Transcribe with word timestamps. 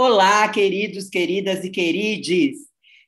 Olá, 0.00 0.48
queridos, 0.48 1.08
queridas 1.08 1.64
e 1.64 1.70
querides. 1.70 2.58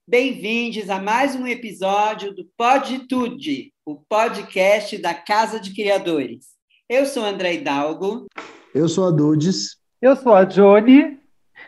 Bem-vindos 0.08 0.90
a 0.90 1.00
mais 1.00 1.36
um 1.36 1.46
episódio 1.46 2.34
do 2.34 2.44
Poditude, 2.58 3.72
o 3.86 3.94
podcast 3.94 4.98
da 4.98 5.14
Casa 5.14 5.60
de 5.60 5.72
Criadores. 5.72 6.46
Eu 6.88 7.06
sou 7.06 7.24
André 7.24 7.54
Hidalgo. 7.54 8.26
Eu 8.74 8.88
sou 8.88 9.06
a 9.06 9.12
Dudes. 9.12 9.76
Eu 10.02 10.16
sou 10.16 10.34
a 10.34 10.42
Johnny. 10.42 11.16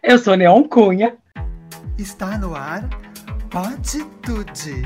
Eu 0.03 0.19
sou 0.19 0.35
Neon 0.35 0.64
Cunha. 0.64 1.16
Está 1.96 2.36
no 2.36 2.57
ar 2.57 2.91
Poditude, 3.48 4.82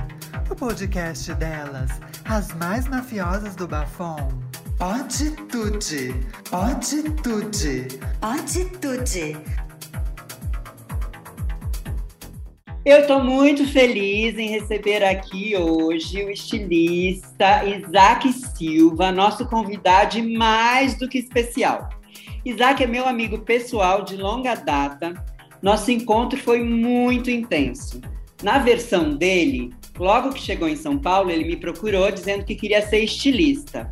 o 0.50 0.55
podcast 0.55 1.32
delas, 1.37 1.93
as 2.27 2.53
mais 2.57 2.87
mafiosas 2.89 3.57
do 3.57 3.66
Bafom. 3.66 4.29
Poditude, 4.77 6.12
Poditude, 6.50 7.89
Poditude. 8.21 9.66
Eu 12.86 13.00
estou 13.00 13.21
muito 13.21 13.67
feliz 13.67 14.39
em 14.39 14.49
receber 14.49 15.03
aqui 15.03 15.57
hoje 15.57 16.22
o 16.25 16.31
estilista 16.31 17.64
Isaac 17.64 18.32
Silva, 18.32 19.11
nosso 19.11 19.45
convidado 19.49 20.22
mais 20.22 20.96
do 20.96 21.09
que 21.09 21.18
especial. 21.18 21.89
Isaac 22.45 22.85
é 22.85 22.86
meu 22.86 23.09
amigo 23.09 23.40
pessoal 23.40 24.04
de 24.04 24.14
longa 24.17 24.54
data. 24.54 25.21
Nosso 25.61 25.90
encontro 25.90 26.39
foi 26.39 26.62
muito 26.62 27.29
intenso. 27.29 28.00
Na 28.40 28.61
versão 28.61 29.17
dele, 29.17 29.73
logo 29.98 30.32
que 30.32 30.40
chegou 30.40 30.68
em 30.68 30.76
São 30.76 30.96
Paulo, 30.96 31.29
ele 31.29 31.45
me 31.45 31.57
procurou 31.57 32.09
dizendo 32.12 32.45
que 32.45 32.55
queria 32.55 32.87
ser 32.87 33.00
estilista. 33.00 33.91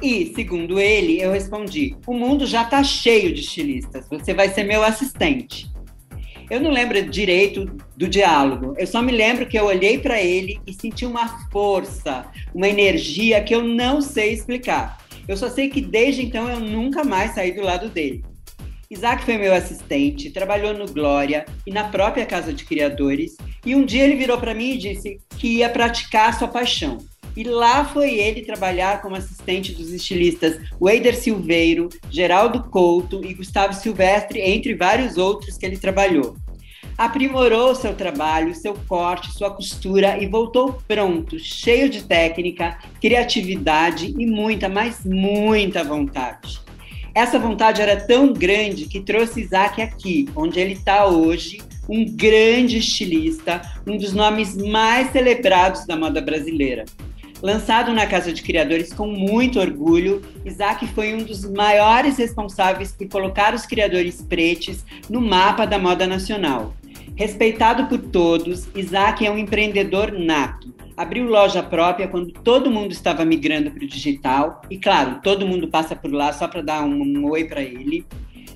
E, 0.00 0.32
segundo 0.36 0.78
ele, 0.78 1.20
eu 1.20 1.32
respondi: 1.32 1.96
o 2.06 2.14
mundo 2.14 2.46
já 2.46 2.62
está 2.62 2.84
cheio 2.84 3.34
de 3.34 3.40
estilistas, 3.40 4.06
você 4.08 4.32
vai 4.32 4.50
ser 4.50 4.62
meu 4.62 4.84
assistente. 4.84 5.74
Eu 6.48 6.60
não 6.60 6.70
lembro 6.70 7.02
direito 7.02 7.64
do 7.96 8.08
diálogo. 8.08 8.74
Eu 8.78 8.86
só 8.86 9.02
me 9.02 9.12
lembro 9.12 9.46
que 9.46 9.58
eu 9.58 9.64
olhei 9.64 9.98
para 9.98 10.20
ele 10.20 10.60
e 10.66 10.72
senti 10.72 11.04
uma 11.04 11.26
força, 11.50 12.24
uma 12.54 12.68
energia 12.68 13.42
que 13.42 13.54
eu 13.54 13.62
não 13.62 14.00
sei 14.00 14.32
explicar. 14.32 14.98
Eu 15.26 15.36
só 15.36 15.50
sei 15.50 15.68
que 15.68 15.80
desde 15.80 16.24
então 16.24 16.48
eu 16.48 16.60
nunca 16.60 17.02
mais 17.02 17.34
saí 17.34 17.52
do 17.52 17.62
lado 17.62 17.88
dele. 17.88 18.24
Isaac 18.88 19.24
foi 19.24 19.36
meu 19.36 19.52
assistente, 19.52 20.30
trabalhou 20.30 20.72
no 20.72 20.86
Glória 20.86 21.44
e 21.66 21.72
na 21.72 21.88
própria 21.88 22.24
Casa 22.24 22.52
de 22.52 22.64
Criadores, 22.64 23.36
e 23.64 23.74
um 23.74 23.84
dia 23.84 24.04
ele 24.04 24.14
virou 24.14 24.38
para 24.38 24.54
mim 24.54 24.70
e 24.70 24.78
disse 24.78 25.18
que 25.36 25.58
ia 25.58 25.68
praticar 25.68 26.38
sua 26.38 26.46
paixão. 26.46 26.98
E 27.36 27.44
lá 27.44 27.84
foi 27.84 28.14
ele 28.14 28.40
trabalhar 28.40 29.02
como 29.02 29.14
assistente 29.14 29.72
dos 29.72 29.92
estilistas 29.92 30.58
Weider 30.80 31.14
Silveiro, 31.14 31.90
Geraldo 32.08 32.64
Couto 32.64 33.22
e 33.22 33.34
Gustavo 33.34 33.74
Silvestre, 33.74 34.40
entre 34.40 34.74
vários 34.74 35.18
outros 35.18 35.58
que 35.58 35.66
ele 35.66 35.76
trabalhou. 35.76 36.34
Aprimorou 36.96 37.74
seu 37.74 37.92
trabalho, 37.92 38.54
seu 38.54 38.72
corte, 38.88 39.30
sua 39.32 39.50
costura 39.50 40.16
e 40.16 40.26
voltou 40.26 40.78
pronto, 40.88 41.38
cheio 41.38 41.90
de 41.90 42.02
técnica, 42.04 42.78
criatividade 43.02 44.14
e 44.18 44.24
muita, 44.24 44.66
mas 44.66 45.04
muita 45.04 45.84
vontade. 45.84 46.58
Essa 47.14 47.38
vontade 47.38 47.82
era 47.82 48.00
tão 48.00 48.32
grande 48.32 48.86
que 48.86 49.00
trouxe 49.00 49.42
Isaac 49.42 49.82
aqui, 49.82 50.26
onde 50.34 50.58
ele 50.58 50.72
está 50.72 51.06
hoje, 51.06 51.58
um 51.86 52.04
grande 52.04 52.78
estilista, 52.78 53.60
um 53.86 53.98
dos 53.98 54.14
nomes 54.14 54.56
mais 54.56 55.12
celebrados 55.12 55.86
da 55.86 55.96
moda 55.96 56.20
brasileira. 56.22 56.86
Lançado 57.42 57.92
na 57.92 58.06
Casa 58.06 58.32
de 58.32 58.42
Criadores 58.42 58.92
com 58.92 59.06
muito 59.06 59.60
orgulho, 59.60 60.22
Isaac 60.44 60.86
foi 60.88 61.14
um 61.14 61.22
dos 61.22 61.44
maiores 61.44 62.16
responsáveis 62.16 62.92
por 62.92 63.08
colocar 63.08 63.54
os 63.54 63.66
criadores 63.66 64.22
pretos 64.22 64.84
no 65.08 65.20
mapa 65.20 65.66
da 65.66 65.78
moda 65.78 66.06
nacional. 66.06 66.74
Respeitado 67.14 67.86
por 67.86 67.98
todos, 67.98 68.68
Isaac 68.74 69.24
é 69.26 69.30
um 69.30 69.38
empreendedor 69.38 70.12
nato. 70.12 70.74
Abriu 70.96 71.26
loja 71.26 71.62
própria 71.62 72.08
quando 72.08 72.32
todo 72.32 72.70
mundo 72.70 72.92
estava 72.92 73.22
migrando 73.24 73.70
para 73.70 73.84
o 73.84 73.86
digital, 73.86 74.62
e 74.70 74.78
claro, 74.78 75.20
todo 75.22 75.46
mundo 75.46 75.68
passa 75.68 75.94
por 75.94 76.10
lá 76.10 76.32
só 76.32 76.48
para 76.48 76.62
dar 76.62 76.82
um, 76.84 77.02
um 77.02 77.30
oi 77.30 77.44
para 77.44 77.62
ele. 77.62 78.06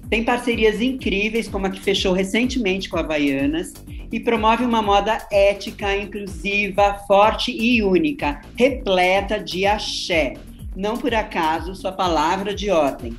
Tem 0.09 0.25
parcerias 0.25 0.81
incríveis, 0.81 1.49
como 1.49 1.67
a 1.67 1.71
que 1.71 1.81
fechou 1.81 2.15
recentemente 2.15 2.89
com 2.89 2.97
a 2.97 3.01
Havaianas, 3.01 3.75
e 4.13 4.19
promove 4.19 4.65
uma 4.65 4.83
moda 4.83 5.19
ética, 5.31 5.97
inclusiva, 5.97 6.95
forte 7.07 7.53
e 7.53 7.83
única, 7.83 8.41
repleta 8.57 9.39
de 9.39 9.67
axé. 9.67 10.35
Não 10.77 10.97
por 10.97 11.15
acaso, 11.15 11.75
sua 11.75 11.93
palavra 11.93 12.55
de 12.55 12.71
ordem. 12.71 13.17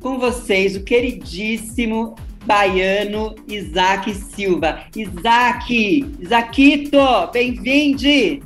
Com 0.00 0.18
vocês, 0.18 0.76
o 0.76 0.82
queridíssimo 0.82 2.14
baiano 2.44 3.34
Isaac 3.46 4.14
Silva. 4.14 4.84
Isaac, 4.96 6.14
Isaquito, 6.18 6.98
bem-vinde! 7.32 8.42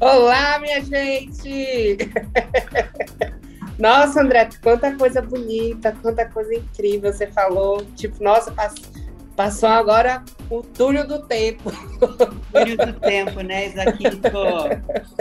Olá, 0.00 0.60
minha 0.60 0.80
gente! 0.80 1.98
Nossa, 3.78 4.22
André, 4.22 4.48
quanta 4.60 4.92
coisa 4.96 5.22
bonita, 5.22 5.96
quanta 6.02 6.28
coisa 6.28 6.52
incrível 6.52 7.12
você 7.12 7.28
falou. 7.28 7.84
Tipo, 7.94 8.22
nossa, 8.22 8.52
passou 9.38 9.68
agora 9.68 10.24
o 10.50 10.62
túnel 10.62 11.06
do 11.06 11.20
tempo. 11.20 11.70
Túnel 12.52 12.76
do 12.76 12.92
tempo, 12.94 13.40
né, 13.40 13.68
Isaquito? 13.68 14.28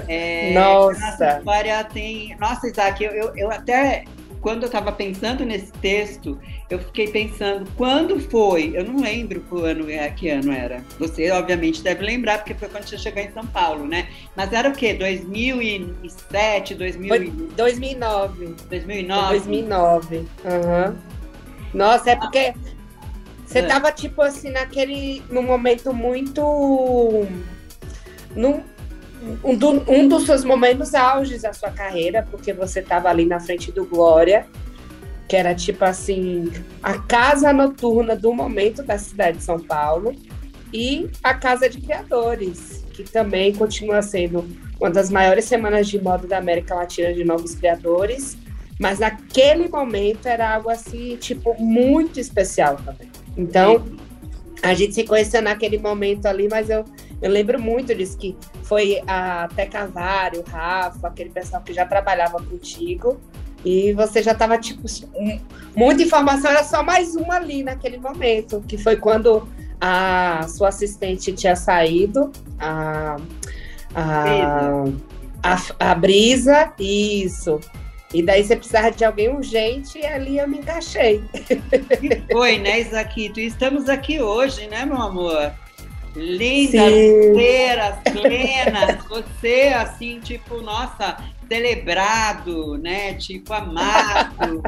É, 0.08 0.54
nossa! 0.56 1.00
Nossa 1.00 1.38
história 1.38 1.84
tem. 1.84 2.36
Nossa, 2.40 2.68
Isaac, 2.68 3.04
eu, 3.04 3.12
eu, 3.12 3.36
eu 3.36 3.52
até 3.52 4.06
quando 4.42 4.64
eu 4.64 4.68
estava 4.68 4.92
pensando 4.92 5.46
nesse 5.46 5.72
texto, 5.74 6.40
eu 6.68 6.80
fiquei 6.80 7.10
pensando 7.10 7.70
quando 7.78 8.20
foi. 8.20 8.72
Eu 8.74 8.86
não 8.86 9.02
lembro 9.02 9.42
que 9.42 9.56
ano, 9.64 9.90
é, 9.90 10.10
que 10.10 10.30
ano 10.30 10.52
era. 10.52 10.84
Você, 10.98 11.30
obviamente, 11.30 11.84
deve 11.84 12.04
lembrar, 12.04 12.40
porque 12.40 12.56
foi 12.56 12.70
quando 12.70 12.88
você 12.88 12.98
chegou 12.98 13.22
em 13.22 13.32
São 13.32 13.46
Paulo, 13.46 13.86
né? 13.86 14.08
Mas 14.36 14.52
era 14.52 14.68
o 14.68 14.74
quê? 14.74 14.96
2007, 14.96 16.74
2000... 16.74 17.08
Foi 17.08 17.30
2009. 17.56 18.56
2009? 18.68 19.30
2009. 19.30 20.18
Uhum. 20.18 20.96
Nossa, 21.74 22.12
é 22.12 22.16
porque 22.16 22.54
você 23.48 23.60
é. 23.60 23.66
tava, 23.66 23.92
tipo 23.94 24.22
assim, 24.22 24.52
naquele. 24.52 25.24
num 25.30 25.42
momento 25.42 25.94
muito. 25.94 27.26
Num, 28.36 28.62
um, 29.42 29.56
do, 29.56 29.84
um 29.90 30.08
dos 30.08 30.26
seus 30.26 30.44
momentos 30.44 30.94
auges 30.94 31.44
da 31.44 31.54
sua 31.54 31.72
carreira, 31.72 32.28
porque 32.30 32.52
você 32.52 32.82
estava 32.82 33.10
ali 33.10 33.26
na 33.26 33.40
frente 33.40 33.72
do 33.72 33.86
Glória, 33.86 34.46
que 35.30 35.36
era 35.36 35.56
tipo 35.56 35.84
assim, 35.86 36.52
a 36.84 37.00
casa 37.00 37.54
noturna 37.54 38.16
do 38.16 38.34
momento 38.34 38.84
da 38.84 38.98
cidade 38.98 39.38
de 39.38 39.44
São 39.44 39.60
Paulo, 39.60 40.14
e 40.74 41.10
a 41.24 41.34
Casa 41.34 41.70
de 41.70 41.80
Criadores, 41.80 42.86
que 42.92 43.04
também 43.04 43.56
continua 43.56 44.02
sendo 44.02 44.46
uma 44.78 44.92
das 44.92 45.10
maiores 45.10 45.46
semanas 45.46 45.88
de 45.88 46.00
moda 46.00 46.28
da 46.28 46.38
América 46.38 46.76
Latina 46.76 47.14
de 47.14 47.24
novos 47.24 47.56
criadores, 47.56 48.38
mas 48.78 49.00
naquele 49.00 49.70
momento 49.70 50.28
era 50.28 50.56
algo 50.56 50.70
assim, 50.70 51.16
tipo, 51.16 51.56
muito 51.58 52.20
especial 52.20 52.76
também. 52.76 53.10
Então, 53.38 53.86
a 54.64 54.74
gente 54.74 54.96
se 54.96 55.04
conheceu 55.04 55.42
naquele 55.42 55.78
momento 55.78 56.26
ali, 56.26 56.48
mas 56.50 56.70
eu 56.70 56.84
eu 57.22 57.32
lembro 57.32 57.60
muito 57.60 57.94
disso, 57.96 58.18
que 58.18 58.38
foi 58.64 59.02
a 59.08 59.50
Teca 59.56 59.88
Vari, 59.88 60.38
o 60.38 60.44
Rafa, 60.44 61.08
aquele 61.08 61.32
pessoal 61.32 61.62
que 61.64 61.74
já 61.74 61.86
trabalhava 61.86 62.38
contigo. 62.44 63.20
E 63.66 63.92
você 63.94 64.22
já 64.22 64.34
estava, 64.34 64.58
tipo, 64.58 64.84
muita 65.76 66.04
informação, 66.04 66.52
era 66.52 66.64
só 66.64 66.84
mais 66.84 67.16
uma 67.16 67.36
ali 67.36 67.64
naquele 67.64 67.98
momento, 67.98 68.64
que 68.68 68.78
foi 68.78 68.98
quando 68.98 69.48
a 69.82 70.46
sua 70.48 70.70
assistente 70.70 71.34
tinha 71.34 71.56
saído, 71.56 72.32
a, 72.60 73.18
a, 73.96 74.84
a, 75.44 75.92
a 75.92 75.96
Brisa, 75.96 76.72
isso. 76.80 77.60
E 78.14 78.24
daí 78.24 78.44
você 78.44 78.56
precisava 78.56 78.92
de 78.92 79.04
alguém 79.04 79.30
urgente 79.30 80.00
e 80.00 80.06
ali 80.06 80.38
eu 80.38 80.48
me 80.48 80.60
encaixei. 80.60 81.24
E 82.02 82.32
foi, 82.32 82.58
né, 82.58 82.80
Isaquito? 82.80 83.40
Estamos 83.40 83.90
aqui 83.90 84.22
hoje, 84.22 84.68
né, 84.68 84.86
meu 84.86 85.02
amor? 85.02 85.54
lindas, 86.18 86.92
inteiras, 86.92 87.96
plenas, 88.12 89.06
você 89.06 89.74
assim, 89.76 90.20
tipo, 90.20 90.62
nossa, 90.62 91.18
celebrado, 91.48 92.78
né? 92.78 93.14
Tipo, 93.14 93.54
amado. 93.54 94.62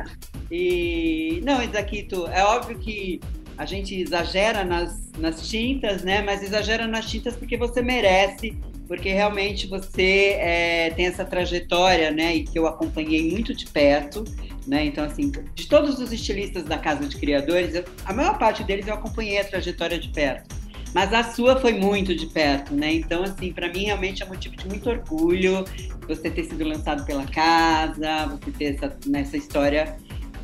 E 0.51 1.41
não, 1.43 1.61
Isaquito, 1.61 2.27
é 2.27 2.43
óbvio 2.43 2.77
que 2.77 3.19
a 3.59 3.65
gente 3.65 3.93
exagera 3.93 4.63
nas, 4.63 5.11
nas 5.17 5.45
tintas, 5.49 6.01
né? 6.01 6.21
Mas 6.21 6.41
exagera 6.41 6.87
nas 6.87 7.05
tintas 7.09 7.35
porque 7.35 7.57
você 7.57 7.81
merece, 7.81 8.57
porque 8.87 9.09
realmente 9.09 9.67
você 9.67 10.37
é, 10.39 10.89
tem 10.91 11.07
essa 11.07 11.25
trajetória, 11.25 12.09
né? 12.09 12.37
E 12.37 12.45
que 12.45 12.57
eu 12.57 12.65
acompanhei 12.65 13.29
muito 13.29 13.53
de 13.53 13.65
perto, 13.67 14.23
né? 14.65 14.85
Então, 14.85 15.03
assim, 15.03 15.29
de 15.53 15.67
todos 15.67 15.99
os 15.99 16.13
estilistas 16.13 16.63
da 16.63 16.77
Casa 16.77 17.05
de 17.05 17.17
Criadores, 17.17 17.75
eu, 17.75 17.83
a 18.05 18.13
maior 18.13 18.37
parte 18.37 18.63
deles 18.63 18.87
eu 18.87 18.93
acompanhei 18.93 19.37
a 19.37 19.43
trajetória 19.43 19.99
de 19.99 20.07
perto. 20.07 20.55
Mas 20.95 21.13
a 21.13 21.21
sua 21.21 21.59
foi 21.59 21.73
muito 21.73 22.15
de 22.15 22.27
perto, 22.27 22.73
né? 22.73 22.93
Então, 22.93 23.23
assim, 23.23 23.51
para 23.51 23.67
mim 23.67 23.83
realmente 23.83 24.23
é 24.23 24.25
motivo 24.25 24.55
de 24.55 24.67
muito 24.69 24.89
orgulho 24.89 25.65
você 26.07 26.29
ter 26.29 26.45
sido 26.45 26.63
lançado 26.63 27.05
pela 27.05 27.25
casa, 27.25 28.25
você 28.25 28.51
ter 28.51 28.75
essa, 28.75 28.97
nessa 29.05 29.35
história, 29.35 29.97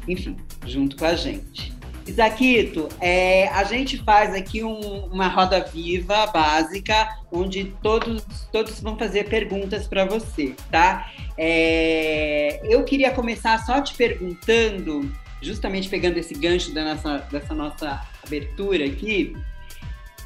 enfim, 0.05 0.35
junto 0.65 0.97
com 0.97 1.05
a 1.05 1.15
gente. 1.15 1.74
Isaquito, 2.07 2.87
é, 3.01 3.47
a 3.47 3.63
gente 3.63 3.97
faz 3.97 4.33
aqui 4.35 4.63
um, 4.63 5.05
uma 5.05 5.27
roda 5.27 5.61
viva 5.61 6.27
básica, 6.27 7.17
onde 7.31 7.73
todos, 7.81 8.23
todos 8.51 8.79
vão 8.79 8.97
fazer 8.97 9.27
perguntas 9.27 9.87
para 9.87 10.05
você, 10.05 10.53
tá? 10.69 11.11
É, 11.35 12.61
eu 12.63 12.83
queria 12.83 13.11
começar 13.11 13.57
só 13.65 13.81
te 13.81 13.95
perguntando, 13.95 15.11
justamente 15.41 15.89
pegando 15.89 16.17
esse 16.17 16.35
gancho 16.35 16.71
da 16.73 16.93
nossa, 16.93 17.17
dessa 17.31 17.55
nossa 17.55 18.01
abertura 18.23 18.85
aqui, 18.85 19.35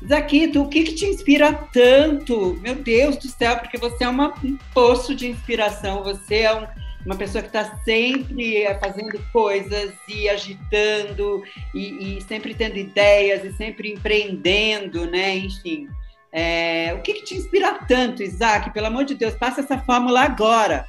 Zaquito, 0.05 0.61
o 0.61 0.69
que, 0.69 0.83
que 0.83 0.93
te 0.93 1.05
inspira 1.05 1.53
tanto? 1.73 2.57
Meu 2.61 2.75
Deus 2.75 3.17
do 3.17 3.27
céu, 3.27 3.57
porque 3.57 3.77
você 3.77 4.05
é 4.05 4.07
uma, 4.07 4.33
um 4.43 4.57
poço 4.73 5.13
de 5.13 5.27
inspiração, 5.27 6.03
você 6.03 6.35
é 6.37 6.55
um, 6.55 6.65
uma 7.05 7.15
pessoa 7.15 7.41
que 7.41 7.47
está 7.47 7.77
sempre 7.83 8.63
eh, 8.63 8.77
fazendo 8.79 9.19
coisas 9.31 9.93
e 10.07 10.29
agitando 10.29 11.43
e, 11.73 12.17
e, 12.17 12.21
sempre 12.21 12.53
tendo 12.53 12.77
ideias 12.77 13.43
e 13.43 13.53
sempre 13.53 13.93
empreendendo, 13.93 15.09
né? 15.09 15.37
Enfim, 15.37 15.87
é, 16.31 16.93
o 16.93 17.01
que, 17.01 17.13
que 17.13 17.23
te 17.23 17.35
inspira 17.35 17.79
tanto, 17.87 18.21
Isaac? 18.21 18.71
Pelo 18.71 18.87
amor 18.87 19.05
de 19.05 19.15
Deus, 19.15 19.33
passa 19.35 19.61
essa 19.61 19.77
fórmula 19.79 20.21
agora. 20.21 20.85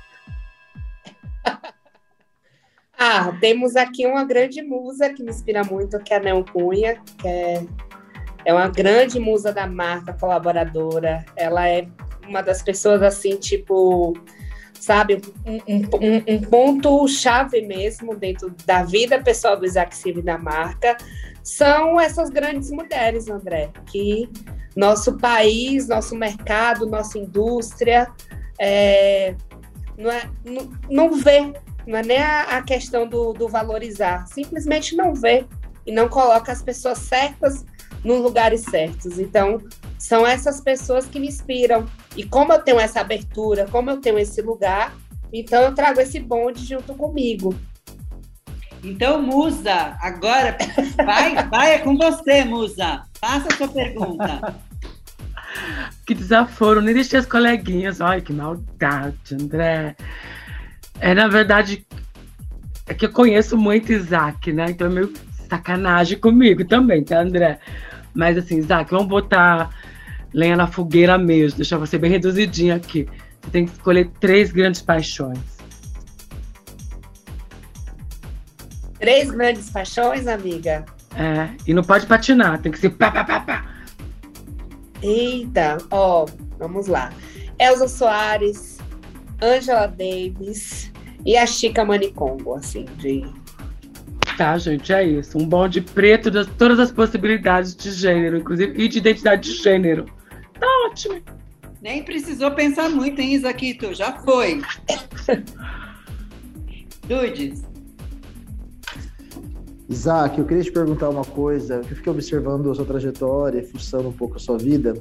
Ah, 3.03 3.35
temos 3.41 3.77
aqui 3.77 4.07
uma 4.07 4.25
grande 4.25 4.61
musa 4.61 5.09
que 5.09 5.23
me 5.23 5.31
inspira 5.31 5.65
muito, 5.65 5.99
que 6.01 6.13
é 6.13 6.19
a 6.19 6.21
Neo 6.21 6.45
Cunha, 6.45 7.01
que 7.17 7.27
é 7.27 7.65
é 8.45 8.53
uma 8.53 8.69
grande 8.69 9.19
musa 9.19 9.53
da 9.53 9.67
marca, 9.67 10.13
colaboradora. 10.15 11.25
Ela 11.37 11.69
é 11.69 11.87
uma 12.27 12.43
das 12.43 12.63
pessoas 12.63 13.03
assim, 13.03 13.37
tipo, 13.37 14.15
sabe, 14.81 15.21
um, 15.47 15.57
um, 15.69 16.35
um 16.35 16.41
ponto 16.41 17.07
chave 17.07 17.61
mesmo 17.63 18.17
dentro 18.17 18.55
da 18.65 18.83
vida 18.83 19.23
pessoal 19.23 19.57
do 19.57 19.67
Isaac 19.67 19.95
Silva 19.95 20.21
e 20.21 20.23
da 20.23 20.39
marca. 20.39 20.97
São 21.43 22.01
essas 22.01 22.31
grandes 22.31 22.71
mulheres, 22.71 23.29
André, 23.29 23.71
que 23.87 24.29
nosso 24.75 25.17
país, 25.19 25.87
nosso 25.87 26.17
mercado, 26.17 26.87
nossa 26.87 27.19
indústria 27.19 28.11
é, 28.59 29.35
não, 29.97 30.11
é, 30.11 30.31
não, 30.45 30.71
não 30.89 31.15
vê, 31.15 31.53
não 31.87 31.99
é 31.99 32.03
nem 32.03 32.19
a, 32.19 32.59
a 32.59 32.63
questão 32.63 33.07
do, 33.07 33.33
do 33.33 33.49
valorizar, 33.49 34.27
simplesmente 34.29 34.97
não 34.97 35.15
vê 35.15 35.45
e 35.87 35.93
não 35.93 36.09
coloca 36.09 36.53
as 36.53 36.63
pessoas 36.63 36.99
certas 36.99 37.65
nos 38.05 38.21
lugares 38.21 38.63
certos. 38.63 39.19
Então, 39.19 39.59
são 39.99 40.27
essas 40.27 40.61
pessoas 40.61 41.07
que 41.07 41.19
me 41.19 41.29
inspiram. 41.29 41.87
E 42.17 42.25
como 42.25 42.53
eu 42.53 42.59
tenho 42.61 42.81
essa 42.81 43.01
abertura, 43.01 43.67
como 43.71 43.91
eu 43.91 44.01
tenho 44.01 44.19
esse 44.19 44.43
lugar, 44.43 44.95
então 45.33 45.63
eu 45.63 45.75
trago 45.75 46.01
esse 46.01 46.19
bonde 46.19 46.65
junto 46.65 46.95
comigo. 46.95 47.55
Então, 48.83 49.21
Musa, 49.21 49.97
agora 50.01 50.57
vai, 51.05 51.35
vai 51.49 51.75
é 51.75 51.79
com 51.79 51.97
você, 51.97 52.45
Musa. 52.45 53.03
Faça 53.21 53.49
a 53.53 53.57
sua 53.57 53.69
pergunta. 53.69 54.59
Que 56.07 56.15
desaforo, 56.15 56.81
nem 56.81 56.95
deixei 56.95 57.19
as 57.19 57.27
coleguinhas. 57.27 58.01
Ai, 58.01 58.21
que 58.21 58.33
maldade, 58.33 59.35
André. 59.35 59.95
É, 60.99 61.15
na 61.15 61.29
verdade, 61.29 61.87
é 62.87 62.95
que 62.95 63.07
eu 63.07 63.13
conheço 63.13 63.57
muito 63.57 63.93
Isaac, 63.93 64.53
né? 64.53 64.67
Então 64.71 64.87
é 64.87 64.91
meio 64.91 65.13
sacanagem 65.49 66.19
comigo 66.19 66.65
também, 66.65 67.05
tá, 67.05 67.21
André? 67.21 67.59
Mas 68.15 68.39
assim, 68.39 68.59
Isaac, 68.59 68.91
vamos 68.91 69.09
botar 69.09 69.71
lenha 70.33 70.57
na 70.57 70.67
fogueira 70.67 71.19
mesmo, 71.19 71.57
deixar 71.57 71.79
você 71.79 71.99
bem 71.99 72.11
reduzidinho 72.11 72.75
aqui. 72.75 73.07
Você 73.43 73.51
tem 73.51 73.67
que 73.67 73.73
escolher 73.73 74.11
três 74.21 74.53
grandes 74.53 74.83
paixões. 74.83 75.39
Três 78.99 79.31
grandes 79.31 79.71
paixões, 79.71 80.27
amiga? 80.27 80.85
É, 81.17 81.51
e 81.67 81.75
não 81.75 81.83
pode 81.83 82.07
patinar, 82.07 82.61
tem 82.61 82.71
que 82.71 82.79
ser 82.79 82.91
pá, 82.91 83.11
pá, 83.11 83.25
pá, 83.25 83.41
pá. 83.41 83.67
Eita, 85.03 85.79
ó, 85.91 86.27
vamos 86.59 86.87
lá. 86.87 87.11
Elza 87.59 87.89
Soares, 87.89 88.79
Angela 89.41 89.87
Davis 89.87 90.93
e 91.25 91.37
a 91.37 91.47
Chica 91.47 91.85
Manicombo, 91.85 92.55
assim, 92.55 92.85
de 92.99 93.25
Tá, 94.41 94.57
gente, 94.57 94.91
é 94.91 95.05
isso. 95.05 95.37
Um 95.37 95.47
bonde 95.47 95.83
preto 95.83 96.31
de 96.31 96.47
todas 96.47 96.79
as 96.79 96.91
possibilidades 96.91 97.77
de 97.77 97.91
gênero, 97.91 98.39
inclusive, 98.39 98.73
e 98.83 98.89
de 98.89 98.97
identidade 98.97 99.53
de 99.53 99.63
gênero. 99.63 100.07
Tá 100.61 100.67
ótimo. 100.87 101.21
Nem 101.83 102.05
precisou 102.05 102.51
pensar 102.51 102.91
muito, 102.91 103.21
hein, 103.21 103.35
Isaquito? 103.35 103.95
Já 103.95 104.21
foi. 104.21 104.61
Dudes. 107.09 107.63
Isaac, 109.89 110.39
eu 110.39 110.45
queria 110.45 110.63
te 110.63 110.71
perguntar 110.71 111.09
uma 111.09 111.25
coisa. 111.25 111.77
Eu 111.77 111.97
fiquei 111.97 112.13
observando 112.13 112.71
a 112.71 112.75
sua 112.75 112.85
trajetória, 112.85 113.65
fuçando 113.65 114.09
um 114.09 114.13
pouco 114.13 114.37
a 114.37 114.39
sua 114.39 114.57
vida. 114.57 114.95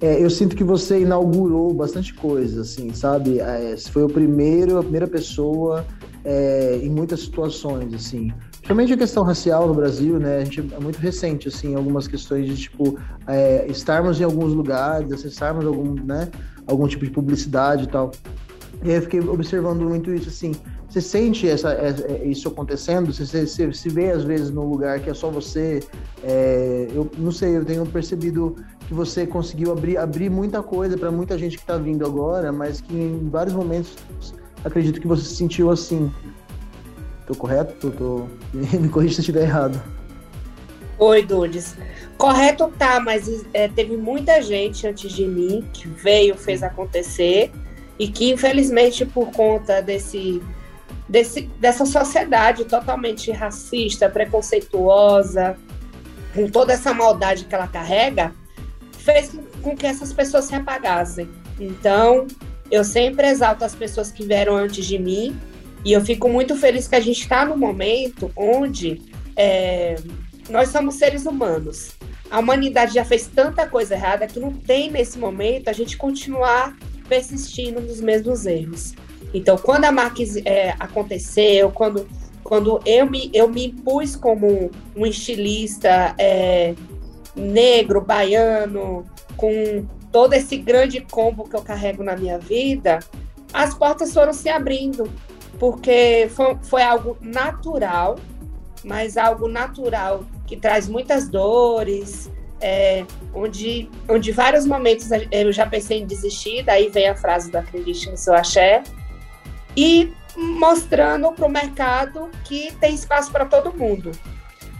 É, 0.00 0.22
eu 0.22 0.30
sinto 0.30 0.56
que 0.56 0.64
você 0.64 1.00
inaugurou 1.00 1.74
bastante 1.74 2.14
coisa, 2.14 2.62
assim, 2.62 2.92
sabe? 2.94 3.40
É, 3.40 3.76
foi 3.76 4.02
o 4.02 4.08
primeiro, 4.08 4.78
a 4.78 4.82
primeira 4.82 5.06
pessoa 5.06 5.84
é, 6.24 6.80
em 6.82 6.88
muitas 6.88 7.20
situações, 7.20 7.92
assim. 7.92 8.32
Principalmente 8.64 8.94
a 8.94 8.96
questão 8.96 9.22
racial 9.22 9.68
no 9.68 9.74
Brasil, 9.74 10.18
né? 10.18 10.38
A 10.38 10.44
gente 10.44 10.60
é 10.60 10.80
muito 10.80 10.98
recente, 10.98 11.48
assim, 11.48 11.74
algumas 11.74 12.08
questões 12.08 12.46
de, 12.46 12.56
tipo, 12.56 12.98
é, 13.26 13.66
estarmos 13.68 14.18
em 14.18 14.24
alguns 14.24 14.54
lugares, 14.54 15.12
acessarmos 15.12 15.66
algum, 15.66 15.92
né, 16.02 16.30
algum 16.66 16.88
tipo 16.88 17.04
de 17.04 17.10
publicidade 17.10 17.84
e 17.84 17.88
tal. 17.88 18.10
E 18.82 18.88
aí 18.88 18.96
eu 18.96 19.02
fiquei 19.02 19.20
observando 19.20 19.82
muito 19.82 20.10
isso, 20.14 20.30
assim, 20.30 20.52
você 20.88 21.02
sente 21.02 21.46
essa, 21.46 21.72
essa 21.72 22.06
é, 22.06 22.26
isso 22.26 22.48
acontecendo? 22.48 23.12
Você, 23.12 23.46
você, 23.46 23.70
se 23.70 23.88
vê, 23.90 24.12
às 24.12 24.24
vezes, 24.24 24.48
num 24.50 24.66
lugar 24.66 24.98
que 24.98 25.10
é 25.10 25.14
só 25.14 25.30
você? 25.30 25.82
É, 26.22 26.88
eu 26.90 27.10
não 27.18 27.32
sei, 27.32 27.58
eu 27.58 27.66
tenho 27.66 27.84
percebido 27.84 28.56
que 28.88 28.94
você 28.94 29.26
conseguiu 29.26 29.72
abrir, 29.72 29.98
abrir 29.98 30.30
muita 30.30 30.62
coisa 30.62 30.96
para 30.96 31.10
muita 31.10 31.36
gente 31.36 31.58
que 31.58 31.62
está 31.62 31.76
vindo 31.76 32.06
agora, 32.06 32.50
mas 32.50 32.80
que 32.80 32.94
em 32.94 33.28
vários 33.28 33.54
momentos 33.54 33.94
acredito 34.64 35.02
que 35.02 35.06
você 35.06 35.22
se 35.22 35.36
sentiu 35.36 35.70
assim. 35.70 36.10
Tô 37.26 37.34
correto? 37.34 37.90
Tô. 37.90 38.26
Me 38.52 38.88
corrija 38.88 39.14
se 39.14 39.20
estiver 39.20 39.42
errado. 39.42 39.82
Oi, 40.98 41.22
Dudes. 41.22 41.76
Correto 42.16 42.72
tá, 42.78 43.00
mas 43.00 43.44
é, 43.52 43.66
teve 43.68 43.96
muita 43.96 44.40
gente 44.40 44.86
antes 44.86 45.12
de 45.12 45.26
mim 45.26 45.64
que 45.72 45.88
veio, 45.88 46.36
fez 46.36 46.62
acontecer 46.62 47.50
e 47.98 48.08
que 48.08 48.32
infelizmente 48.32 49.04
por 49.04 49.30
conta 49.32 49.82
desse, 49.82 50.40
desse 51.08 51.42
dessa 51.58 51.84
sociedade 51.84 52.64
totalmente 52.64 53.32
racista, 53.32 54.08
preconceituosa, 54.08 55.56
com 56.32 56.48
toda 56.48 56.72
essa 56.72 56.94
maldade 56.94 57.44
que 57.44 57.54
ela 57.54 57.66
carrega, 57.66 58.32
fez 58.92 59.36
com 59.60 59.76
que 59.76 59.86
essas 59.86 60.12
pessoas 60.12 60.44
se 60.44 60.54
apagassem. 60.54 61.28
Então, 61.58 62.26
eu 62.70 62.84
sempre 62.84 63.26
exalto 63.28 63.64
as 63.64 63.74
pessoas 63.74 64.12
que 64.12 64.24
vieram 64.24 64.56
antes 64.56 64.86
de 64.86 64.98
mim 64.98 65.36
e 65.84 65.92
eu 65.92 66.00
fico 66.00 66.28
muito 66.28 66.56
feliz 66.56 66.88
que 66.88 66.94
a 66.94 67.00
gente 67.00 67.20
está 67.20 67.44
no 67.44 67.56
momento 67.56 68.30
onde 68.34 69.02
é, 69.36 69.96
nós 70.48 70.70
somos 70.70 70.94
seres 70.94 71.26
humanos. 71.26 71.92
A 72.30 72.38
humanidade 72.38 72.94
já 72.94 73.04
fez 73.04 73.26
tanta 73.26 73.66
coisa 73.66 73.94
errada 73.94 74.26
que 74.26 74.40
não 74.40 74.52
tem 74.52 74.90
nesse 74.90 75.18
momento 75.18 75.68
a 75.68 75.72
gente 75.72 75.96
continuar 75.96 76.74
persistindo 77.08 77.80
nos 77.80 78.00
mesmos 78.00 78.46
erros. 78.46 78.94
Então, 79.32 79.58
quando 79.58 79.84
a 79.84 79.92
Marques 79.92 80.36
é, 80.44 80.74
aconteceu, 80.78 81.70
quando, 81.70 82.08
quando 82.42 82.80
eu, 82.86 83.10
me, 83.10 83.30
eu 83.34 83.48
me 83.48 83.66
impus 83.66 84.16
como 84.16 84.70
um 84.96 85.04
estilista 85.04 86.14
é, 86.16 86.74
negro, 87.36 88.00
baiano, 88.00 89.04
com 89.36 89.84
todo 90.10 90.32
esse 90.32 90.56
grande 90.56 91.00
combo 91.00 91.48
que 91.48 91.56
eu 91.56 91.62
carrego 91.62 92.02
na 92.02 92.16
minha 92.16 92.38
vida, 92.38 93.00
as 93.52 93.74
portas 93.74 94.14
foram 94.14 94.32
se 94.32 94.48
abrindo 94.48 95.10
porque 95.58 96.28
foi, 96.34 96.56
foi 96.62 96.82
algo 96.82 97.16
natural, 97.20 98.16
mas 98.84 99.16
algo 99.16 99.48
natural 99.48 100.24
que 100.46 100.56
traz 100.56 100.88
muitas 100.88 101.28
dores, 101.28 102.30
é, 102.60 103.04
onde, 103.34 103.90
onde 104.08 104.32
vários 104.32 104.66
momentos 104.66 105.08
eu 105.30 105.52
já 105.52 105.66
pensei 105.66 106.00
em 106.00 106.06
desistir, 106.06 106.62
daí 106.62 106.88
vem 106.88 107.08
a 107.08 107.16
frase 107.16 107.50
da 107.50 107.62
no 107.62 108.16
seu 108.16 108.34
axé, 108.34 108.82
e 109.76 110.12
mostrando 110.36 111.30
para 111.32 111.46
o 111.46 111.50
mercado 111.50 112.30
que 112.44 112.72
tem 112.80 112.94
espaço 112.94 113.30
para 113.30 113.44
todo 113.44 113.72
mundo. 113.72 114.12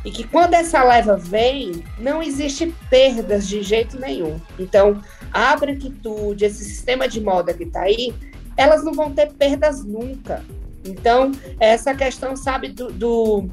E 0.04 0.10
que 0.10 0.24
quando 0.24 0.54
essa 0.54 0.82
leva 0.82 1.16
vem, 1.16 1.82
não 1.98 2.22
existe 2.22 2.74
perdas 2.90 3.48
de 3.48 3.62
jeito 3.62 3.98
nenhum. 3.98 4.38
Então, 4.58 5.00
a 5.32 5.56
branquitude, 5.56 6.44
esse 6.44 6.62
sistema 6.62 7.08
de 7.08 7.20
moda 7.20 7.54
que 7.54 7.64
está 7.64 7.82
aí, 7.82 8.14
elas 8.56 8.84
não 8.84 8.92
vão 8.92 9.12
ter 9.12 9.32
perdas 9.32 9.82
nunca. 9.82 10.44
Então, 10.84 11.32
essa 11.58 11.94
questão, 11.94 12.36
sabe, 12.36 12.68
do, 12.68 12.92
do, 12.92 13.48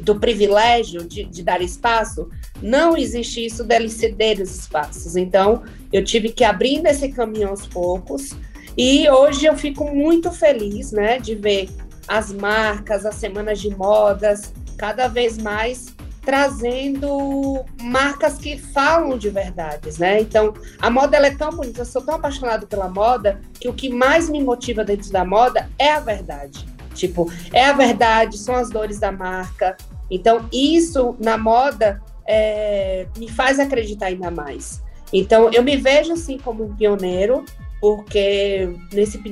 do 0.00 0.18
privilégio 0.18 1.04
de, 1.04 1.24
de, 1.24 1.42
dar 1.42 1.60
espaço, 1.60 2.28
não 2.60 2.96
existe 2.96 3.44
isso 3.44 3.64
dele 3.64 3.88
ceder 3.88 4.40
os 4.40 4.54
espaços. 4.54 5.16
Então, 5.16 5.62
eu 5.92 6.04
tive 6.04 6.30
que 6.30 6.44
abrir 6.44 6.84
esse 6.86 7.08
caminho 7.08 7.48
aos 7.48 7.66
poucos. 7.66 8.30
E 8.76 9.08
hoje 9.08 9.46
eu 9.46 9.56
fico 9.56 9.84
muito 9.94 10.30
feliz, 10.30 10.92
né, 10.92 11.18
de 11.18 11.34
ver 11.34 11.68
as 12.06 12.32
marcas, 12.32 13.06
as 13.06 13.14
semanas 13.14 13.60
de 13.60 13.70
modas, 13.74 14.52
cada 14.76 15.08
vez 15.08 15.38
mais 15.38 15.94
trazendo 16.26 17.64
marcas 17.80 18.36
que 18.36 18.58
falam 18.58 19.16
de 19.16 19.30
verdades, 19.30 19.96
né? 19.96 20.20
Então, 20.20 20.52
a 20.80 20.90
moda 20.90 21.16
é 21.18 21.30
tão 21.30 21.50
bonita, 21.50 21.82
eu 21.82 21.86
sou 21.86 22.02
tão 22.02 22.16
apaixonado 22.16 22.66
pela 22.66 22.88
moda 22.88 23.40
que 23.60 23.68
o 23.68 23.72
que 23.72 23.88
mais 23.88 24.28
me 24.28 24.42
motiva 24.42 24.84
dentro 24.84 25.10
da 25.12 25.24
moda 25.24 25.70
é 25.78 25.92
a 25.92 26.00
verdade. 26.00 26.66
Tipo, 26.94 27.32
é 27.52 27.66
a 27.66 27.72
verdade, 27.72 28.38
são 28.38 28.56
as 28.56 28.68
dores 28.68 28.98
da 28.98 29.12
marca. 29.12 29.76
Então, 30.10 30.48
isso 30.52 31.14
na 31.20 31.38
moda 31.38 32.02
é, 32.26 33.06
me 33.16 33.30
faz 33.30 33.60
acreditar 33.60 34.06
ainda 34.06 34.28
mais. 34.28 34.82
Então, 35.12 35.48
eu 35.52 35.62
me 35.62 35.76
vejo 35.76 36.12
assim 36.12 36.38
como 36.38 36.64
um 36.64 36.74
pioneiro, 36.74 37.44
porque 37.80 38.68
nesse, 38.92 39.22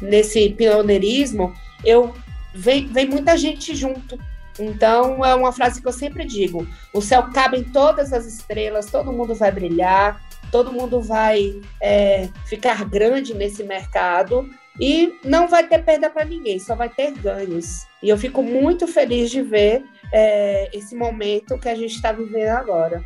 nesse 0.00 0.50
pioneirismo 0.50 1.52
eu 1.84 2.14
vem, 2.54 2.86
vem 2.86 3.08
muita 3.08 3.36
gente 3.36 3.74
junto. 3.74 4.16
Então, 4.58 5.24
é 5.24 5.34
uma 5.34 5.52
frase 5.52 5.80
que 5.80 5.88
eu 5.88 5.92
sempre 5.92 6.24
digo: 6.24 6.66
o 6.92 7.00
céu 7.00 7.30
cabe 7.32 7.58
em 7.58 7.64
todas 7.64 8.12
as 8.12 8.26
estrelas, 8.26 8.86
todo 8.86 9.12
mundo 9.12 9.34
vai 9.34 9.50
brilhar, 9.50 10.20
todo 10.50 10.72
mundo 10.72 11.00
vai 11.00 11.60
é, 11.80 12.28
ficar 12.46 12.84
grande 12.84 13.34
nesse 13.34 13.64
mercado 13.64 14.48
e 14.80 15.18
não 15.24 15.48
vai 15.48 15.66
ter 15.66 15.84
perda 15.84 16.10
para 16.10 16.24
ninguém, 16.24 16.58
só 16.58 16.74
vai 16.74 16.88
ter 16.88 17.12
ganhos. 17.12 17.86
E 18.02 18.08
eu 18.08 18.18
fico 18.18 18.42
muito 18.42 18.86
feliz 18.86 19.30
de 19.30 19.42
ver 19.42 19.84
é, 20.12 20.68
esse 20.76 20.94
momento 20.94 21.58
que 21.58 21.68
a 21.68 21.74
gente 21.74 21.94
está 21.94 22.12
vivendo 22.12 22.50
agora. 22.50 23.02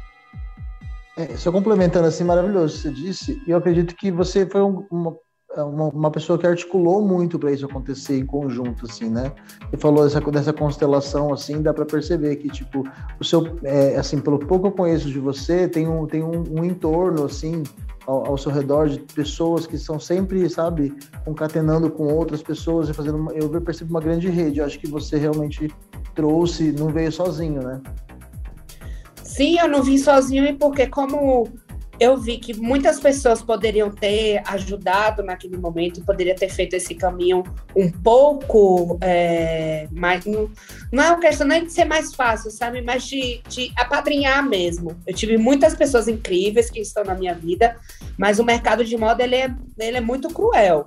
É, 1.16 1.36
só 1.36 1.50
complementando 1.50 2.06
assim, 2.06 2.22
maravilhoso 2.22 2.78
você 2.78 2.90
disse, 2.90 3.42
e 3.46 3.50
eu 3.50 3.58
acredito 3.58 3.96
que 3.96 4.10
você 4.10 4.46
foi 4.46 4.62
um, 4.62 4.86
uma, 4.90 5.16
uma, 5.56 5.88
uma, 5.88 6.10
pessoa 6.10 6.38
que 6.38 6.46
articulou 6.46 7.00
muito 7.00 7.38
para 7.38 7.50
isso 7.50 7.64
acontecer 7.64 8.18
em 8.18 8.26
conjunto, 8.26 8.84
assim, 8.84 9.08
né? 9.08 9.32
Você 9.70 9.76
falou 9.78 10.04
dessa, 10.04 10.20
dessa 10.20 10.52
constelação, 10.52 11.32
assim, 11.32 11.62
dá 11.62 11.72
para 11.72 11.86
perceber 11.86 12.36
que, 12.36 12.48
tipo, 12.48 12.84
o 13.18 13.24
seu, 13.24 13.58
é, 13.62 13.96
assim, 13.96 14.20
pelo 14.20 14.38
pouco 14.38 14.64
que 14.64 14.68
eu 14.68 14.76
conheço 14.76 15.08
de 15.08 15.18
você, 15.18 15.66
tem 15.66 15.88
um, 15.88 16.06
tem 16.06 16.22
um, 16.22 16.44
um 16.50 16.64
entorno, 16.64 17.24
assim, 17.24 17.62
ao, 18.06 18.26
ao, 18.26 18.38
seu 18.38 18.52
redor 18.52 18.88
de 18.88 18.98
pessoas 19.00 19.66
que 19.66 19.78
são 19.78 19.98
sempre, 19.98 20.48
sabe, 20.50 20.94
concatenando 21.24 21.90
com 21.90 22.12
outras 22.12 22.42
pessoas 22.42 22.88
e 22.88 22.92
fazendo, 22.92 23.16
uma, 23.16 23.32
eu 23.32 23.48
percebo 23.60 23.90
uma 23.90 24.00
grande 24.00 24.28
rede. 24.28 24.60
Eu 24.60 24.66
acho 24.66 24.78
que 24.78 24.88
você 24.88 25.16
realmente 25.16 25.72
trouxe, 26.14 26.72
não 26.72 26.88
veio 26.88 27.10
sozinho, 27.10 27.62
né? 27.62 27.80
Sim, 29.22 29.58
eu 29.58 29.68
não 29.68 29.82
vim 29.82 29.98
sozinho 29.98 30.58
porque 30.58 30.86
como 30.86 31.48
eu 32.00 32.16
vi 32.16 32.38
que 32.38 32.54
muitas 32.54 33.00
pessoas 33.00 33.42
poderiam 33.42 33.90
ter 33.90 34.40
ajudado 34.46 35.22
naquele 35.22 35.56
momento, 35.56 36.04
poderia 36.04 36.34
ter 36.34 36.48
feito 36.48 36.74
esse 36.74 36.94
caminho 36.94 37.42
um 37.74 37.90
pouco 37.90 38.98
é, 39.00 39.88
mais. 39.90 40.24
Não, 40.24 40.50
não 40.92 41.02
é 41.02 41.08
uma 41.08 41.20
questão 41.20 41.46
nem 41.46 41.64
de 41.64 41.72
ser 41.72 41.84
mais 41.84 42.14
fácil, 42.14 42.50
sabe? 42.50 42.80
Mas 42.82 43.04
de, 43.04 43.40
de 43.48 43.72
apadrinhar 43.76 44.46
mesmo. 44.48 44.96
Eu 45.06 45.14
tive 45.14 45.36
muitas 45.36 45.74
pessoas 45.74 46.06
incríveis 46.06 46.70
que 46.70 46.80
estão 46.80 47.04
na 47.04 47.14
minha 47.14 47.34
vida, 47.34 47.76
mas 48.16 48.38
o 48.38 48.44
mercado 48.44 48.84
de 48.84 48.96
moda 48.96 49.24
ele 49.24 49.36
é, 49.36 49.54
ele 49.78 49.96
é 49.96 50.00
muito 50.00 50.28
cruel. 50.28 50.86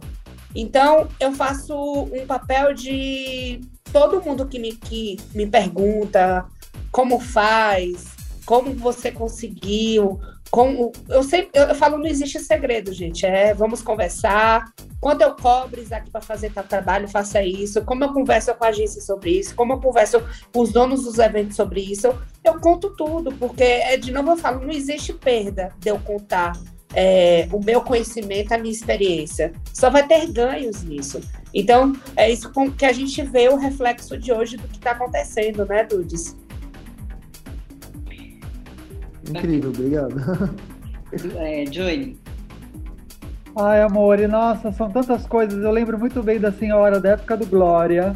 Então, 0.55 1.07
eu 1.19 1.31
faço 1.33 1.73
um 2.03 2.25
papel 2.25 2.73
de 2.73 3.61
todo 3.91 4.21
mundo 4.21 4.47
que 4.47 4.59
me, 4.59 4.73
que 4.73 5.17
me 5.33 5.45
pergunta 5.45 6.45
como 6.91 7.19
faz, 7.19 8.05
como 8.45 8.73
você 8.73 9.11
conseguiu, 9.11 10.19
como 10.51 10.91
eu 11.07 11.23
sempre 11.23 11.49
eu, 11.53 11.73
falo 11.73 11.97
não 11.97 12.05
existe 12.05 12.37
segredo, 12.39 12.91
gente, 12.91 13.25
é 13.25 13.53
vamos 13.53 13.81
conversar. 13.81 14.65
Quando 14.99 15.21
eu 15.21 15.33
cobro 15.33 15.81
aqui 15.91 16.11
para 16.11 16.21
fazer 16.21 16.51
tal 16.51 16.65
trabalho, 16.65 17.07
faça 17.07 17.41
isso. 17.41 17.81
Como 17.83 18.03
eu 18.03 18.13
converso 18.13 18.53
com 18.53 18.65
a 18.65 18.67
agência 18.67 19.01
sobre 19.01 19.31
isso, 19.31 19.55
como 19.55 19.73
eu 19.73 19.79
converso 19.79 20.21
com 20.53 20.59
os 20.59 20.71
donos 20.71 21.05
dos 21.05 21.17
eventos 21.17 21.55
sobre 21.55 21.79
isso, 21.79 22.13
eu 22.43 22.59
conto 22.59 22.89
tudo, 22.95 23.31
porque 23.31 23.63
é 23.63 23.97
de 23.97 24.11
novo 24.11 24.31
eu 24.31 24.37
falo, 24.37 24.59
não 24.59 24.71
existe 24.71 25.13
perda 25.13 25.69
de 25.79 25.89
eu 25.89 25.97
contar 25.99 26.53
é, 26.93 27.47
o 27.51 27.63
meu 27.63 27.81
conhecimento, 27.81 28.51
a 28.51 28.57
minha 28.57 28.73
experiência. 28.73 29.53
Só 29.73 29.89
vai 29.89 30.05
ter 30.05 30.27
ganhos 30.27 30.83
nisso. 30.83 31.21
Então, 31.53 31.93
é 32.15 32.29
isso 32.29 32.51
que 32.77 32.85
a 32.85 32.91
gente 32.91 33.21
vê 33.21 33.47
o 33.49 33.55
reflexo 33.55 34.17
de 34.17 34.31
hoje 34.31 34.57
do 34.57 34.67
que 34.67 34.77
está 34.77 34.91
acontecendo, 34.91 35.65
né, 35.65 35.83
Dudes? 35.85 36.35
Incrível, 39.29 39.69
obrigado. 39.69 40.15
É, 41.35 41.65
Joey. 41.69 42.17
Ai, 43.57 43.81
amor, 43.81 44.17
e 44.17 44.27
nossa, 44.27 44.71
são 44.71 44.89
tantas 44.89 45.27
coisas. 45.27 45.61
Eu 45.61 45.69
lembro 45.69 45.99
muito 45.99 46.23
bem 46.23 46.39
da 46.39 46.53
senhora 46.53 47.01
da 47.01 47.09
época 47.09 47.35
do 47.35 47.45
Glória. 47.45 48.15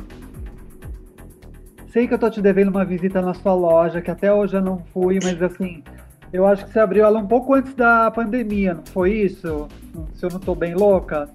Sei 1.90 2.08
que 2.08 2.14
eu 2.14 2.18
tô 2.18 2.30
te 2.30 2.42
devendo 2.42 2.70
uma 2.70 2.86
visita 2.86 3.22
na 3.22 3.34
sua 3.34 3.54
loja, 3.54 4.02
que 4.02 4.10
até 4.10 4.34
hoje 4.34 4.56
eu 4.56 4.62
não 4.62 4.80
fui, 4.94 5.20
mas 5.22 5.42
assim, 5.42 5.84
eu 6.32 6.46
acho 6.46 6.66
que 6.66 6.72
você 6.72 6.80
abriu 6.80 7.06
ela 7.06 7.20
um 7.20 7.28
pouco 7.28 7.54
antes 7.54 7.74
da 7.74 8.10
pandemia, 8.12 8.74
não 8.74 8.86
foi 8.86 9.14
isso? 9.14 9.68
Se 10.14 10.26
eu 10.26 10.30
não 10.30 10.40
tô 10.40 10.56
bem 10.56 10.74
louca. 10.74 11.30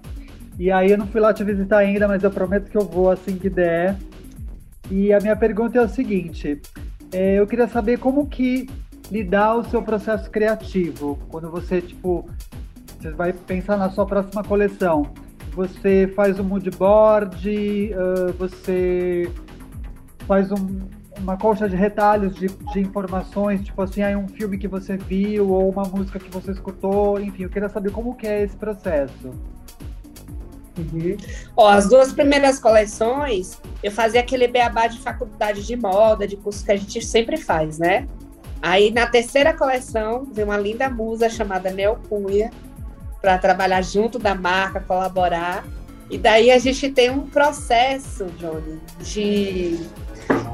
E 0.59 0.71
aí 0.71 0.91
eu 0.91 0.97
não 0.97 1.07
fui 1.07 1.21
lá 1.21 1.33
te 1.33 1.43
visitar 1.43 1.77
ainda, 1.77 2.07
mas 2.07 2.23
eu 2.23 2.31
prometo 2.31 2.69
que 2.69 2.77
eu 2.77 2.85
vou 2.85 3.09
assim 3.09 3.37
que 3.37 3.49
der. 3.49 3.95
E 4.89 5.13
a 5.13 5.19
minha 5.19 5.35
pergunta 5.35 5.77
é 5.77 5.81
o 5.81 5.89
seguinte: 5.89 6.61
é, 7.11 7.39
eu 7.39 7.47
queria 7.47 7.67
saber 7.67 7.97
como 7.97 8.27
que 8.27 8.67
lidar 9.11 9.55
o 9.57 9.63
seu 9.65 9.83
processo 9.83 10.31
criativo. 10.31 11.19
Quando 11.29 11.51
você, 11.51 11.81
tipo, 11.81 12.25
você 12.97 13.11
vai 13.11 13.33
pensar 13.33 13.77
na 13.77 13.89
sua 13.89 14.05
próxima 14.05 14.43
coleção. 14.43 15.11
Você 15.53 16.11
faz 16.15 16.39
um 16.39 16.43
mood 16.45 16.69
board, 16.71 17.93
uh, 17.93 18.31
você 18.37 19.29
faz 20.25 20.49
um, 20.49 20.79
uma 21.19 21.35
colcha 21.35 21.67
de 21.67 21.75
retalhos 21.75 22.35
de, 22.35 22.47
de, 22.47 22.79
informações, 22.79 23.61
tipo 23.61 23.81
assim, 23.81 24.01
aí 24.01 24.15
um 24.15 24.29
filme 24.29 24.57
que 24.57 24.67
você 24.67 24.95
viu 24.95 25.49
ou 25.49 25.69
uma 25.69 25.83
música 25.83 26.19
que 26.19 26.29
você 26.29 26.51
escutou, 26.51 27.19
enfim, 27.19 27.43
eu 27.43 27.49
queria 27.49 27.67
saber 27.67 27.91
como 27.91 28.15
que 28.15 28.25
é 28.25 28.43
esse 28.43 28.55
processo. 28.55 29.31
Uhum. 30.77 31.17
Ó, 31.57 31.67
as 31.67 31.89
duas 31.89 32.13
primeiras 32.13 32.57
coleções, 32.57 33.59
eu 33.83 33.91
fazia 33.91 34.21
aquele 34.21 34.47
beabá 34.47 34.87
de 34.87 34.99
faculdade 34.99 35.65
de 35.67 35.75
moda, 35.75 36.25
de 36.25 36.37
curso 36.37 36.63
que 36.63 36.71
a 36.71 36.77
gente 36.77 37.05
sempre 37.05 37.35
faz, 37.35 37.77
né? 37.77 38.07
Aí 38.61 38.91
na 38.91 39.07
terceira 39.07 39.53
coleção 39.53 40.27
veio 40.31 40.47
uma 40.47 40.57
linda 40.57 40.89
musa 40.89 41.29
chamada 41.29 41.71
Neo 41.71 41.97
Cunha 42.07 42.51
para 43.21 43.37
trabalhar 43.37 43.81
junto 43.81 44.19
da 44.19 44.35
marca, 44.35 44.79
colaborar. 44.79 45.65
E 46.09 46.17
daí 46.17 46.51
a 46.51 46.59
gente 46.59 46.91
tem 46.91 47.09
um 47.09 47.27
processo, 47.27 48.25
Johnny, 48.37 48.79
de, 48.99 49.79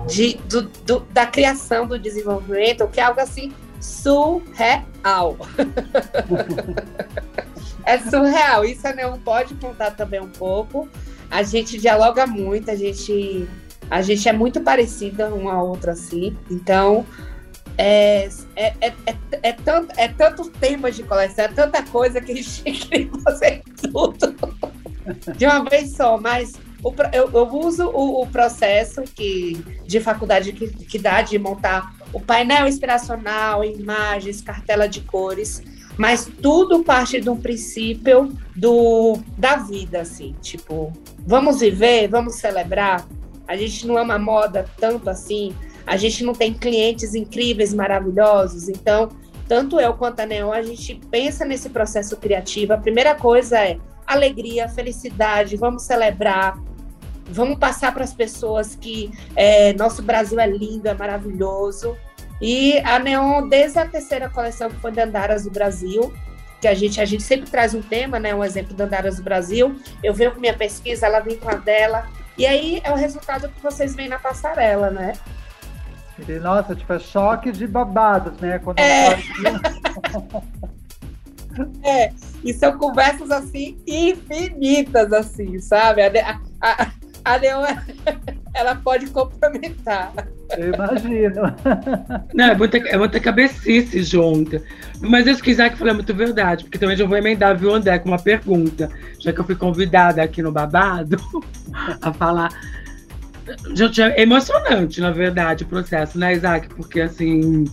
de 0.08 0.38
do, 0.48 0.62
do, 0.62 1.00
da 1.12 1.26
criação 1.26 1.88
do 1.88 1.98
desenvolvimento, 1.98 2.88
que 2.88 3.00
é 3.00 3.04
algo 3.04 3.20
assim 3.20 3.52
surreal. 3.80 5.36
é 7.84 7.98
surreal. 7.98 8.66
Isso 8.66 8.88
a 8.88 8.94
Neon 8.94 9.18
pode 9.20 9.56
contar 9.56 9.92
também 9.92 10.22
um 10.22 10.30
pouco. 10.30 10.88
A 11.30 11.44
gente 11.44 11.78
dialoga 11.78 12.26
muito, 12.28 12.72
a 12.72 12.76
gente, 12.76 13.48
a 13.90 14.02
gente 14.02 14.30
é 14.30 14.34
muito 14.34 14.62
parecida 14.62 15.34
uma 15.34 15.54
a 15.54 15.64
outra 15.64 15.94
assim. 15.94 16.38
Então, 16.50 17.06
é, 17.77 18.29
é, 18.55 18.74
é, 18.81 18.93
é, 19.05 19.15
é, 19.43 19.53
tanto, 19.53 19.93
é 19.98 20.07
tanto 20.07 20.50
temas 20.50 20.96
de 20.96 21.03
coleção, 21.03 21.46
é 21.46 21.48
tanta 21.48 21.84
coisa 21.84 22.19
que 22.19 22.31
a 22.31 22.36
gente 22.36 22.63
queria 22.63 23.10
fazer 23.24 23.62
tudo 23.81 24.36
de 25.38 25.46
uma 25.46 25.63
vez 25.63 25.96
só, 25.96 26.17
mas 26.17 26.53
o, 26.84 26.93
eu, 27.13 27.29
eu, 27.31 27.48
uso 27.55 27.88
o, 27.88 28.24
o, 28.24 28.27
processo 28.27 29.01
que, 29.03 29.53
de 29.86 30.00
faculdade 30.00 30.51
que, 30.53 30.67
que 30.67 31.00
dá 31.00 31.22
de 31.22 31.38
montar 31.39 31.96
o 32.12 32.19
painel 32.19 32.67
inspiracional, 32.67 33.63
imagens, 33.63 34.41
cartela 34.41 34.88
de 34.88 35.01
cores, 35.01 35.63
mas 35.98 36.29
tudo 36.41 36.84
parte 36.84 37.19
de 37.19 37.29
um 37.29 37.38
princípio 37.38 38.31
do, 38.55 39.19
da 39.38 39.57
vida, 39.57 40.01
assim, 40.01 40.36
tipo, 40.41 40.93
vamos 41.25 41.60
viver, 41.60 42.07
vamos 42.07 42.36
celebrar. 42.36 43.07
A 43.48 43.55
gente 43.55 43.88
não 43.88 43.98
ama 43.98 44.19
moda 44.19 44.69
tanto 44.77 45.10
assim, 45.10 45.55
a 45.88 45.96
gente 45.96 46.24
não 46.24 46.34
tem 46.34 46.53
clientes 46.53 47.15
incríveis, 47.15 47.74
maravilhosos, 47.74 48.67
então 48.67 49.10
tanto 49.48 49.79
eu 49.79 49.94
quanto 49.94 50.20
a 50.20 50.25
Neon, 50.25 50.51
a 50.51 50.62
gente 50.62 50.96
pensa 51.10 51.46
nesse 51.46 51.70
processo 51.70 52.17
criativo. 52.17 52.74
A 52.74 52.77
primeira 52.77 53.15
coisa 53.15 53.58
é 53.58 53.79
alegria, 54.06 54.67
felicidade, 54.67 55.56
vamos 55.56 55.84
celebrar, 55.84 56.60
vamos 57.29 57.58
passar 57.58 57.94
para 57.94 58.03
as 58.03 58.13
pessoas 58.13 58.75
que 58.75 59.10
é, 59.36 59.74
nosso 59.74 60.03
Brasil 60.03 60.38
é 60.39 60.48
lindo, 60.48 60.88
é 60.89 60.94
maravilhoso. 60.94 61.96
E 62.41 62.77
a 62.79 63.00
Neon, 63.00 63.48
desde 63.48 63.79
a 63.79 63.88
terceira 63.88 64.29
coleção, 64.29 64.70
que 64.70 64.75
foi 64.75 64.91
Dandaras 64.91 65.46
do 65.46 65.50
Brasil, 65.50 66.13
que 66.60 66.67
a 66.67 66.74
gente, 66.74 67.00
a 67.00 67.06
gente 67.06 67.24
sempre 67.24 67.50
traz 67.50 67.74
um 67.74 67.82
tema, 67.82 68.20
né? 68.20 68.36
Um 68.36 68.44
exemplo 68.44 68.75
Dandaras 68.75 69.17
do 69.17 69.24
Brasil. 69.24 69.79
Eu 70.03 70.13
venho 70.13 70.32
com 70.32 70.39
minha 70.39 70.56
pesquisa, 70.56 71.06
ela 71.06 71.20
vem 71.20 71.38
com 71.38 71.50
a 71.50 71.56
dela. 71.56 72.08
E 72.38 72.46
aí 72.46 72.82
é 72.84 72.91
o 72.91 72.96
resultado 72.96 73.50
que 73.50 73.62
vocês 73.62 73.96
veem 73.96 74.10
na 74.10 74.20
passarela, 74.20 74.89
né? 74.89 75.13
E, 76.28 76.40
nossa, 76.40 76.76
tipo, 76.76 76.92
é 76.94 77.00
choque 77.00 77.52
de 77.52 77.68
babados, 77.68 78.40
né? 78.40 78.60
Quando 78.60 78.80
é. 78.80 79.20
é, 81.84 82.14
e 82.44 82.54
são 82.54 82.78
conversas 82.78 83.30
assim 83.32 83.78
infinitas, 83.86 85.12
assim, 85.14 85.60
sabe? 85.60 86.02
A, 86.04 86.40
a, 86.62 86.92
a 87.24 87.36
Leon 87.36 87.66
ela 88.54 88.76
pode 88.76 89.08
complementar. 89.08 90.14
Eu 90.58 90.74
imagino. 90.74 91.42
Não, 92.34 92.46
é 92.46 92.56
muita, 92.56 92.78
é 92.78 92.98
muita 92.98 93.20
cabecice 93.20 94.02
junta. 94.02 94.64
Mas 95.00 95.28
isso 95.28 95.44
que 95.44 95.50
o 95.50 95.52
Isaac 95.52 95.78
falou 95.78 95.92
é 95.92 95.96
muito 95.96 96.14
verdade, 96.14 96.64
porque 96.64 96.80
também 96.80 96.96
já 96.96 97.06
vou 97.06 97.18
emendar, 97.18 97.58
viu, 97.58 97.74
André, 97.74 98.00
com 98.00 98.10
uma 98.10 98.20
pergunta, 98.20 98.90
já 99.20 99.32
que 99.32 99.40
eu 99.40 99.46
fui 99.46 99.56
convidada 99.56 100.24
aqui 100.24 100.42
no 100.42 100.52
Babado 100.52 101.18
a 102.02 102.14
falar. 102.14 102.50
Gente, 103.74 104.01
é 104.01 104.22
emocionante, 104.22 105.00
na 105.00 105.12
verdade, 105.12 105.63
o 105.63 105.68
processo, 105.68 106.18
né, 106.18 106.34
Isaac? 106.34 106.68
Porque, 106.70 107.01
assim, 107.01 107.66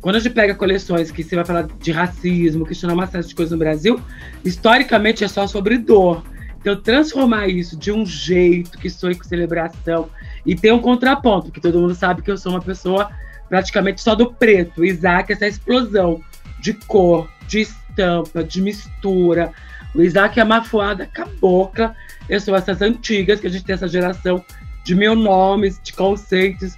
quando 0.00 0.16
a 0.16 0.18
gente 0.18 0.32
pega 0.32 0.54
coleções 0.54 1.10
que 1.10 1.22
você 1.22 1.36
vai 1.36 1.44
falar 1.44 1.66
de 1.80 1.92
racismo, 1.92 2.66
questionar 2.66 2.94
uma 2.94 3.06
série 3.06 3.26
de 3.26 3.34
coisas 3.34 3.52
no 3.52 3.58
Brasil, 3.58 4.00
historicamente 4.44 5.24
é 5.24 5.28
só 5.28 5.46
sobre 5.46 5.78
dor. 5.78 6.22
Então, 6.60 6.76
transformar 6.80 7.48
isso 7.48 7.76
de 7.76 7.92
um 7.92 8.04
jeito 8.04 8.78
que 8.78 8.88
soe 8.88 9.14
com 9.14 9.24
celebração 9.24 10.08
e 10.44 10.54
ter 10.54 10.72
um 10.72 10.78
contraponto, 10.78 11.50
que 11.50 11.60
todo 11.60 11.78
mundo 11.78 11.94
sabe 11.94 12.22
que 12.22 12.30
eu 12.30 12.36
sou 12.36 12.52
uma 12.52 12.60
pessoa 12.60 13.10
praticamente 13.48 14.00
só 14.00 14.14
do 14.14 14.32
preto. 14.32 14.84
Isaac, 14.84 15.32
essa 15.32 15.46
explosão 15.46 16.20
de 16.60 16.72
cor, 16.72 17.28
de 17.46 17.60
estampa, 17.60 18.42
de 18.42 18.60
mistura. 18.60 19.52
O 19.94 20.02
Isaac 20.02 20.40
é 20.40 20.44
mafuada 20.44 21.06
cabocla. 21.06 21.94
Eu 22.28 22.40
sou 22.40 22.56
essas 22.56 22.82
antigas, 22.82 23.40
que 23.40 23.46
a 23.46 23.50
gente 23.50 23.64
tem 23.64 23.74
essa 23.74 23.86
geração 23.86 24.44
de 24.84 24.94
mil 24.94 25.14
nomes, 25.14 25.80
de 25.82 25.92
conceitos. 25.92 26.76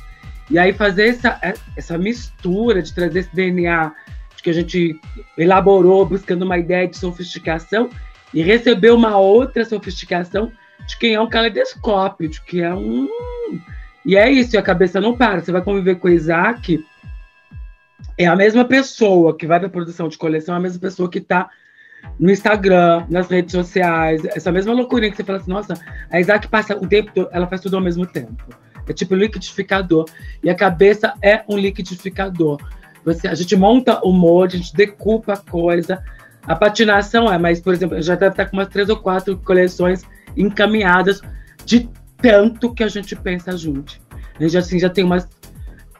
E 0.50 0.58
aí 0.58 0.72
fazer 0.72 1.08
essa, 1.08 1.40
essa 1.76 1.98
mistura 1.98 2.80
de 2.80 2.94
trazer 2.94 3.20
esse 3.20 3.34
DNA 3.34 3.92
que 4.42 4.50
a 4.50 4.54
gente 4.54 5.00
elaborou 5.36 6.06
buscando 6.06 6.44
uma 6.44 6.56
ideia 6.56 6.86
de 6.86 6.96
sofisticação 6.96 7.90
e 8.32 8.42
receber 8.42 8.92
uma 8.92 9.16
outra 9.16 9.64
sofisticação 9.64 10.52
de 10.86 10.96
quem 10.98 11.14
é 11.14 11.20
um 11.20 11.28
caleidoscópio, 11.28 12.28
de 12.28 12.40
que 12.42 12.62
é 12.62 12.72
um. 12.72 13.08
E 14.04 14.16
é 14.16 14.30
isso, 14.30 14.54
e 14.54 14.58
a 14.58 14.62
cabeça 14.62 15.00
não 15.00 15.16
para. 15.16 15.40
Você 15.40 15.50
vai 15.50 15.62
conviver 15.62 15.96
com 15.96 16.06
o 16.06 16.12
Isaac, 16.12 16.84
é 18.16 18.26
a 18.26 18.36
mesma 18.36 18.64
pessoa 18.64 19.36
que 19.36 19.48
vai 19.48 19.58
para 19.58 19.66
a 19.66 19.70
produção 19.70 20.08
de 20.08 20.16
coleção, 20.16 20.54
é 20.54 20.58
a 20.58 20.60
mesma 20.60 20.78
pessoa 20.78 21.10
que 21.10 21.18
está 21.18 21.50
no 22.18 22.30
Instagram, 22.30 23.04
nas 23.08 23.28
redes 23.28 23.52
sociais, 23.52 24.24
essa 24.24 24.50
mesma 24.50 24.72
loucurinha 24.72 25.10
que 25.10 25.16
você 25.16 25.24
fala 25.24 25.38
assim, 25.38 25.50
nossa, 25.50 25.74
a 26.10 26.20
Isaac 26.20 26.48
passa 26.48 26.76
o 26.76 26.86
tempo 26.86 27.12
todo, 27.14 27.28
ela 27.32 27.46
faz 27.46 27.60
tudo 27.60 27.76
ao 27.76 27.82
mesmo 27.82 28.06
tempo. 28.06 28.44
É 28.88 28.92
tipo 28.92 29.14
liquidificador. 29.14 30.06
E 30.42 30.48
a 30.48 30.54
cabeça 30.54 31.12
é 31.20 31.42
um 31.48 31.58
liquidificador. 31.58 32.58
Você, 33.04 33.28
a 33.28 33.34
gente 33.34 33.54
monta 33.56 34.00
o 34.02 34.12
molde, 34.12 34.56
a 34.56 34.58
gente 34.58 34.74
decupa 34.74 35.34
a 35.34 35.36
coisa, 35.36 36.02
a 36.46 36.54
patinação 36.54 37.32
é, 37.32 37.38
mas, 37.38 37.60
por 37.60 37.74
exemplo, 37.74 38.00
já 38.00 38.14
deve 38.14 38.32
estar 38.32 38.46
com 38.46 38.56
umas 38.56 38.68
três 38.68 38.88
ou 38.88 38.96
quatro 38.96 39.36
coleções 39.38 40.04
encaminhadas 40.36 41.20
de 41.64 41.88
tanto 42.18 42.72
que 42.72 42.84
a 42.84 42.88
gente 42.88 43.14
pensa 43.16 43.56
junto. 43.56 44.00
A 44.38 44.42
gente 44.42 44.56
assim, 44.56 44.78
já 44.78 44.88
tem 44.88 45.04
umas. 45.04 45.28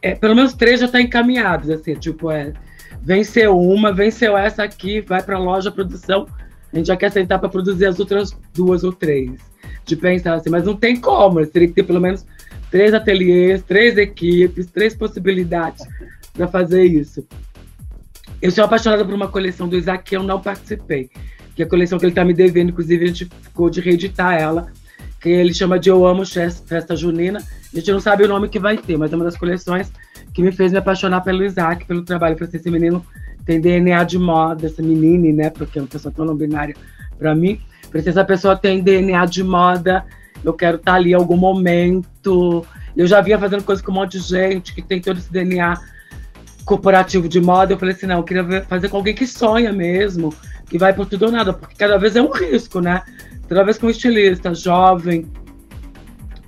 É, 0.01 0.15
pelo 0.15 0.37
menos 0.37 0.55
três 0.55 0.81
já 0.81 0.87
estão 0.87 1.01
tá 1.01 1.07
encaminhadas, 1.07 1.71
assim, 1.71 1.95
tipo, 1.95 2.31
é. 2.31 2.53
Venceu 3.03 3.59
uma, 3.59 3.93
venceu 3.93 4.37
essa 4.37 4.63
aqui, 4.63 5.01
vai 5.01 5.23
para 5.23 5.37
a 5.37 5.41
loja 5.41 5.71
produção. 5.71 6.27
A 6.73 6.77
gente 6.77 6.87
já 6.87 6.97
quer 6.97 7.13
sentar 7.13 7.39
para 7.39 7.49
produzir 7.49 7.87
as 7.87 8.01
outras 8.01 8.37
duas 8.53 8.85
ou 8.85 8.93
três. 8.93 9.41
De 9.85 9.95
pensar 9.95 10.35
assim, 10.35 10.51
mas 10.51 10.65
não 10.65 10.75
tem 10.75 11.01
como, 11.01 11.45
teria 11.47 11.69
que 11.69 11.75
ter 11.75 11.85
pelo 11.85 12.01
menos 12.01 12.27
três 12.71 12.93
ateliês, 12.93 13.63
três 13.63 13.97
equipes, 13.97 14.67
três 14.67 14.95
possibilidades 14.95 15.87
para 16.33 16.49
fazer 16.49 16.85
isso. 16.85 17.25
Eu 18.43 18.51
sou 18.51 18.65
apaixonada 18.65 19.05
por 19.05 19.15
uma 19.15 19.29
coleção 19.29 19.69
do 19.69 19.77
Isaac 19.77 20.05
que 20.05 20.17
eu 20.17 20.23
não 20.23 20.41
participei, 20.41 21.09
que 21.55 21.63
é 21.63 21.65
a 21.65 21.69
coleção 21.69 21.99
que 21.99 22.05
ele 22.05 22.13
está 22.13 22.25
me 22.25 22.35
devendo, 22.35 22.71
inclusive 22.71 23.05
a 23.05 23.09
gente 23.09 23.29
ficou 23.43 23.71
de 23.71 23.81
reeditar 23.81 24.35
ela, 24.35 24.67
que 25.21 25.29
ele 25.29 25.55
chama 25.55 25.79
de 25.79 25.89
Eu 25.89 26.05
Amo 26.05 26.25
Festa 26.27 26.95
Junina. 26.95 27.39
A 27.39 27.77
gente 27.77 27.91
não 27.91 28.01
sabe 28.01 28.25
o 28.25 28.29
nome 28.29 28.49
que 28.49 28.59
vai 28.59 28.77
ter, 28.77 28.99
mas 28.99 29.13
é 29.13 29.17
uma 29.17 29.25
das 29.25 29.37
coleções 29.37 29.91
que 30.37 30.43
me 30.43 30.53
fez 30.53 30.71
me 30.71 30.77
apaixonar 30.77 31.23
pelo 31.23 31.43
Isaac, 31.43 31.87
pelo 31.87 32.03
trabalho. 32.03 32.37
Falei 32.37 32.49
assim, 32.49 32.59
esse 32.59 32.71
menino 32.71 33.03
tem 33.47 33.59
DNA 33.59 34.05
de 34.05 34.19
moda, 34.19 34.67
essa 34.67 34.83
menina, 34.83 35.45
né? 35.45 35.49
Porque 35.49 35.79
é 35.79 35.83
uma 35.83 35.89
pessoa 35.89 36.13
tão 36.15 36.27
não 36.27 36.37
binária 36.37 36.77
para 37.19 37.35
mim. 37.35 37.59
Falei 37.85 38.03
assim, 38.03 38.11
essa 38.11 38.23
pessoa 38.23 38.55
tem 38.55 38.83
DNA 38.83 39.25
de 39.25 39.43
moda, 39.43 40.05
eu 40.45 40.53
quero 40.53 40.77
estar 40.77 40.93
tá 40.93 40.97
ali 40.99 41.13
em 41.13 41.15
algum 41.15 41.39
momento. 41.39 42.67
Eu 42.95 43.07
já 43.07 43.23
vinha 43.23 43.39
fazendo 43.39 43.65
coisas 43.65 43.83
com 43.83 43.91
um 43.91 43.95
monte 43.95 44.19
de 44.19 44.29
gente 44.29 44.75
que 44.75 44.83
tem 44.83 45.01
todo 45.01 45.17
esse 45.17 45.33
DNA 45.33 45.81
corporativo 46.67 47.31
de 47.31 47.41
moda, 47.41 47.73
eu 47.73 47.79
falei 47.79 47.95
assim, 47.95 48.07
não, 48.07 48.19
eu 48.19 48.23
queria 48.23 48.63
fazer 48.65 48.91
com 48.91 48.99
alguém 48.99 49.15
que 49.15 49.27
sonha 49.27 49.73
mesmo, 49.73 50.35
que 50.69 50.77
vai 50.77 50.93
por 50.93 51.07
tudo 51.07 51.27
ou 51.27 51.33
nada, 51.33 51.55
porque 51.55 51.77
cada 51.77 51.97
vez 51.97 52.15
é 52.15 52.21
um 52.21 52.31
risco, 52.31 52.81
né? 52.81 53.03
Toda 53.49 53.65
vez 53.65 53.79
com 53.79 53.87
um 53.87 53.91
estilista 53.91 54.53
jovem, 54.53 55.31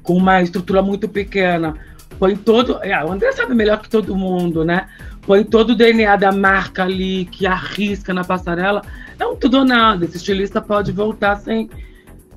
com 0.02 0.14
uma 0.14 0.42
estrutura 0.42 0.82
muito 0.82 1.08
pequena, 1.08 1.74
põe 2.18 2.36
todo. 2.36 2.78
É, 2.82 3.04
o 3.04 3.12
André 3.12 3.32
sabe 3.32 3.54
melhor 3.54 3.80
que 3.80 3.88
todo 3.88 4.16
mundo, 4.16 4.64
né? 4.64 4.88
Põe 5.26 5.44
todo 5.44 5.70
o 5.70 5.74
DNA 5.74 6.16
da 6.16 6.32
marca 6.32 6.84
ali, 6.84 7.26
que 7.26 7.46
arrisca 7.46 8.12
na 8.12 8.24
passarela. 8.24 8.82
É 9.18 9.26
um 9.26 9.36
tudo 9.36 9.58
ou 9.58 9.64
nada. 9.64 10.04
Esse 10.04 10.16
estilista 10.16 10.60
pode 10.60 10.92
voltar 10.92 11.36
sem 11.36 11.68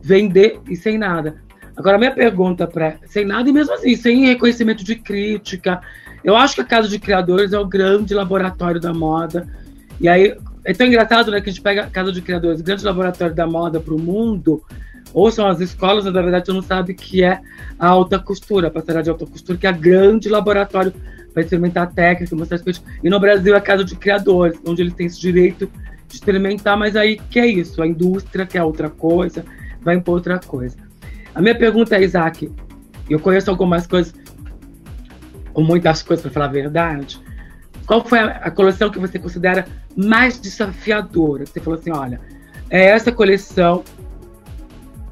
vender 0.01 0.59
e 0.69 0.75
sem 0.75 0.97
nada. 0.97 1.35
Agora, 1.75 1.97
minha 1.97 2.11
pergunta 2.11 2.67
para. 2.67 2.97
Sem 3.05 3.25
nada 3.25 3.49
e 3.49 3.53
mesmo 3.53 3.73
assim, 3.73 3.95
sem 3.95 4.25
reconhecimento 4.25 4.83
de 4.83 4.95
crítica, 4.95 5.81
eu 6.23 6.35
acho 6.35 6.55
que 6.55 6.61
a 6.61 6.65
Casa 6.65 6.87
de 6.87 6.99
Criadores 6.99 7.53
é 7.53 7.59
o 7.59 7.65
grande 7.65 8.13
laboratório 8.13 8.79
da 8.79 8.93
moda. 8.93 9.47
E 9.99 10.07
aí, 10.07 10.35
é 10.63 10.73
tão 10.73 10.85
engraçado, 10.85 11.31
né, 11.31 11.41
que 11.41 11.49
a 11.49 11.53
gente 11.53 11.61
pega 11.61 11.83
a 11.83 11.87
Casa 11.87 12.11
de 12.11 12.21
Criadores, 12.21 12.61
grande 12.61 12.83
laboratório 12.83 13.33
da 13.33 13.47
moda 13.47 13.79
para 13.79 13.93
o 13.93 13.99
mundo, 13.99 14.63
ou 15.13 15.31
são 15.31 15.47
as 15.47 15.59
escolas, 15.59 16.05
na 16.05 16.11
verdade, 16.11 16.51
não 16.51 16.61
sabe 16.61 16.93
que 16.93 17.23
é 17.23 17.41
a 17.77 17.87
alta 17.87 18.17
costura, 18.19 18.67
a 18.67 18.71
passarela 18.71 19.03
de 19.03 19.09
alta 19.09 19.25
costura, 19.25 19.57
que 19.57 19.67
é 19.67 19.71
grande 19.73 20.29
laboratório 20.29 20.93
para 21.33 21.43
experimentar 21.43 21.91
técnica, 21.91 22.35
mostrar 22.35 22.57
as 22.57 22.83
E 23.03 23.09
no 23.09 23.19
Brasil 23.19 23.53
é 23.53 23.57
a 23.57 23.61
Casa 23.61 23.83
de 23.83 23.95
Criadores, 23.95 24.59
onde 24.65 24.81
eles 24.81 24.93
têm 24.93 25.07
esse 25.07 25.19
direito 25.19 25.69
de 26.07 26.15
experimentar, 26.15 26.77
mas 26.77 26.95
aí 26.95 27.17
que 27.29 27.39
é 27.39 27.47
isso? 27.47 27.81
A 27.81 27.87
indústria 27.87 28.45
quer 28.45 28.63
outra 28.63 28.89
coisa, 28.89 29.45
vai 29.81 29.95
impor 29.95 30.15
outra 30.15 30.39
coisa. 30.39 30.75
A 31.33 31.41
minha 31.41 31.55
pergunta 31.55 31.95
é, 31.95 32.03
Isaac, 32.03 32.51
eu 33.09 33.19
conheço 33.19 33.49
algumas 33.49 33.87
coisas 33.87 34.13
ou 35.53 35.63
muitas 35.63 36.01
coisas, 36.01 36.23
para 36.23 36.31
falar 36.31 36.45
a 36.45 36.49
verdade. 36.49 37.19
Qual 37.85 38.03
foi 38.05 38.19
a, 38.19 38.51
coleção 38.51 38.89
que 38.89 38.99
você 38.99 39.19
considera 39.19 39.65
mais 39.95 40.39
desafiadora? 40.39 41.45
Você 41.45 41.59
falou 41.59 41.79
assim: 41.79 41.91
olha, 41.91 42.19
é 42.69 42.85
essa 42.85 43.11
coleção 43.11 43.83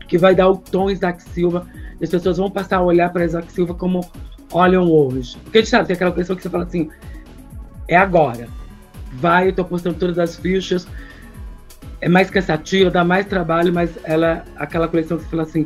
que 0.09 0.17
vai 0.17 0.33
dar 0.35 0.49
o 0.49 0.57
tom 0.57 0.89
Isaac 0.89 1.21
Silva, 1.21 1.67
as 2.01 2.09
pessoas 2.09 2.37
vão 2.37 2.49
passar 2.49 2.77
a 2.77 2.81
olhar 2.81 3.13
para 3.13 3.23
Isaac 3.23 3.51
Silva 3.51 3.75
como 3.75 4.01
olham 4.51 4.91
hoje. 4.91 5.37
Porque 5.43 5.59
a 5.59 5.61
gente 5.61 5.69
sabe, 5.69 5.87
tem 5.87 5.93
aquela 5.93 6.11
coleção 6.11 6.35
que 6.35 6.41
você 6.41 6.49
fala 6.49 6.63
assim: 6.63 6.89
é 7.87 7.95
agora. 7.95 8.47
Vai, 9.13 9.45
eu 9.45 9.49
estou 9.51 9.65
postando 9.65 9.97
todas 9.97 10.19
as 10.19 10.35
fichas, 10.35 10.87
é 12.01 12.09
mais 12.09 12.29
cansativa, 12.29 12.91
dá 12.91 13.03
mais 13.03 13.25
trabalho, 13.25 13.73
mas 13.73 13.91
ela, 14.03 14.43
aquela 14.55 14.87
coleção 14.87 15.17
que 15.17 15.23
você 15.23 15.29
fala 15.29 15.43
assim: 15.43 15.65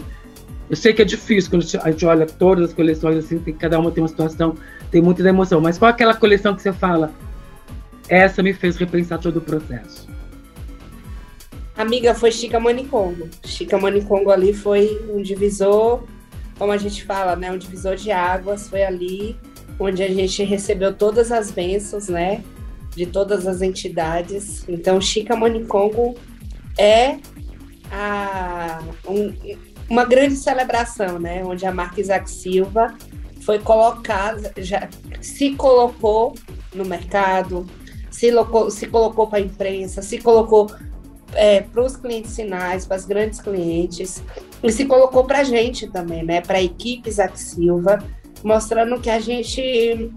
eu 0.69 0.75
sei 0.75 0.93
que 0.93 1.01
é 1.01 1.05
difícil 1.05 1.49
quando 1.49 1.63
a 1.81 1.91
gente 1.91 2.05
olha 2.05 2.25
todas 2.25 2.69
as 2.69 2.73
coleções, 2.73 3.17
assim, 3.17 3.39
tem, 3.39 3.53
cada 3.53 3.79
uma 3.79 3.91
tem 3.91 4.01
uma 4.01 4.07
situação, 4.07 4.55
tem 4.91 5.01
muita 5.01 5.27
emoção. 5.27 5.61
Mas 5.61 5.77
qual 5.77 5.89
é 5.89 5.93
aquela 5.93 6.13
coleção 6.13 6.55
que 6.55 6.61
você 6.61 6.73
fala? 6.73 7.11
Essa 8.09 8.43
me 8.43 8.53
fez 8.53 8.75
repensar 8.75 9.19
todo 9.19 9.37
o 9.37 9.41
processo. 9.41 10.12
Amiga, 11.75 12.13
foi 12.13 12.31
Chica 12.31 12.59
Manicongo. 12.59 13.29
Chica 13.43 13.77
Manicongo 13.77 14.29
ali 14.29 14.53
foi 14.53 15.01
um 15.09 15.21
divisor, 15.21 16.03
como 16.57 16.71
a 16.71 16.77
gente 16.77 17.03
fala, 17.03 17.35
né? 17.35 17.51
Um 17.51 17.57
divisor 17.57 17.95
de 17.95 18.11
águas. 18.11 18.69
Foi 18.69 18.83
ali 18.83 19.35
onde 19.79 20.03
a 20.03 20.07
gente 20.07 20.43
recebeu 20.43 20.93
todas 20.93 21.31
as 21.31 21.49
bênçãos, 21.49 22.07
né? 22.07 22.43
De 22.95 23.07
todas 23.07 23.47
as 23.47 23.61
entidades. 23.61 24.63
Então, 24.69 25.01
Chica 25.01 25.35
Manicongo 25.35 26.13
é 26.77 27.17
a, 27.91 28.83
um, 29.07 29.33
uma 29.89 30.05
grande 30.05 30.35
celebração, 30.35 31.17
né? 31.17 31.43
Onde 31.43 31.65
a 31.65 31.71
marca 31.71 31.99
Isaac 31.99 32.29
Silva 32.29 32.95
foi 33.41 33.59
colocada, 33.59 34.53
já 34.57 34.87
se 35.21 35.55
colocou 35.55 36.35
no 36.73 36.85
mercado, 36.85 37.65
se, 38.09 38.31
locou, 38.31 38.69
se 38.71 38.87
colocou 38.87 39.27
para 39.27 39.39
a 39.39 39.41
imprensa, 39.41 40.01
se 40.01 40.19
colocou 40.19 40.71
é, 41.35 41.61
para 41.61 41.83
os 41.83 41.95
clientes 41.95 42.35
finais, 42.35 42.85
para 42.85 42.97
os 42.97 43.05
grandes 43.05 43.39
clientes, 43.41 44.23
e 44.61 44.71
se 44.71 44.85
colocou 44.85 45.23
para 45.23 45.39
a 45.39 45.43
gente 45.43 45.87
também, 45.87 46.23
né? 46.23 46.41
Para 46.41 46.57
a 46.57 46.61
equipe 46.61 47.09
Isaac 47.09 47.39
Silva, 47.39 48.03
mostrando 48.43 48.99
que 48.99 49.09
a 49.09 49.19
gente 49.19 50.11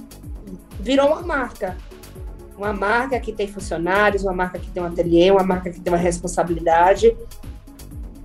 virou 0.81 1.09
uma 1.09 1.23
marca. 1.23 1.77
Uma 2.57 2.73
marca 2.73 3.21
que 3.21 3.33
tem 3.33 3.47
funcionários, 3.47 4.23
uma 4.23 4.33
marca 4.33 4.59
que 4.59 4.71
tem 4.71 4.83
um 4.83 4.87
ateliê, 4.87 5.31
uma 5.31 5.43
marca 5.43 5.71
que 5.71 5.81
tem 5.81 5.93
uma 5.93 5.99
responsabilidade 5.99 7.15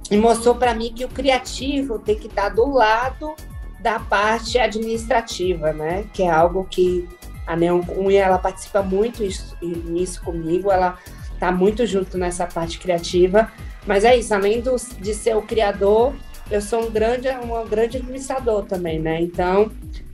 e 0.10 0.17
mostrou 0.17 0.56
para 0.56 0.73
mim 0.73 0.93
que 0.93 1.06
o 1.06 1.10
criativo 1.10 1.97
tem 1.97 2.15
que 2.15 2.27
estar 2.27 2.43
tá 2.43 2.49
do 2.49 2.69
lado 2.69 3.34
da 3.80 3.99
parte 3.99 4.60
administrativa, 4.60 5.73
né? 5.73 6.06
Que 6.13 6.23
é 6.23 6.30
algo 6.30 6.65
que 6.69 7.08
a 7.47 7.56
Neon 7.56 7.82
Cunha 7.82 8.23
ela 8.23 8.38
participa 8.38 8.82
muito 8.82 9.23
isso, 9.23 9.58
nisso 9.62 10.21
comigo, 10.21 10.71
ela 10.71 10.97
tá 11.41 11.51
muito 11.51 11.88
junto 11.88 12.19
nessa 12.19 12.45
parte 12.45 12.77
criativa. 12.77 13.51
Mas 13.88 14.04
é 14.04 14.15
isso, 14.15 14.32
além 14.32 14.62
do, 14.62 14.75
de 14.99 15.13
ser 15.15 15.36
o 15.36 15.41
criador, 15.41 16.13
eu 16.51 16.62
sou 16.62 16.88
um 16.88 16.91
grande, 16.91 17.27
um 17.30 17.67
grande 17.67 17.97
administrador 17.97 18.63
também, 18.65 18.99
né? 18.99 19.19
Então, 19.19 19.71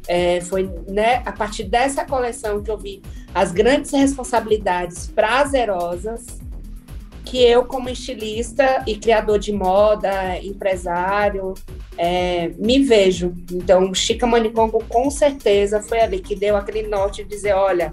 é, 0.08 0.40
foi 0.40 0.70
né, 0.88 1.22
a 1.26 1.34
partir 1.34 1.66
dessa 1.66 2.06
coleção 2.06 2.64
que 2.64 2.72
eu 2.72 2.78
vi 2.78 3.02
as 3.36 3.52
grandes 3.52 3.92
responsabilidades 3.92 5.08
prazerosas 5.08 6.40
que 7.26 7.44
eu, 7.44 7.66
como 7.66 7.90
estilista 7.90 8.86
e 8.88 8.96
criador 8.96 9.38
de 9.38 9.52
moda, 9.52 10.38
empresário, 10.42 11.56
é, 11.98 12.54
me 12.58 12.82
vejo. 12.82 13.34
Então, 13.52 13.94
Chica 13.94 14.26
Manicongo, 14.26 14.82
com 14.88 15.12
certeza, 15.12 15.82
foi 15.82 16.00
ali 16.00 16.22
que 16.22 16.38
deu 16.38 16.56
aquele 16.56 16.88
norte 16.88 17.24
de 17.24 17.30
dizer: 17.30 17.54
olha, 17.54 17.90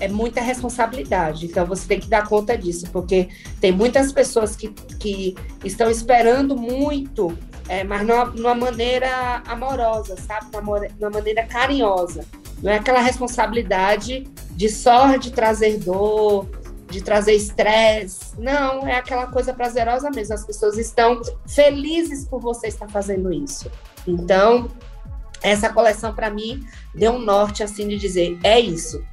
é 0.00 0.08
muita 0.08 0.40
responsabilidade, 0.40 1.46
então 1.46 1.66
você 1.66 1.86
tem 1.86 2.00
que 2.00 2.08
dar 2.08 2.26
conta 2.26 2.56
disso, 2.56 2.88
porque 2.92 3.28
tem 3.60 3.72
muitas 3.72 4.12
pessoas 4.12 4.54
que, 4.54 4.68
que 4.98 5.34
estão 5.64 5.90
esperando 5.90 6.56
muito, 6.56 7.36
é, 7.68 7.84
mas 7.84 8.06
numa, 8.06 8.24
numa 8.26 8.54
maneira 8.54 9.42
amorosa, 9.46 10.16
sabe? 10.16 10.46
Numa, 10.98 11.10
maneira 11.10 11.44
carinhosa. 11.44 12.24
Não 12.62 12.72
é 12.72 12.76
aquela 12.76 13.00
responsabilidade 13.00 14.26
de 14.50 14.68
só 14.68 15.16
de 15.16 15.30
trazer 15.30 15.78
dor, 15.78 16.48
de 16.90 17.02
trazer 17.02 17.34
estresse. 17.34 18.32
Não, 18.38 18.86
é 18.86 18.96
aquela 18.96 19.26
coisa 19.26 19.52
prazerosa 19.52 20.10
mesmo. 20.10 20.34
As 20.34 20.44
pessoas 20.44 20.78
estão 20.78 21.20
felizes 21.46 22.24
por 22.24 22.40
você 22.40 22.68
estar 22.68 22.88
fazendo 22.88 23.32
isso. 23.32 23.70
Então, 24.06 24.68
essa 25.42 25.72
coleção 25.72 26.14
para 26.14 26.30
mim 26.30 26.64
deu 26.94 27.12
um 27.12 27.18
norte 27.18 27.62
assim 27.62 27.86
de 27.86 27.96
dizer, 27.96 28.38
é 28.42 28.58
isso. 28.58 29.04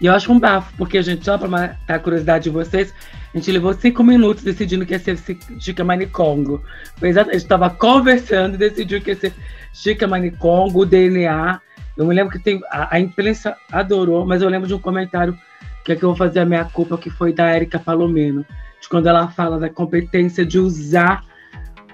E 0.00 0.06
eu 0.06 0.14
acho 0.14 0.32
um 0.32 0.38
bafo, 0.38 0.72
porque 0.76 0.98
a 0.98 1.02
gente, 1.02 1.24
só 1.24 1.36
para 1.36 1.48
matar 1.48 1.94
a 1.94 1.98
curiosidade 1.98 2.44
de 2.44 2.50
vocês, 2.50 2.94
a 3.32 3.36
gente 3.36 3.52
levou 3.52 3.74
cinco 3.74 4.02
minutos 4.02 4.42
decidindo 4.42 4.86
que 4.86 4.94
ia 4.94 4.98
ser 4.98 5.18
Chica 5.58 5.84
Manicongo. 5.84 6.62
A 7.00 7.06
gente 7.06 7.36
estava 7.36 7.68
conversando 7.68 8.54
e 8.54 8.58
decidiu 8.58 9.00
que 9.00 9.10
ia 9.10 9.16
ser 9.16 9.34
Chica 9.72 10.08
Manicongo, 10.08 10.80
o 10.80 10.86
DNA. 10.86 11.60
Eu 11.96 12.06
me 12.06 12.14
lembro 12.14 12.32
que 12.32 12.42
tem, 12.42 12.60
a, 12.70 12.96
a 12.96 13.00
imprensa 13.00 13.56
adorou, 13.70 14.24
mas 14.24 14.40
eu 14.40 14.48
lembro 14.48 14.66
de 14.66 14.74
um 14.74 14.78
comentário 14.78 15.38
que 15.84 15.92
é 15.92 15.96
que 15.96 16.02
eu 16.02 16.10
vou 16.10 16.16
fazer 16.16 16.40
a 16.40 16.44
minha 16.46 16.64
culpa, 16.64 16.96
que 16.96 17.10
foi 17.10 17.32
da 17.32 17.46
Érica 17.46 17.78
Palomeno, 17.78 18.44
de 18.80 18.88
quando 18.88 19.06
ela 19.06 19.28
fala 19.28 19.58
da 19.58 19.68
competência 19.68 20.44
de 20.44 20.58
usar 20.58 21.24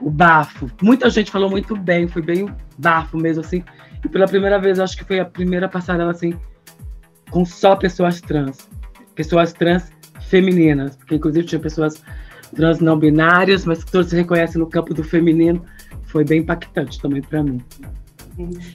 o 0.00 0.10
bafo. 0.10 0.70
Muita 0.82 1.08
gente 1.10 1.30
falou 1.30 1.50
muito 1.50 1.76
bem, 1.76 2.06
foi 2.06 2.22
bem 2.22 2.48
bafo 2.78 3.16
mesmo, 3.16 3.42
assim. 3.42 3.64
E 4.04 4.08
pela 4.08 4.26
primeira 4.26 4.58
vez, 4.58 4.78
acho 4.78 4.96
que 4.96 5.04
foi 5.04 5.18
a 5.18 5.24
primeira 5.24 5.68
passarela, 5.68 6.10
assim, 6.10 6.38
com 7.30 7.44
só 7.44 7.76
pessoas 7.76 8.20
trans. 8.20 8.68
Pessoas 9.14 9.52
trans 9.52 9.90
femininas, 10.28 10.96
porque 10.96 11.14
inclusive 11.14 11.46
tinha 11.46 11.60
pessoas 11.60 12.02
trans 12.54 12.80
não 12.80 12.98
binárias, 12.98 13.64
mas 13.64 13.84
que 13.84 13.90
todos 13.90 14.10
se 14.10 14.16
reconhecem 14.16 14.60
no 14.60 14.66
campo 14.66 14.94
do 14.94 15.02
feminino. 15.02 15.64
Foi 16.04 16.24
bem 16.24 16.40
impactante 16.40 17.00
também 17.00 17.22
para 17.22 17.42
mim. 17.42 17.62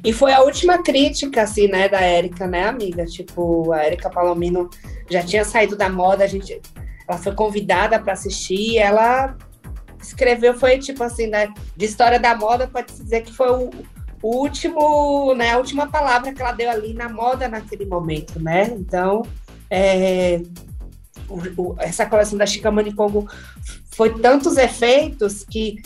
E 0.03 0.11
foi 0.11 0.33
a 0.33 0.41
última 0.41 0.81
crítica, 0.81 1.43
assim, 1.43 1.67
né, 1.67 1.87
da 1.87 2.01
Érica, 2.01 2.47
né, 2.47 2.67
amiga? 2.67 3.05
Tipo, 3.05 3.71
a 3.71 3.83
Érica 3.83 4.09
Palomino 4.09 4.69
já 5.09 5.21
tinha 5.21 5.45
saído 5.45 5.75
da 5.75 5.87
moda, 5.87 6.23
a 6.23 6.27
gente, 6.27 6.59
ela 7.07 7.17
foi 7.17 7.33
convidada 7.35 7.99
para 7.99 8.13
assistir, 8.13 8.77
ela 8.79 9.37
escreveu, 10.01 10.55
foi 10.55 10.79
tipo 10.79 11.03
assim, 11.03 11.27
né, 11.27 11.53
de 11.77 11.85
história 11.85 12.19
da 12.19 12.35
moda, 12.35 12.67
pode 12.67 12.91
se 12.91 13.03
dizer 13.03 13.21
que 13.21 13.31
foi 13.31 13.51
o, 13.51 13.69
o 14.21 14.37
último, 14.37 15.33
né, 15.35 15.51
a 15.51 15.57
última 15.57 15.87
palavra 15.87 16.33
que 16.33 16.41
ela 16.41 16.51
deu 16.51 16.69
ali 16.69 16.93
na 16.93 17.09
moda 17.09 17.47
naquele 17.47 17.85
momento, 17.85 18.39
né? 18.39 18.65
Então, 18.77 19.23
é, 19.69 20.41
o, 21.27 21.61
o, 21.61 21.75
essa 21.79 22.05
coleção 22.05 22.37
da 22.37 22.45
Chica 22.45 22.71
Manicongo 22.71 23.27
foi 23.91 24.19
tantos 24.19 24.57
efeitos 24.57 25.43
que 25.43 25.81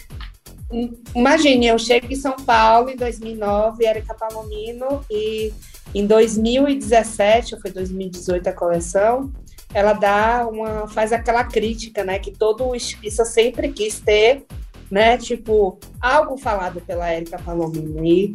Imagine, 1.13 1.67
eu 1.67 1.77
chego 1.77 2.07
em 2.11 2.15
São 2.15 2.35
Paulo 2.35 2.89
em 2.89 2.95
2009, 2.95 3.85
Erika 3.85 4.15
Palomino, 4.15 5.05
e 5.09 5.53
em 5.93 6.05
2017, 6.05 7.55
ou 7.55 7.61
foi 7.61 7.71
2018 7.71 8.47
a 8.47 8.51
coleção, 8.53 9.31
ela 9.73 9.93
dá 9.93 10.47
uma, 10.47 10.87
faz 10.87 11.13
aquela 11.13 11.43
crítica, 11.43 12.03
né, 12.03 12.17
que 12.17 12.31
todo 12.31 12.75
estilista 12.75 13.23
sempre 13.23 13.71
quis 13.71 13.99
ter, 13.99 14.45
né, 14.89 15.17
tipo, 15.17 15.79
algo 15.99 16.37
falado 16.37 16.81
pela 16.81 17.13
Erika 17.13 17.37
Palomino, 17.39 18.05
e 18.05 18.33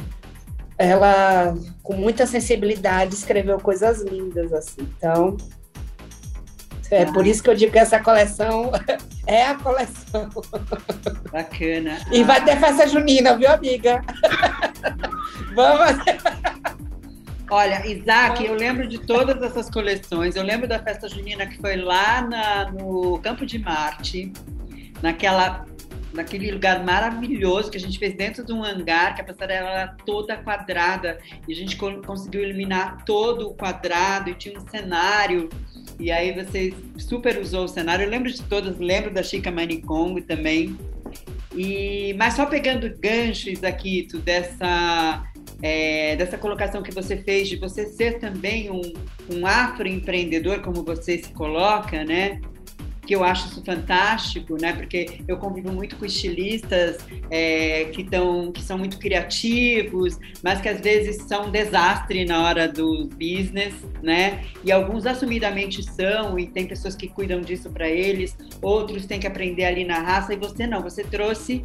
ela, 0.78 1.54
com 1.82 1.94
muita 1.94 2.26
sensibilidade, 2.26 3.14
escreveu 3.14 3.58
coisas 3.58 4.02
lindas, 4.02 4.52
assim, 4.52 4.88
então, 4.96 5.36
é 6.90 7.04
por 7.04 7.24
isso 7.26 7.42
que 7.42 7.48
eu 7.48 7.54
digo 7.54 7.72
que 7.72 7.78
essa 7.78 8.00
coleção 8.00 8.72
é 9.26 9.46
a 9.46 9.54
coleção. 9.54 10.28
Bacana. 11.30 11.98
E 12.10 12.24
vai 12.24 12.44
ter 12.44 12.58
festa 12.58 12.88
junina, 12.88 13.36
viu, 13.36 13.48
amiga? 13.48 14.02
Vamos. 15.54 16.04
Olha, 17.48 17.86
Isaac, 17.86 18.44
eu 18.44 18.54
lembro 18.54 18.88
de 18.88 18.98
todas 18.98 19.40
essas 19.42 19.70
coleções. 19.70 20.34
Eu 20.34 20.42
lembro 20.42 20.66
da 20.66 20.80
festa 20.80 21.08
junina 21.08 21.46
que 21.46 21.58
foi 21.58 21.76
lá 21.76 22.22
na, 22.22 22.72
no 22.72 23.18
Campo 23.20 23.46
de 23.46 23.58
Marte, 23.58 24.32
naquela, 25.00 25.64
naquele 26.12 26.50
lugar 26.50 26.84
maravilhoso 26.84 27.70
que 27.70 27.76
a 27.76 27.80
gente 27.80 27.98
fez 27.98 28.14
dentro 28.14 28.44
de 28.44 28.52
um 28.52 28.64
hangar, 28.64 29.14
que 29.14 29.20
a 29.20 29.24
passarela 29.24 29.70
era 29.70 29.96
toda 30.04 30.36
quadrada, 30.36 31.18
e 31.46 31.52
a 31.52 31.56
gente 31.56 31.76
conseguiu 31.76 32.42
iluminar 32.42 33.04
todo 33.04 33.48
o 33.48 33.54
quadrado, 33.54 34.30
e 34.30 34.34
tinha 34.34 34.58
um 34.58 34.68
cenário 34.68 35.48
e 36.00 36.10
aí 36.10 36.32
você 36.32 36.72
super 36.96 37.38
usou 37.38 37.64
o 37.64 37.68
cenário. 37.68 38.04
Eu 38.04 38.10
lembro 38.10 38.30
de 38.32 38.42
todas, 38.42 38.78
lembro 38.78 39.12
da 39.12 39.22
Chica 39.22 39.50
Manicongo 39.50 40.22
também. 40.22 40.76
E, 41.54 42.14
mas 42.14 42.34
só 42.34 42.46
pegando 42.46 42.88
ganchos 42.98 43.62
aqui 43.62 44.06
tu, 44.08 44.18
dessa, 44.18 45.22
é, 45.62 46.16
dessa 46.16 46.38
colocação 46.38 46.82
que 46.82 46.90
você 46.90 47.18
fez 47.18 47.48
de 47.48 47.56
você 47.56 47.84
ser 47.86 48.18
também 48.18 48.70
um, 48.70 48.80
um 49.30 49.46
afroempreendedor, 49.46 50.60
como 50.62 50.82
você 50.82 51.18
se 51.18 51.32
coloca, 51.34 52.02
né? 52.02 52.40
Que 53.10 53.16
eu 53.16 53.24
acho 53.24 53.48
isso 53.48 53.60
fantástico, 53.64 54.56
né? 54.56 54.72
Porque 54.72 55.18
eu 55.26 55.36
convivo 55.36 55.72
muito 55.72 55.96
com 55.96 56.04
estilistas 56.04 56.96
é, 57.28 57.86
que, 57.86 58.04
tão, 58.04 58.52
que 58.52 58.62
são 58.62 58.78
muito 58.78 59.00
criativos, 59.00 60.16
mas 60.44 60.60
que 60.60 60.68
às 60.68 60.80
vezes 60.80 61.24
são 61.24 61.48
um 61.48 61.50
desastre 61.50 62.24
na 62.24 62.44
hora 62.44 62.68
do 62.68 63.08
business, 63.08 63.74
né? 64.00 64.44
E 64.62 64.70
alguns 64.70 65.06
assumidamente 65.06 65.82
são, 65.82 66.38
e 66.38 66.46
tem 66.46 66.68
pessoas 66.68 66.94
que 66.94 67.08
cuidam 67.08 67.40
disso 67.40 67.68
para 67.68 67.88
eles, 67.88 68.36
outros 68.62 69.06
têm 69.06 69.18
que 69.18 69.26
aprender 69.26 69.64
ali 69.64 69.84
na 69.84 69.98
raça, 69.98 70.32
e 70.32 70.36
você 70.36 70.64
não, 70.64 70.80
você 70.80 71.02
trouxe 71.02 71.64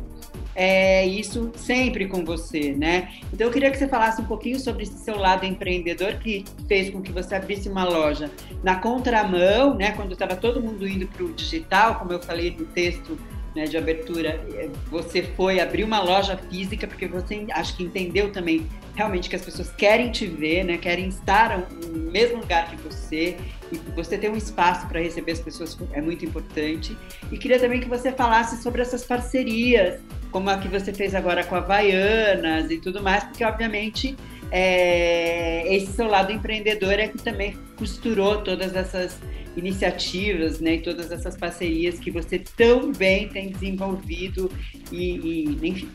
é, 0.56 1.06
isso 1.06 1.52
sempre 1.56 2.08
com 2.08 2.24
você, 2.24 2.74
né? 2.74 3.10
Então 3.34 3.48
eu 3.48 3.54
queria 3.54 3.70
que 3.70 3.78
você 3.78 3.88
falasse 3.88 4.22
um 4.22 4.26
pouquinho 4.26 4.58
sobre 4.60 4.84
esse 4.84 4.98
seu 5.00 5.18
lado 5.18 5.46
empreendedor 5.46 6.14
que 6.16 6.46
fez 6.68 6.90
com 6.90 7.02
que 7.02 7.12
você 7.12 7.36
abrisse 7.36 7.68
uma 7.68 7.84
loja 7.84 8.32
na 8.64 8.76
contramão, 8.76 9.76
né? 9.76 9.92
Quando 9.92 10.14
estava 10.14 10.36
todo 10.36 10.62
mundo 10.62 10.88
indo 10.88 11.08
para 11.08 11.26
o 11.26 11.34
digital, 11.34 11.96
como 11.96 12.14
eu 12.14 12.22
falei 12.22 12.56
no 12.58 12.66
texto 12.66 13.20
né, 13.56 13.66
de 13.66 13.78
abertura, 13.78 14.30
é, 14.54 14.70
você 14.90 15.24
foi 15.24 15.60
abrir 15.60 15.84
uma 15.84 16.02
loja 16.02 16.38
física 16.38 16.86
porque 16.88 17.08
você 17.08 17.46
acho 17.52 17.76
que 17.78 17.84
entendeu 17.84 18.32
também 18.32 18.68
realmente 18.96 19.30
que 19.30 19.36
as 19.36 19.44
pessoas 19.44 19.72
querem 19.72 20.12
te 20.12 20.28
ver, 20.28 20.64
né, 20.64 20.78
querem 20.78 21.08
estar 21.08 21.58
no 21.58 22.12
mesmo 22.12 22.40
lugar 22.40 22.70
que 22.70 22.76
você 22.78 23.38
e 23.72 23.78
você 23.96 24.18
ter 24.18 24.30
um 24.30 24.36
espaço 24.36 24.88
para 24.88 25.00
receber 25.00 25.32
as 25.32 25.40
pessoas 25.40 25.78
é 25.94 26.02
muito 26.02 26.26
importante. 26.26 26.98
E 27.32 27.38
queria 27.38 27.60
também 27.60 27.80
que 27.80 27.90
você 27.90 28.12
falasse 28.12 28.62
sobre 28.62 28.82
essas 28.82 29.04
parcerias, 29.04 30.00
como 30.36 30.50
a 30.50 30.58
que 30.58 30.68
você 30.68 30.92
fez 30.92 31.16
agora 31.16 31.46
com 31.46 31.56
a 31.56 31.60
Havaianas 31.60 32.70
e 32.70 32.78
tudo 32.78 33.02
mais, 33.02 33.24
porque 33.24 33.42
obviamente 33.46 34.18
é, 34.52 35.74
esse 35.74 35.94
seu 35.94 36.08
lado 36.08 36.30
empreendedor 36.30 36.92
é 37.00 37.08
que 37.08 37.18
também 37.20 37.58
costurou 37.78 38.42
todas 38.42 38.76
essas 38.76 39.18
iniciativas, 39.56 40.60
né, 40.60 40.74
e 40.74 40.82
todas 40.82 41.10
essas 41.10 41.38
parcerias 41.38 42.00
que 42.00 42.12
você 42.12 42.38
tão 42.38 42.92
bem 42.92 43.30
tem 43.30 43.50
desenvolvido 43.50 44.52
e, 44.92 45.56
e 45.62 45.70
enfim. 45.70 45.90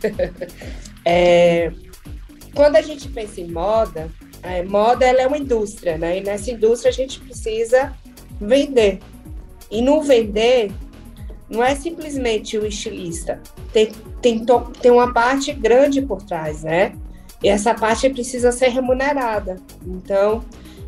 É, 1.06 1.70
quando 2.54 2.76
a 2.76 2.80
gente 2.80 3.10
pensa 3.10 3.38
em 3.38 3.50
moda, 3.50 4.10
é, 4.42 4.62
moda 4.62 5.04
ela 5.04 5.20
é 5.20 5.26
uma 5.26 5.36
indústria, 5.36 5.98
né? 5.98 6.16
E 6.16 6.22
nessa 6.22 6.50
indústria 6.50 6.88
a 6.88 6.94
gente 6.94 7.20
precisa 7.20 7.94
vender. 8.40 9.00
E 9.70 9.82
não 9.82 10.02
vender 10.02 10.72
não 11.48 11.62
é 11.62 11.74
simplesmente 11.74 12.58
o 12.58 12.66
estilista. 12.66 13.40
Tem, 13.72 13.92
tem, 14.20 14.44
tem 14.80 14.90
uma 14.90 15.12
parte 15.12 15.52
grande 15.52 16.02
por 16.02 16.22
trás, 16.22 16.62
né? 16.62 16.94
E 17.42 17.48
essa 17.48 17.74
parte 17.74 18.08
precisa 18.08 18.50
ser 18.50 18.68
remunerada. 18.68 19.56
Então, 19.86 20.42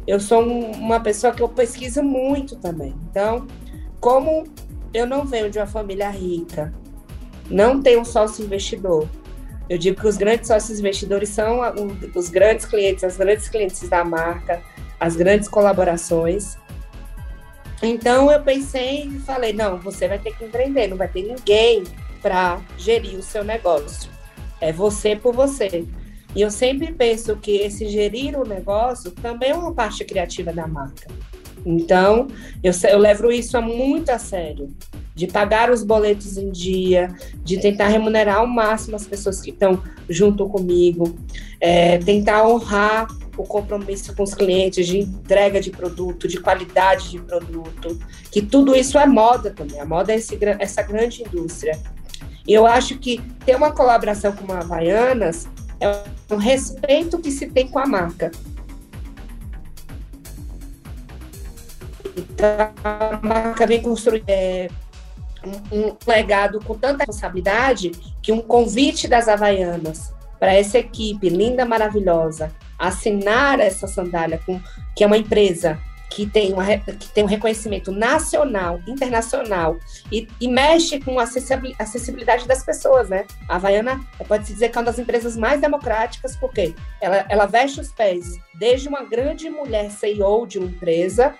eu 0.06 0.18
sou 0.18 0.42
um, 0.42 0.70
uma 0.72 1.00
pessoa 1.00 1.32
que 1.32 1.42
eu 1.42 1.48
pesquiso 1.48 2.02
muito 2.02 2.56
também. 2.56 2.94
Então, 3.10 3.46
como 4.00 4.44
eu 4.94 5.06
não 5.06 5.24
venho 5.26 5.50
de 5.50 5.58
uma 5.58 5.66
família 5.66 6.08
rica, 6.08 6.72
não 7.50 7.82
tenho 7.82 8.04
sócio 8.04 8.44
investidor. 8.44 9.08
Eu 9.68 9.78
digo 9.78 10.00
que 10.00 10.06
os 10.06 10.16
grandes 10.16 10.46
sócios 10.46 10.78
investidores 10.78 11.28
são 11.28 11.60
os 12.14 12.28
grandes 12.28 12.64
clientes, 12.66 13.02
as 13.02 13.16
grandes 13.16 13.48
clientes 13.48 13.88
da 13.88 14.04
marca, 14.04 14.62
as 14.98 15.16
grandes 15.16 15.48
colaborações. 15.48 16.56
Então 17.82 18.30
eu 18.30 18.42
pensei 18.42 19.04
e 19.04 19.18
falei, 19.20 19.52
não, 19.52 19.78
você 19.78 20.08
vai 20.08 20.18
ter 20.18 20.34
que 20.36 20.44
empreender, 20.44 20.88
não 20.88 20.96
vai 20.96 21.08
ter 21.08 21.22
ninguém 21.22 21.84
para 22.22 22.60
gerir 22.78 23.18
o 23.18 23.22
seu 23.22 23.44
negócio. 23.44 24.10
É 24.60 24.72
você 24.72 25.14
por 25.14 25.34
você. 25.34 25.86
E 26.34 26.42
eu 26.42 26.50
sempre 26.50 26.92
penso 26.92 27.36
que 27.36 27.56
esse 27.56 27.88
gerir 27.88 28.38
o 28.38 28.46
negócio 28.46 29.10
também 29.10 29.50
é 29.50 29.54
uma 29.54 29.72
parte 29.72 30.04
criativa 30.04 30.52
da 30.52 30.66
marca. 30.66 31.06
Então, 31.66 32.28
eu, 32.62 32.72
eu 32.88 32.98
levo 32.98 33.32
isso 33.32 33.60
muito 33.60 34.10
a 34.10 34.18
sério. 34.20 34.70
De 35.16 35.26
pagar 35.26 35.70
os 35.70 35.82
boletos 35.82 36.38
em 36.38 36.50
dia, 36.50 37.08
de 37.42 37.58
tentar 37.58 37.88
remunerar 37.88 38.36
ao 38.36 38.46
máximo 38.46 38.94
as 38.94 39.06
pessoas 39.06 39.40
que 39.40 39.50
estão 39.50 39.82
junto 40.08 40.48
comigo, 40.48 41.16
é, 41.60 41.98
tentar 41.98 42.46
honrar 42.46 43.08
o 43.36 43.42
compromisso 43.42 44.14
com 44.14 44.22
os 44.22 44.32
clientes 44.32 44.86
de 44.86 44.98
entrega 45.00 45.60
de 45.60 45.70
produto, 45.70 46.28
de 46.28 46.38
qualidade 46.38 47.10
de 47.10 47.18
produto, 47.18 47.98
que 48.30 48.40
tudo 48.40 48.76
isso 48.76 48.96
é 48.98 49.06
moda 49.06 49.50
também. 49.50 49.80
A 49.80 49.84
moda 49.84 50.12
é 50.12 50.16
esse, 50.16 50.38
essa 50.60 50.82
grande 50.82 51.22
indústria. 51.22 51.76
E 52.46 52.52
eu 52.52 52.64
acho 52.64 52.96
que 52.98 53.20
ter 53.44 53.56
uma 53.56 53.72
colaboração 53.72 54.32
com 54.32 54.52
a 54.52 54.58
Havaianas 54.58 55.48
é 55.80 56.04
um 56.32 56.36
respeito 56.36 57.18
que 57.18 57.30
se 57.30 57.46
tem 57.48 57.66
com 57.66 57.78
a 57.78 57.86
marca. 57.86 58.30
Então, 62.16 62.72
a 62.82 63.20
marca 63.22 63.66
vem 63.66 63.82
construir 63.82 64.24
é, 64.26 64.68
um, 65.44 65.76
um, 65.76 65.96
legado 66.06 66.60
com 66.60 66.74
tanta 66.74 67.04
responsabilidade 67.04 67.92
que 68.22 68.32
um 68.32 68.40
convite 68.40 69.06
das 69.06 69.28
Havaianas 69.28 70.14
para 70.38 70.54
essa 70.54 70.78
equipe 70.78 71.28
linda, 71.28 71.64
maravilhosa, 71.64 72.52
assinar 72.78 73.60
essa 73.60 73.86
sandália, 73.86 74.40
com, 74.44 74.60
que 74.94 75.04
é 75.04 75.06
uma 75.06 75.16
empresa 75.16 75.78
que 76.10 76.24
tem, 76.24 76.52
uma, 76.52 76.64
que 76.64 77.08
tem 77.08 77.24
um 77.24 77.26
reconhecimento 77.26 77.90
nacional, 77.90 78.80
internacional, 78.86 79.76
e, 80.10 80.26
e 80.40 80.48
mexe 80.48 81.00
com 81.00 81.18
a 81.18 81.24
acessibilidade 81.24 82.46
das 82.46 82.64
pessoas, 82.64 83.08
né? 83.08 83.26
A 83.48 83.56
Havaiana 83.56 84.00
pode-se 84.26 84.52
dizer 84.52 84.68
que 84.70 84.78
é 84.78 84.80
uma 84.80 84.86
das 84.86 84.98
empresas 84.98 85.36
mais 85.36 85.60
democráticas, 85.60 86.36
porque 86.36 86.74
ela, 87.00 87.26
ela 87.28 87.46
veste 87.46 87.80
os 87.80 87.92
pés 87.92 88.38
desde 88.54 88.88
uma 88.88 89.02
grande 89.04 89.50
mulher 89.50 89.90
CEO 89.90 90.46
de 90.46 90.58
uma 90.58 90.68
empresa 90.68 91.34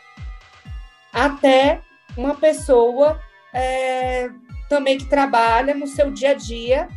até 1.16 1.80
uma 2.14 2.34
pessoa 2.34 3.18
é, 3.54 4.28
também 4.68 4.98
que 4.98 5.06
trabalha 5.06 5.74
no 5.74 5.86
seu 5.86 6.10
dia 6.10 6.32
a 6.32 6.34
dia, 6.34 6.88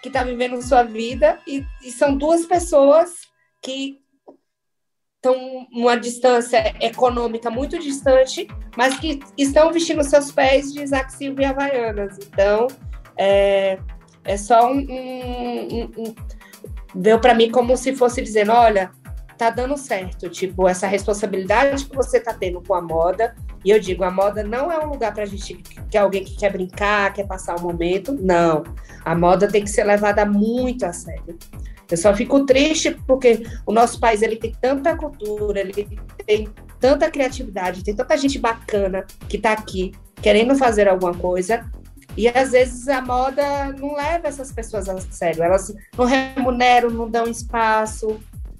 que 0.00 0.08
está 0.08 0.24
vivendo 0.24 0.62
sua 0.62 0.82
vida, 0.82 1.38
e, 1.46 1.62
e 1.82 1.90
são 1.90 2.16
duas 2.16 2.46
pessoas 2.46 3.10
que 3.60 3.98
estão 5.16 5.66
numa 5.70 5.96
distância 5.96 6.74
econômica 6.80 7.50
muito 7.50 7.78
distante, 7.78 8.48
mas 8.76 8.98
que 8.98 9.20
estão 9.36 9.70
vestindo 9.70 10.02
seus 10.02 10.32
pés 10.32 10.72
de 10.72 10.82
Isaac 10.82 11.12
Silva 11.12 11.42
e 11.42 11.44
Havaianas. 11.44 12.18
Então, 12.18 12.66
é, 13.16 13.78
é 14.24 14.36
só 14.38 14.70
um, 14.70 14.78
um, 14.78 15.84
um, 15.98 16.14
deu 16.94 17.18
para 17.20 17.34
mim 17.34 17.50
como 17.50 17.76
se 17.76 17.94
fosse 17.94 18.22
dizendo, 18.22 18.52
olha, 18.52 18.90
tá 19.36 19.50
dando 19.50 19.76
certo, 19.76 20.28
tipo, 20.28 20.68
essa 20.68 20.86
responsabilidade 20.86 21.86
que 21.86 21.94
você 21.94 22.20
tá 22.20 22.32
tendo 22.32 22.60
com 22.60 22.74
a 22.74 22.80
moda, 22.80 23.34
e 23.64 23.70
eu 23.70 23.80
digo, 23.80 24.04
a 24.04 24.10
moda 24.10 24.42
não 24.42 24.70
é 24.70 24.84
um 24.84 24.90
lugar 24.90 25.12
pra 25.12 25.24
gente, 25.24 25.54
que 25.90 25.96
é 25.96 26.00
alguém 26.00 26.24
que 26.24 26.36
quer 26.36 26.52
brincar, 26.52 27.12
quer 27.12 27.26
passar 27.26 27.56
o 27.56 27.60
um 27.60 27.62
momento, 27.62 28.12
não. 28.12 28.62
A 29.04 29.14
moda 29.14 29.48
tem 29.48 29.64
que 29.64 29.70
ser 29.70 29.84
levada 29.84 30.24
muito 30.24 30.84
a 30.84 30.92
sério. 30.92 31.38
Eu 31.90 31.96
só 31.96 32.14
fico 32.14 32.44
triste 32.44 32.96
porque 33.06 33.44
o 33.66 33.72
nosso 33.72 34.00
país 34.00 34.22
ele 34.22 34.36
tem 34.36 34.52
tanta 34.60 34.96
cultura, 34.96 35.60
ele 35.60 35.72
tem 36.26 36.48
tanta 36.80 37.10
criatividade, 37.10 37.84
tem 37.84 37.94
tanta 37.94 38.16
gente 38.16 38.38
bacana 38.38 39.04
que 39.28 39.36
está 39.36 39.52
aqui 39.52 39.92
querendo 40.20 40.54
fazer 40.54 40.88
alguma 40.88 41.14
coisa. 41.14 41.70
E 42.16 42.28
às 42.28 42.52
vezes 42.52 42.88
a 42.88 43.00
moda 43.00 43.72
não 43.78 43.94
leva 43.94 44.28
essas 44.28 44.52
pessoas 44.52 44.88
a 44.88 44.98
sério, 45.00 45.42
elas 45.42 45.74
não 45.96 46.04
remuneram, 46.04 46.90
não 46.90 47.10
dão 47.10 47.26
espaço. 47.26 48.18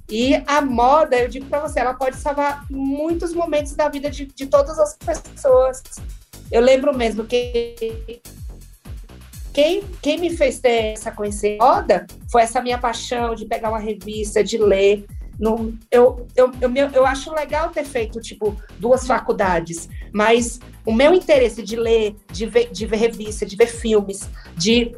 E 0.08 0.34
a 0.46 0.60
moda, 0.60 1.16
eu 1.16 1.28
digo 1.28 1.46
para 1.46 1.60
você, 1.60 1.80
ela 1.80 1.94
pode 1.94 2.16
salvar 2.16 2.66
muitos 2.70 3.32
momentos 3.32 3.74
da 3.74 3.88
vida 3.88 4.10
de, 4.10 4.26
de 4.26 4.46
todas 4.46 4.78
as 4.78 4.96
pessoas. 4.96 5.82
Eu 6.52 6.60
lembro 6.60 6.94
mesmo 6.94 7.24
que 7.24 8.20
quem, 9.52 9.82
quem 10.02 10.18
me 10.18 10.36
fez 10.36 10.58
ter 10.58 10.92
essa 10.92 11.10
conhecer 11.10 11.56
moda 11.58 12.06
foi 12.30 12.42
essa 12.42 12.60
minha 12.60 12.76
paixão 12.76 13.34
de 13.34 13.46
pegar 13.46 13.70
uma 13.70 13.78
revista, 13.78 14.42
de 14.42 14.58
ler. 14.58 15.06
No, 15.38 15.76
eu, 15.90 16.26
eu, 16.36 16.52
eu, 16.60 16.70
eu 16.92 17.06
acho 17.06 17.32
legal 17.32 17.70
ter 17.70 17.84
feito, 17.84 18.20
tipo, 18.20 18.56
duas 18.78 19.06
faculdades, 19.06 19.88
mas 20.12 20.60
o 20.86 20.92
meu 20.92 21.14
interesse 21.14 21.62
de 21.62 21.76
ler, 21.76 22.14
de 22.30 22.46
ver, 22.46 22.70
de 22.70 22.86
ver 22.86 22.96
revista, 22.96 23.44
de 23.44 23.56
ver 23.56 23.66
filmes, 23.66 24.28
de, 24.56 24.94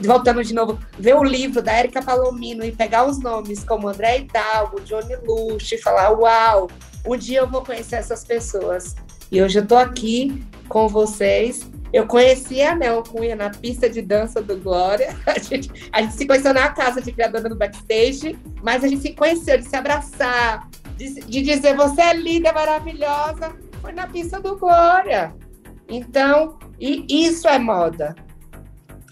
voltando 0.00 0.44
de 0.44 0.54
novo, 0.54 0.78
ver 0.98 1.16
o 1.16 1.24
livro 1.24 1.62
da 1.62 1.72
Érica 1.72 2.02
Palomino 2.02 2.64
e 2.64 2.72
pegar 2.72 3.04
os 3.06 3.18
nomes 3.18 3.64
como 3.64 3.88
André 3.88 4.18
Hidalgo, 4.18 4.80
Johnny 4.82 5.16
Lush 5.24 5.72
e 5.72 5.78
falar, 5.78 6.10
uau, 6.10 6.68
um 7.06 7.16
dia 7.16 7.40
eu 7.40 7.48
vou 7.48 7.64
conhecer 7.64 7.96
essas 7.96 8.24
pessoas. 8.24 8.94
E 9.32 9.40
hoje 9.40 9.60
eu 9.60 9.66
tô 9.66 9.76
aqui 9.76 10.44
com 10.68 10.88
vocês 10.88 11.69
eu 11.92 12.06
conheci 12.06 12.62
a 12.62 12.74
Nel 12.74 13.02
Cunha 13.02 13.34
na 13.34 13.50
pista 13.50 13.88
de 13.88 14.00
dança 14.00 14.40
do 14.40 14.56
Glória. 14.58 15.16
A 15.26 15.38
gente, 15.38 15.70
a 15.92 16.02
gente 16.02 16.14
se 16.14 16.26
conheceu 16.26 16.54
na 16.54 16.68
casa 16.70 17.00
de 17.00 17.12
criadora 17.12 17.48
no 17.48 17.56
backstage, 17.56 18.38
mas 18.62 18.84
a 18.84 18.88
gente 18.88 19.02
se 19.02 19.12
conheceu 19.12 19.58
de 19.58 19.64
se 19.64 19.76
abraçar, 19.76 20.68
de, 20.96 21.14
de 21.20 21.42
dizer 21.42 21.76
você 21.76 22.00
é 22.00 22.14
linda, 22.14 22.52
maravilhosa. 22.52 23.54
Foi 23.80 23.92
na 23.92 24.06
pista 24.06 24.40
do 24.40 24.56
Glória. 24.56 25.34
Então, 25.88 26.58
e 26.78 27.04
isso 27.08 27.48
é 27.48 27.58
moda. 27.58 28.14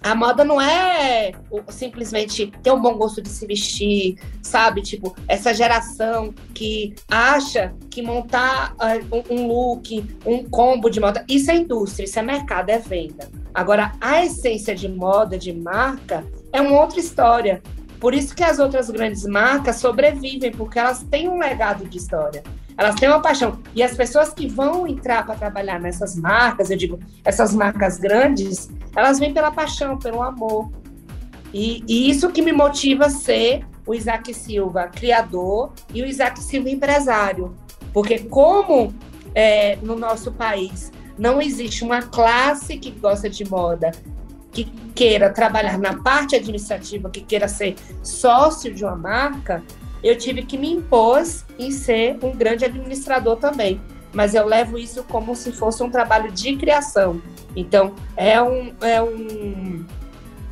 A 0.01 0.15
moda 0.15 0.45
não 0.45 0.61
é 0.61 1.33
simplesmente 1.69 2.53
ter 2.63 2.71
um 2.71 2.81
bom 2.81 2.95
gosto 2.95 3.21
de 3.21 3.29
se 3.29 3.47
vestir, 3.47 4.17
sabe? 4.43 4.81
Tipo, 4.81 5.15
essa 5.27 5.53
geração 5.53 6.33
que 6.55 6.95
acha 7.11 7.75
que 7.91 8.01
montar 8.01 8.75
uh, 8.75 9.25
um 9.33 9.47
look, 9.49 10.07
um 10.25 10.45
combo 10.49 10.89
de 10.89 11.01
moda, 11.01 11.25
isso 11.29 11.51
é 11.51 11.57
indústria, 11.57 12.05
isso 12.05 12.19
é 12.19 12.23
mercado, 12.23 12.71
é 12.71 12.79
venda. 12.79 13.29
Agora, 13.53 13.93
a 14.01 14.25
essência 14.25 14.75
de 14.75 14.89
moda, 14.89 15.37
de 15.37 15.53
marca, 15.53 16.25
é 16.53 16.61
uma 16.61 16.81
outra 16.81 17.01
história. 17.01 17.61
Por 17.99 18.15
isso 18.15 18.35
que 18.35 18.45
as 18.45 18.61
outras 18.61 18.89
grandes 18.89 19.25
marcas 19.27 19.77
sobrevivem, 19.77 20.53
porque 20.53 20.79
elas 20.79 21.03
têm 21.03 21.29
um 21.29 21.39
legado 21.39 21.85
de 21.85 21.99
história. 21.99 22.45
Elas 22.77 22.95
têm 22.95 23.09
uma 23.09 23.21
paixão. 23.21 23.59
E 23.75 23.83
as 23.83 23.97
pessoas 23.97 24.33
que 24.33 24.47
vão 24.47 24.87
entrar 24.87 25.27
para 25.27 25.35
trabalhar 25.35 25.81
nessas 25.81 26.15
marcas, 26.15 26.71
eu 26.71 26.77
digo, 26.77 27.01
essas 27.25 27.53
marcas 27.53 27.99
grandes, 27.99 28.71
elas 28.99 29.19
vêm 29.19 29.33
pela 29.33 29.51
paixão, 29.51 29.97
pelo 29.97 30.23
amor. 30.23 30.71
E, 31.53 31.83
e 31.87 32.11
isso 32.11 32.31
que 32.31 32.43
me 32.43 32.53
motiva 32.53 33.07
a 33.07 33.11
ser 33.11 33.65
o 33.87 33.95
Isaac 33.95 34.35
Silva 34.35 34.89
criador 34.89 35.73
e 35.95 36.03
o 36.03 36.07
Isaac 36.07 36.43
Silva 36.43 36.69
empresário. 36.69 37.55
Porque 37.93 38.19
como 38.19 38.93
é, 39.35 39.77
no 39.77 39.97
nosso 39.97 40.33
país 40.33 40.93
não 41.17 41.41
existe 41.41 41.83
uma 41.83 42.03
classe 42.03 42.77
que 42.77 42.91
gosta 42.91 43.31
de 43.31 43.49
moda, 43.49 43.91
que 44.53 44.65
queira 44.95 45.31
trabalhar 45.31 45.79
na 45.79 45.95
parte 46.03 46.37
administrativa, 46.37 47.09
que 47.11 47.21
queira 47.21 47.49
ser 47.49 47.77
sócio 48.03 48.75
de 48.75 48.85
uma 48.85 48.97
marca, 48.97 49.63
eu 50.03 50.17
tive 50.17 50.43
que 50.43 50.59
me 50.59 50.71
impor 50.71 51.23
em 51.59 51.71
ser 51.71 52.19
um 52.23 52.33
grande 52.33 52.65
administrador 52.65 53.37
também. 53.37 53.81
Mas 54.13 54.35
eu 54.35 54.47
levo 54.47 54.79
isso 54.79 55.05
como 55.05 55.35
se 55.35 55.53
fosse 55.53 55.83
um 55.83 55.91
trabalho 55.91 56.33
de 56.33 56.57
criação. 56.57 57.21
Então, 57.55 57.95
é 58.17 58.41
um, 58.41 58.73
é 58.81 59.03
um, 59.03 59.85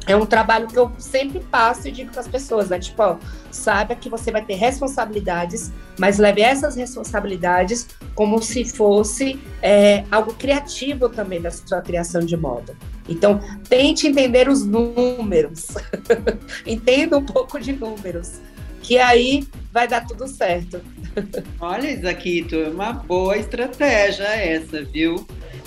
é 0.06 0.14
um 0.14 0.26
trabalho 0.26 0.66
que 0.68 0.78
eu 0.78 0.92
sempre 0.98 1.40
passo 1.40 1.88
e 1.88 1.92
digo 1.92 2.10
para 2.10 2.20
as 2.20 2.28
pessoas, 2.28 2.68
né? 2.68 2.78
Tipo, 2.78 3.02
ó, 3.02 3.16
saiba 3.50 3.94
que 3.94 4.08
você 4.08 4.30
vai 4.30 4.44
ter 4.44 4.54
responsabilidades, 4.54 5.72
mas 5.98 6.18
leve 6.18 6.42
essas 6.42 6.76
responsabilidades 6.76 7.88
como 8.14 8.40
se 8.42 8.64
fosse 8.64 9.40
é, 9.62 10.04
algo 10.10 10.34
criativo 10.34 11.08
também 11.08 11.40
da 11.40 11.50
sua 11.50 11.80
criação 11.80 12.20
de 12.20 12.36
moda. 12.36 12.76
Então, 13.08 13.40
tente 13.68 14.06
entender 14.06 14.48
os 14.48 14.64
números. 14.64 15.68
Entenda 16.66 17.16
um 17.18 17.24
pouco 17.24 17.58
de 17.58 17.72
números 17.72 18.40
que 18.86 18.98
aí 18.98 19.44
vai 19.72 19.88
dar 19.88 20.06
tudo 20.06 20.28
certo. 20.28 20.80
Olha, 21.60 21.90
Isaquito, 21.90 22.54
é 22.54 22.68
uma 22.68 22.92
boa 22.92 23.36
estratégia 23.36 24.24
essa, 24.24 24.84
viu? 24.84 25.26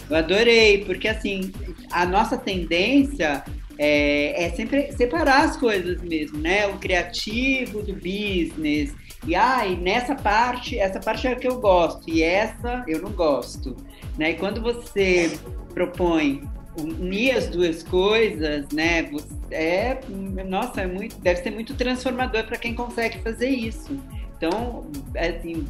Eu 0.10 0.16
adorei, 0.16 0.86
porque 0.86 1.08
assim, 1.10 1.52
a 1.92 2.06
nossa 2.06 2.38
tendência 2.38 3.44
é, 3.78 4.46
é, 4.46 4.50
sempre 4.52 4.94
separar 4.94 5.44
as 5.44 5.58
coisas 5.58 6.02
mesmo, 6.02 6.40
né? 6.40 6.66
O 6.68 6.78
criativo 6.78 7.84
do 7.84 7.94
business. 7.94 8.96
E 9.28 9.36
ai, 9.36 9.74
ah, 9.74 9.82
nessa 9.82 10.16
parte, 10.16 10.80
essa 10.80 11.00
parte 11.02 11.28
é 11.28 11.34
a 11.34 11.36
que 11.36 11.48
eu 11.48 11.60
gosto, 11.60 12.10
e 12.10 12.24
essa 12.24 12.86
eu 12.88 13.02
não 13.02 13.12
gosto. 13.12 13.76
Né? 14.18 14.32
E 14.32 14.36
quando 14.36 14.62
você 14.62 15.38
propõe 15.74 16.42
unir 16.78 17.32
as 17.36 17.48
duas 17.48 17.84
coisas, 17.84 18.66
né? 18.74 19.10
É, 19.52 20.00
nossa, 20.48 20.82
é 20.82 20.88
muito, 20.88 21.18
deve 21.20 21.42
ser 21.42 21.52
muito 21.52 21.74
transformador 21.76 22.46
para 22.46 22.58
quem 22.58 22.74
consegue 22.74 23.20
fazer 23.20 23.50
isso. 23.50 23.98
Então, 24.38 24.86
assim, 25.18 25.66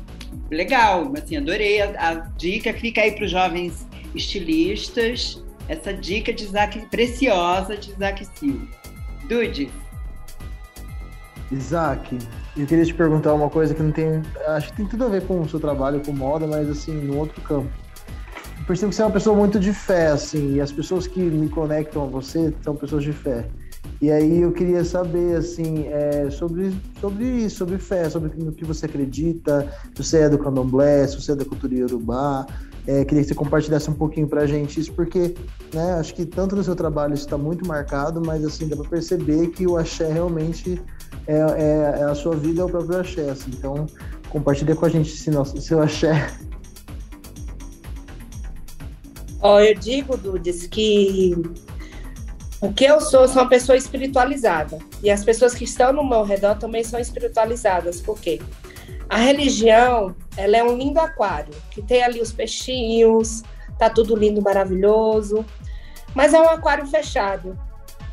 legal, 0.52 1.12
assim, 1.18 1.38
adorei 1.38 1.82
a, 1.82 2.10
a 2.10 2.14
dica. 2.38 2.74
Fica 2.74 3.02
aí 3.02 3.12
para 3.12 3.26
os 3.26 3.32
jovens 3.32 3.88
estilistas, 4.14 5.44
essa 5.68 5.94
dica 5.94 6.32
de 6.34 6.44
Isaac, 6.44 6.80
preciosa 6.88 7.76
de 7.76 7.92
Isaac 7.92 8.28
Silva. 8.36 8.68
Dude. 9.28 9.70
Isaac, 11.52 12.18
eu 12.56 12.68
queria 12.68 12.86
te 12.86 12.94
perguntar 12.94 13.34
uma 13.34 13.50
coisa 13.50 13.74
que 13.74 13.82
não 13.82 13.92
tem. 13.92 14.22
Acho 14.48 14.70
que 14.70 14.78
tem 14.78 14.86
tudo 14.86 15.06
a 15.06 15.08
ver 15.08 15.26
com 15.26 15.42
o 15.42 15.50
seu 15.50 15.60
trabalho, 15.60 16.02
com 16.02 16.12
moda, 16.12 16.46
mas 16.46 16.70
assim, 16.70 16.94
no 16.94 17.18
outro 17.18 17.42
campo. 17.42 17.70
Percebo 18.70 18.92
que 18.92 18.98
você 18.98 19.02
é 19.02 19.06
uma 19.06 19.12
pessoa 19.12 19.36
muito 19.36 19.60
de 19.60 19.74
fé, 19.74 20.10
assim, 20.10 20.54
e 20.54 20.62
as 20.62 20.72
pessoas 20.72 21.08
que 21.08 21.20
me 21.20 21.50
conectam 21.50 22.04
a 22.04 22.06
você 22.06 22.54
são 22.62 22.76
pessoas 22.76 23.04
de 23.04 23.12
fé. 23.12 23.48
E 24.00 24.12
aí 24.12 24.42
eu 24.42 24.52
queria 24.52 24.84
saber, 24.84 25.38
assim, 25.38 25.88
é, 25.88 26.30
sobre, 26.30 26.72
sobre 27.02 27.26
isso, 27.26 27.58
sobre 27.58 27.80
fé, 27.80 28.08
sobre 28.12 28.30
o 28.48 28.52
que 28.52 28.64
você 28.64 28.86
acredita, 28.86 29.68
se 29.96 30.04
você 30.04 30.20
é 30.20 30.30
do 30.30 30.38
candomblé, 30.38 31.08
se 31.08 31.20
você 31.20 31.32
é 31.32 31.36
da 31.36 31.46
cultura 31.46 31.74
iorubá. 31.74 32.46
É, 32.86 33.04
queria 33.06 33.24
que 33.24 33.30
você 33.30 33.34
compartilhasse 33.34 33.90
um 33.90 33.96
pouquinho 33.96 34.28
pra 34.28 34.46
gente 34.46 34.80
isso, 34.80 34.94
porque 34.94 35.34
né, 35.74 35.94
acho 35.94 36.14
que 36.14 36.24
tanto 36.24 36.56
no 36.56 36.64
seu 36.64 36.76
trabalho 36.76 37.16
isso 37.16 37.26
está 37.26 37.40
muito 37.40 37.68
marcado, 37.68 38.22
mas 38.24 38.46
assim, 38.46 38.68
dá 38.68 38.76
para 38.76 38.88
perceber 38.88 39.48
que 39.48 39.66
o 39.66 39.78
axé 39.78 40.14
realmente 40.14 40.80
é, 41.26 41.38
é, 41.38 42.02
é, 42.02 42.04
a 42.04 42.14
sua 42.14 42.36
vida, 42.36 42.62
é 42.62 42.66
o 42.66 42.70
próprio 42.70 43.00
axé. 43.00 43.32
Assim. 43.32 43.50
Então, 43.50 43.88
compartilha 44.30 44.76
com 44.76 44.86
a 44.86 44.90
gente 44.90 45.12
esse 45.12 45.32
nosso, 45.32 45.60
seu 45.60 45.82
axé. 45.82 46.32
Ó, 49.42 49.60
eu 49.60 49.74
digo, 49.76 50.18
Dudes, 50.18 50.68
que 50.68 51.34
o 52.62 52.74
que 52.74 52.84
eu 52.84 53.00
sou, 53.00 53.28
sou 53.28 53.42
uma 53.42 53.50
pessoa 53.50 53.78
espiritualizada. 53.78 54.80
E 55.02 55.10
as 55.10 55.24
pessoas 55.24 55.54
que 55.54 55.64
estão 55.64 55.94
no 55.94 56.04
meu 56.04 56.24
redor 56.24 56.56
também 56.56 56.84
são 56.84 57.00
espiritualizadas. 57.00 58.02
Por 58.02 58.20
quê? 58.20 58.42
A 59.08 59.18
religião, 59.18 60.16
ela 60.36 60.58
é 60.58 60.64
um 60.64 60.78
lindo 60.78 61.00
aquário, 61.00 61.54
que 61.72 61.82
tem 61.82 62.04
ali 62.04 62.22
os 62.22 62.32
peixinhos, 62.32 63.44
tá 63.78 63.90
tudo 63.90 64.16
lindo, 64.16 64.42
maravilhoso, 64.42 65.46
mas 66.14 66.34
é 66.34 66.40
um 66.40 66.50
aquário 66.50 66.86
fechado. 66.86 67.58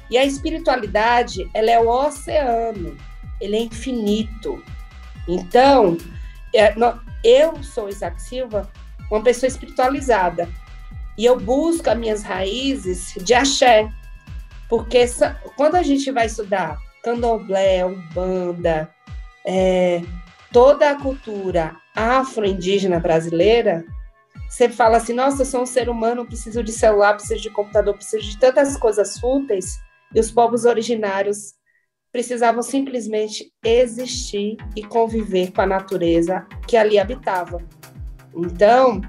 E 0.09 0.17
a 0.17 0.25
espiritualidade, 0.25 1.51
ela 1.53 1.71
é 1.71 1.79
o 1.81 1.89
oceano, 1.89 2.97
ele 3.41 3.57
é 3.57 3.61
infinito. 3.61 4.63
Então, 5.29 5.99
é, 6.55 6.73
eu 7.25 7.63
sou 7.63 7.89
Isaac 7.89 8.23
Silva, 8.23 8.71
uma 9.11 9.23
pessoa 9.23 9.49
espiritualizada, 9.49 10.49
e 11.17 11.25
eu 11.25 11.39
busco 11.39 11.89
as 11.89 11.99
minhas 11.99 12.23
raízes 12.23 13.15
de 13.23 13.35
axé, 13.35 13.91
porque 14.69 15.05
quando 15.57 15.77
a 15.77 15.83
gente 15.83 16.11
vai 16.11 16.27
estudar 16.27 16.79
candomblé, 17.03 17.85
umbanda, 17.87 18.91
é, 19.47 20.03
toda 20.53 20.91
a 20.91 21.01
cultura 21.01 21.77
afro-indígena 21.95 22.99
brasileira, 22.99 23.85
você 24.49 24.69
fala 24.69 24.99
assim, 24.99 25.13
nossa, 25.13 25.43
eu 25.43 25.47
sou 25.47 25.63
um 25.63 25.67
ser 25.67 25.89
humano, 25.89 26.27
preciso 26.27 26.63
de 26.63 26.73
celular, 26.73 27.15
preciso 27.15 27.43
de 27.43 27.51
computador, 27.51 27.95
preciso 27.95 28.29
de 28.29 28.39
tantas 28.39 28.77
coisas 28.77 29.19
fúteis, 29.19 29.79
e 30.15 30.21
os 30.21 30.31
povos 30.31 30.65
originários 30.65 31.55
precisavam 32.13 32.63
simplesmente 32.63 33.53
existir 33.63 34.57
e 34.75 34.83
conviver 34.83 35.53
com 35.53 35.61
a 35.61 35.67
natureza 35.67 36.47
que 36.67 36.77
ali 36.77 36.99
habitava. 36.99 37.59
Então, 38.35 39.01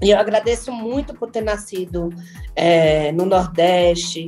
eu 0.00 0.18
agradeço 0.18 0.72
muito 0.72 1.14
por 1.14 1.30
ter 1.30 1.40
nascido 1.40 2.10
é, 2.54 3.12
no 3.12 3.24
Nordeste, 3.24 4.26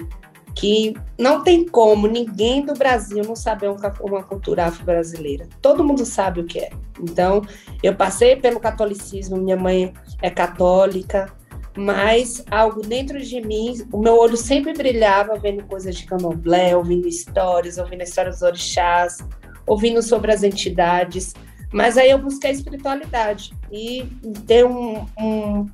que 0.54 0.94
não 1.18 1.42
tem 1.42 1.66
como 1.66 2.06
ninguém 2.06 2.64
do 2.64 2.72
Brasil 2.72 3.22
não 3.24 3.36
saber 3.36 3.68
uma 4.00 4.22
cultura 4.22 4.66
afro-brasileira. 4.66 5.46
Todo 5.60 5.84
mundo 5.84 6.04
sabe 6.06 6.40
o 6.40 6.46
que 6.46 6.58
é. 6.58 6.70
Então, 6.98 7.42
eu 7.82 7.94
passei 7.94 8.36
pelo 8.36 8.58
catolicismo, 8.58 9.36
minha 9.36 9.56
mãe 9.56 9.92
é 10.22 10.30
católica, 10.30 11.30
mas 11.76 12.42
algo 12.50 12.80
dentro 12.80 13.20
de 13.20 13.38
mim, 13.42 13.86
o 13.92 13.98
meu 13.98 14.18
olho 14.18 14.36
sempre 14.36 14.72
brilhava 14.72 15.36
vendo 15.38 15.62
coisas 15.64 15.94
de 15.94 16.06
candomblé, 16.06 16.74
ouvindo 16.74 17.06
histórias, 17.06 17.76
ouvindo 17.76 18.02
histórias 18.02 18.36
dos 18.36 18.42
orixás, 18.42 19.18
ouvindo 19.66 20.02
sobre 20.02 20.32
as 20.32 20.42
entidades. 20.42 21.34
Mas 21.72 21.96
aí 21.96 22.10
eu 22.10 22.18
busquei 22.18 22.50
espiritualidade 22.50 23.52
e 23.70 24.04
ter 24.46 24.64
um, 24.64 25.04
um, 25.18 25.66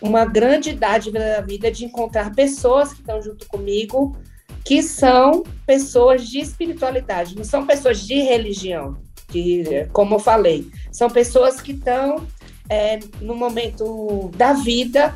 uma 0.00 0.24
grande 0.24 0.72
dádiva 0.72 1.18
da 1.18 1.40
vida 1.40 1.70
de 1.70 1.84
encontrar 1.84 2.34
pessoas 2.34 2.92
que 2.92 3.00
estão 3.00 3.20
junto 3.22 3.46
comigo, 3.46 4.16
que 4.64 4.82
são 4.82 5.42
pessoas 5.66 6.26
de 6.26 6.38
espiritualidade, 6.38 7.36
não 7.36 7.44
são 7.44 7.66
pessoas 7.66 8.00
de 8.00 8.14
religião, 8.14 8.96
que, 9.28 9.86
como 9.92 10.14
eu 10.14 10.18
falei, 10.18 10.66
são 10.90 11.10
pessoas 11.10 11.60
que 11.60 11.72
estão 11.72 12.26
é, 12.68 12.98
no 13.20 13.34
momento 13.34 14.30
da 14.36 14.54
vida 14.54 15.14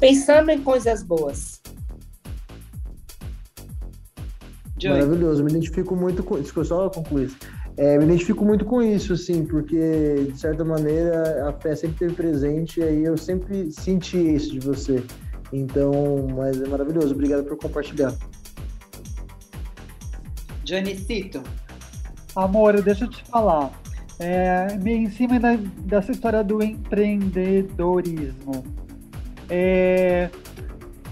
pensando 0.00 0.50
em 0.50 0.62
coisas 0.62 1.02
boas. 1.02 1.60
Maravilhoso, 4.84 5.42
me 5.42 5.50
identifico 5.50 5.96
muito 5.96 6.22
com 6.22 6.38
isso. 6.38 6.64
Só 6.64 6.88
concluir. 6.90 7.30
É, 7.76 7.98
me 7.98 8.04
identifico 8.04 8.44
muito 8.44 8.64
com 8.64 8.80
isso, 8.80 9.12
assim, 9.12 9.44
porque, 9.44 10.28
de 10.32 10.38
certa 10.38 10.64
maneira, 10.64 11.48
a 11.48 11.52
fé 11.52 11.76
sempre 11.76 12.06
esteve 12.06 12.14
presente 12.14 12.80
e 12.80 12.82
aí 12.82 13.04
eu 13.04 13.18
sempre 13.18 13.70
senti 13.70 14.16
isso 14.16 14.52
de 14.52 14.60
você. 14.60 15.04
Então, 15.52 16.26
mas 16.34 16.60
é 16.60 16.66
maravilhoso. 16.66 17.12
Obrigado 17.12 17.44
por 17.44 17.58
compartilhar. 17.58 18.14
Johnny 20.64 20.96
Cito. 20.96 21.42
Amor, 22.34 22.80
deixa 22.80 23.04
eu 23.04 23.10
te 23.10 23.22
falar. 23.24 23.70
É, 24.18 24.68
em 24.84 25.10
cima 25.10 25.38
da, 25.38 25.56
dessa 25.56 26.12
história 26.12 26.42
do 26.42 26.62
empreendedorismo. 26.62 28.64
É, 29.50 30.30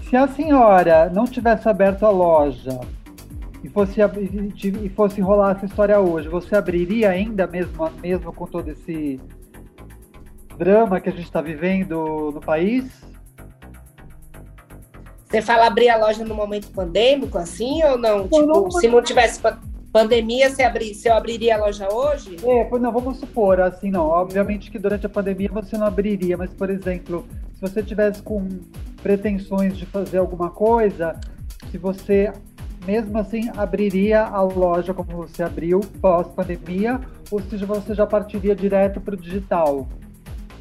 se 0.09 0.15
a 0.15 0.27
senhora 0.27 1.11
não 1.11 1.25
tivesse 1.25 1.69
aberto 1.69 2.05
a 2.05 2.09
loja 2.09 2.79
e 3.65 3.69
fosse, 3.69 3.99
e 4.83 4.89
fosse 4.89 5.21
rolar 5.21 5.55
essa 5.55 5.65
história 5.65 5.99
hoje, 5.99 6.29
você 6.29 6.55
abriria 6.55 7.09
ainda 7.09 7.47
mesmo, 7.47 7.89
mesmo 7.99 8.31
com 8.31 8.45
todo 8.45 8.69
esse 8.69 9.19
drama 10.55 11.01
que 11.01 11.09
a 11.09 11.11
gente 11.11 11.25
está 11.25 11.41
vivendo 11.41 12.31
no 12.31 12.39
país? 12.39 13.03
Você 15.27 15.41
fala 15.41 15.65
abrir 15.65 15.89
a 15.89 15.97
loja 15.97 16.23
no 16.23 16.35
momento 16.35 16.69
pandêmico, 16.69 17.39
assim, 17.39 17.83
ou 17.83 17.97
não? 17.97 18.23
tipo, 18.23 18.45
não, 18.45 18.69
se 18.69 18.87
não 18.87 19.01
tivesse 19.01 19.41
pandemia, 19.91 20.51
você, 20.51 20.61
abri, 20.61 20.93
você 20.93 21.09
abriria 21.09 21.55
a 21.55 21.57
loja 21.57 21.91
hoje? 21.91 22.37
É, 22.45 22.69
não, 22.77 22.91
vamos 22.91 23.17
supor, 23.17 23.59
assim, 23.59 23.89
não. 23.89 24.05
Obviamente 24.05 24.69
que 24.69 24.77
durante 24.77 25.07
a 25.07 25.09
pandemia 25.09 25.49
você 25.51 25.75
não 25.75 25.87
abriria, 25.87 26.37
mas, 26.37 26.53
por 26.53 26.69
exemplo, 26.69 27.25
se 27.55 27.61
você 27.61 27.81
tivesse 27.81 28.21
com 28.21 28.47
pretensões 29.01 29.75
de 29.75 29.87
fazer 29.87 30.19
alguma 30.19 30.51
coisa, 30.51 31.19
se 31.71 31.79
você 31.79 32.31
mesmo 32.85 33.17
assim 33.17 33.49
abriria 33.57 34.23
a 34.23 34.41
loja 34.41 34.93
como 34.93 35.11
você 35.11 35.43
abriu 35.43 35.79
pós-pandemia, 36.01 37.01
ou 37.31 37.41
seja, 37.41 37.65
você 37.65 37.93
já 37.93 38.05
partiria 38.05 38.55
direto 38.55 38.99
para 39.01 39.15
o 39.15 39.17
digital? 39.17 39.87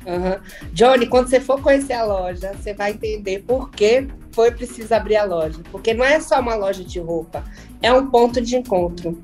Uhum. 0.07 0.39
Johnny, 0.73 1.07
quando 1.07 1.29
você 1.29 1.41
for 1.41 1.61
conhecer 1.61 1.95
a 1.95 2.05
loja, 2.05 2.53
você 2.55 2.75
vai 2.75 2.93
entender 2.93 3.43
por 3.47 3.71
que 3.71 4.07
foi 4.33 4.51
preciso 4.51 4.95
abrir 4.95 5.17
a 5.17 5.25
loja. 5.25 5.61
Porque 5.71 5.95
não 5.95 6.05
é 6.05 6.21
só 6.21 6.41
uma 6.41 6.55
loja 6.55 6.85
de 6.85 6.99
roupa, 7.01 7.43
é 7.81 7.93
um 7.93 8.11
ponto 8.11 8.41
de 8.41 8.57
encontro. 8.57 9.21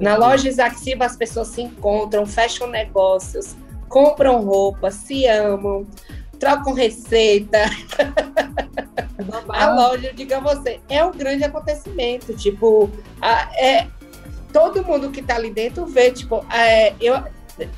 Na 0.00 0.16
loja 0.16 0.48
Isaac 0.48 0.78
Silva, 0.78 1.04
as 1.04 1.16
pessoas 1.16 1.48
se 1.48 1.62
encontram, 1.62 2.26
fecham 2.26 2.66
negócios, 2.68 3.56
compram 3.88 4.42
roupa, 4.42 4.90
se 4.90 5.26
amam, 5.26 5.86
trocam 6.38 6.72
receita. 6.72 7.58
a 9.48 9.74
loja, 9.74 10.12
diga 10.12 10.40
você, 10.40 10.80
é 10.88 11.04
um 11.04 11.12
grande 11.12 11.44
acontecimento. 11.44 12.34
Tipo, 12.34 12.90
a, 13.20 13.50
é, 13.56 13.86
todo 14.52 14.84
mundo 14.84 15.10
que 15.10 15.20
está 15.20 15.36
ali 15.36 15.50
dentro 15.50 15.86
vê, 15.86 16.10
tipo, 16.10 16.44
é, 16.52 16.94
eu, 17.00 17.22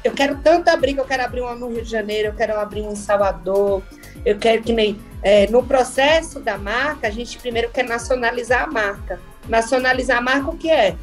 eu 0.05 0.13
quero 0.13 0.39
tanto 0.43 0.69
abrir 0.69 0.95
que 0.95 1.01
eu 1.01 1.05
quero 1.05 1.25
abrir 1.25 1.41
uma 1.41 1.55
no 1.55 1.69
Rio 1.69 1.83
de 1.83 1.91
Janeiro, 1.91 2.29
eu 2.29 2.35
quero 2.35 2.59
abrir 2.59 2.83
um 2.83 2.93
em 2.93 2.97
Salvador, 2.97 3.83
eu 4.25 4.39
quero 4.39 4.63
que 4.63 4.73
nem. 4.73 4.99
É, 5.21 5.49
no 5.49 5.65
processo 5.65 6.39
da 6.39 6.57
marca, 6.57 7.09
a 7.09 7.11
gente 7.11 7.39
primeiro 7.39 7.71
quer 7.71 7.85
nacionalizar 7.85 8.63
a 8.63 8.67
marca. 8.69 9.21
Nacionalizar 9.49 10.19
a 10.19 10.21
marca 10.21 10.51
o 10.51 10.57
que 10.57 10.71
é? 10.71 10.97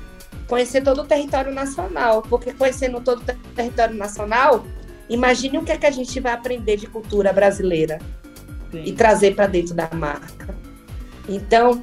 Conhecer 0.48 0.82
todo 0.82 1.02
o 1.02 1.06
território 1.06 1.52
nacional, 1.52 2.22
porque 2.22 2.54
conhecendo 2.54 3.02
todo 3.02 3.22
o 3.22 3.54
território 3.54 3.96
nacional, 3.96 4.64
imagine 5.10 5.58
o 5.58 5.64
que 5.64 5.72
é 5.72 5.78
que 5.78 5.86
a 5.86 5.92
gente 5.92 6.20
vai 6.20 6.34
aprender 6.34 6.78
de 6.78 6.88
cultura 6.88 7.32
brasileira 7.32 8.00
Sim. 8.72 8.84
e 8.84 8.92
trazer 8.92 9.36
para 9.36 9.48
dentro 9.48 9.74
da 9.74 9.90
marca. 9.94 10.56
Então, 11.28 11.82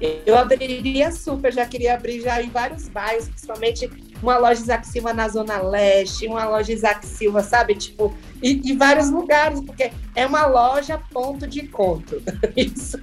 eu 0.00 0.36
abriria 0.36 1.10
super, 1.10 1.52
já 1.52 1.64
queria 1.64 1.94
abrir 1.94 2.20
já 2.20 2.42
em 2.42 2.50
vários 2.50 2.88
bairros, 2.88 3.28
principalmente 3.28 3.90
uma 4.22 4.36
loja 4.38 4.60
Isaac 4.60 4.86
Silva 4.86 5.12
na 5.12 5.28
Zona 5.28 5.58
Leste, 5.58 6.26
uma 6.26 6.46
loja 6.48 6.72
Isaac 6.72 7.06
Silva, 7.06 7.42
sabe? 7.42 7.74
Tipo, 7.74 8.14
e, 8.42 8.60
e 8.64 8.74
vários 8.74 9.10
lugares, 9.10 9.60
porque 9.60 9.90
é 10.14 10.26
uma 10.26 10.46
loja 10.46 11.00
ponto 11.12 11.46
de 11.46 11.60
encontro. 11.60 12.22
Isso. 12.56 12.98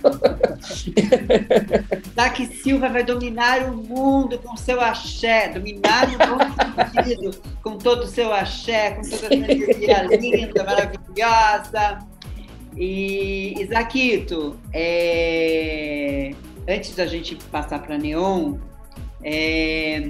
Isaac 2.12 2.46
Silva 2.62 2.90
vai 2.90 3.04
dominar 3.04 3.64
o 3.70 3.76
mundo 3.76 4.38
com 4.40 4.56
seu 4.56 4.80
axé, 4.80 5.50
dominar 5.50 6.08
o 6.10 6.18
bom 6.18 6.92
sentido, 6.92 7.42
com 7.64 7.78
todo 7.78 8.04
o 8.04 8.08
seu 8.08 8.32
axé, 8.32 8.92
com 8.92 9.02
toda 9.02 9.16
essa 9.16 9.34
energia 9.34 10.04
linda, 10.16 10.64
maravilhosa. 10.64 12.00
E, 12.76 13.62
Isaquito, 13.62 14.60
é... 14.74 16.32
antes 16.68 16.96
da 16.96 17.06
gente 17.06 17.36
passar 17.52 17.80
para 17.80 17.98
Neon, 17.98 18.56
é... 19.24 20.04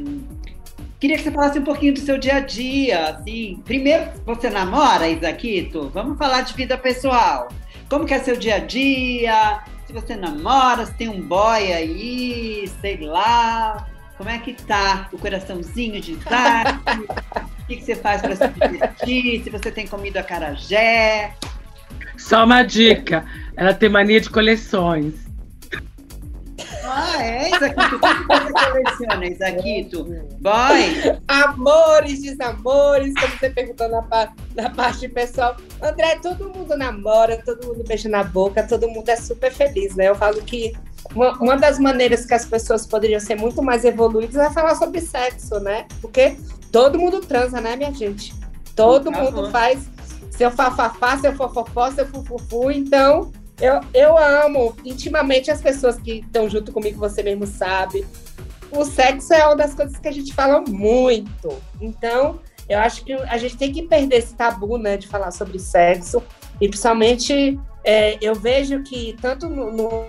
queria 1.00 1.18
que 1.18 1.24
você 1.24 1.32
falasse 1.32 1.60
um 1.60 1.64
pouquinho 1.64 1.94
do 1.94 2.00
seu 2.00 2.18
dia 2.18 2.36
a 2.36 2.40
dia. 2.40 3.10
Assim. 3.10 3.62
Primeiro, 3.66 4.10
você 4.26 4.50
namora, 4.50 5.08
Isaquito? 5.08 5.90
Vamos 5.94 6.18
falar 6.18 6.42
de 6.42 6.54
vida 6.54 6.78
pessoal. 6.78 7.50
Como 7.90 8.06
que 8.06 8.14
é 8.14 8.20
seu 8.20 8.36
dia 8.36 8.56
a 8.56 8.60
dia? 8.60 9.62
Se 9.86 9.94
você 9.94 10.16
namora, 10.16 10.86
se 10.86 10.94
tem 10.96 11.10
um 11.10 11.22
boy 11.22 11.72
aí, 11.72 12.70
sei 12.82 12.98
lá. 12.98 13.88
Como 14.18 14.30
é 14.30 14.38
que 14.38 14.54
tá 14.54 15.10
o 15.12 15.18
coraçãozinho 15.18 16.00
de 16.00 16.14
Isaac? 16.14 16.80
o 17.64 17.66
que, 17.68 17.78
que 17.78 17.84
você 17.84 17.96
faz 17.96 18.22
para 18.22 18.36
se 18.36 18.48
divertir? 18.48 19.44
Se 19.44 19.50
você 19.50 19.72
tem 19.72 19.88
comido 19.88 20.18
acarajé? 20.18 21.34
Só 22.18 22.46
uma 22.46 22.64
dica: 22.64 23.26
ela 23.56 23.74
tem 23.74 23.90
mania 23.90 24.22
de 24.22 24.30
coleções. 24.30 25.23
Ah, 26.84 27.24
é, 27.24 27.50
Isaquito? 27.50 27.96
O 27.96 28.00
que 28.00 28.28
você 28.28 28.72
coleciona, 28.72 29.26
Isaquito? 29.26 30.04
Boy? 30.42 31.20
Amores, 31.28 32.22
desamores, 32.22 33.14
como 33.14 33.38
você 33.38 33.50
perguntou 33.50 33.90
na, 33.90 34.34
na 34.56 34.70
parte 34.70 35.08
pessoal. 35.08 35.56
André, 35.82 36.20
todo 36.22 36.50
mundo 36.50 36.76
namora, 36.76 37.42
todo 37.44 37.66
mundo 37.68 37.84
beija 37.88 38.10
na 38.10 38.24
boca, 38.24 38.64
todo 38.64 38.90
mundo 38.90 39.08
é 39.10 39.16
super 39.16 39.52
feliz, 39.52 39.96
né? 39.96 40.10
Eu 40.10 40.16
falo 40.16 40.42
que 40.42 40.74
uma, 41.16 41.32
uma 41.40 41.58
das 41.58 41.80
maneiras 41.80 42.26
que 42.26 42.34
as 42.34 42.46
pessoas 42.46 42.86
poderiam 42.86 43.20
ser 43.20 43.36
muito 43.36 43.62
mais 43.62 43.86
evoluídas 43.86 44.36
é 44.36 44.50
falar 44.52 44.76
sobre 44.76 45.00
sexo, 45.00 45.60
né? 45.60 45.86
Porque 46.02 46.38
todo 46.72 47.00
mundo 47.00 47.22
transa, 47.22 47.62
né, 47.62 47.76
minha 47.76 47.94
gente? 47.94 48.34
Todo 48.76 49.12
mundo 49.12 49.50
faz 49.52 49.88
seu 50.32 50.50
fafafá, 50.50 51.18
seu 51.18 51.34
fofofó, 51.34 51.92
seu 51.92 52.08
fufufu. 52.08 52.72
Então, 52.72 53.32
eu, 53.60 53.82
eu 53.94 54.18
amo 54.18 54.76
intimamente 54.84 55.52
as 55.52 55.62
pessoas 55.62 55.98
que 56.00 56.20
estão 56.20 56.50
junto 56.50 56.72
comigo, 56.72 57.00
você 57.00 57.22
mesmo 57.24 57.46
sabe. 57.46 58.06
O 58.72 58.84
sexo 58.84 59.34
é 59.34 59.46
uma 59.46 59.56
das 59.56 59.74
coisas 59.74 59.98
que 59.98 60.08
a 60.08 60.12
gente 60.12 60.34
fala 60.34 60.62
muito. 60.62 61.62
Então, 61.80 62.40
eu 62.68 62.80
acho 62.80 63.04
que 63.04 63.14
a 63.14 63.38
gente 63.38 63.58
tem 63.58 63.72
que 63.72 63.84
perder 63.84 64.18
esse 64.18 64.36
tabu, 64.36 64.78
né, 64.78 64.98
de 64.98 65.08
falar 65.08 65.32
sobre 65.32 65.60
sexo. 65.60 66.24
E 66.60 66.68
principalmente, 66.68 67.60
é, 67.84 68.18
eu 68.22 68.34
vejo 68.34 68.82
que 68.84 69.16
tanto 69.22 69.48
no, 69.48 69.72
no, 69.72 70.08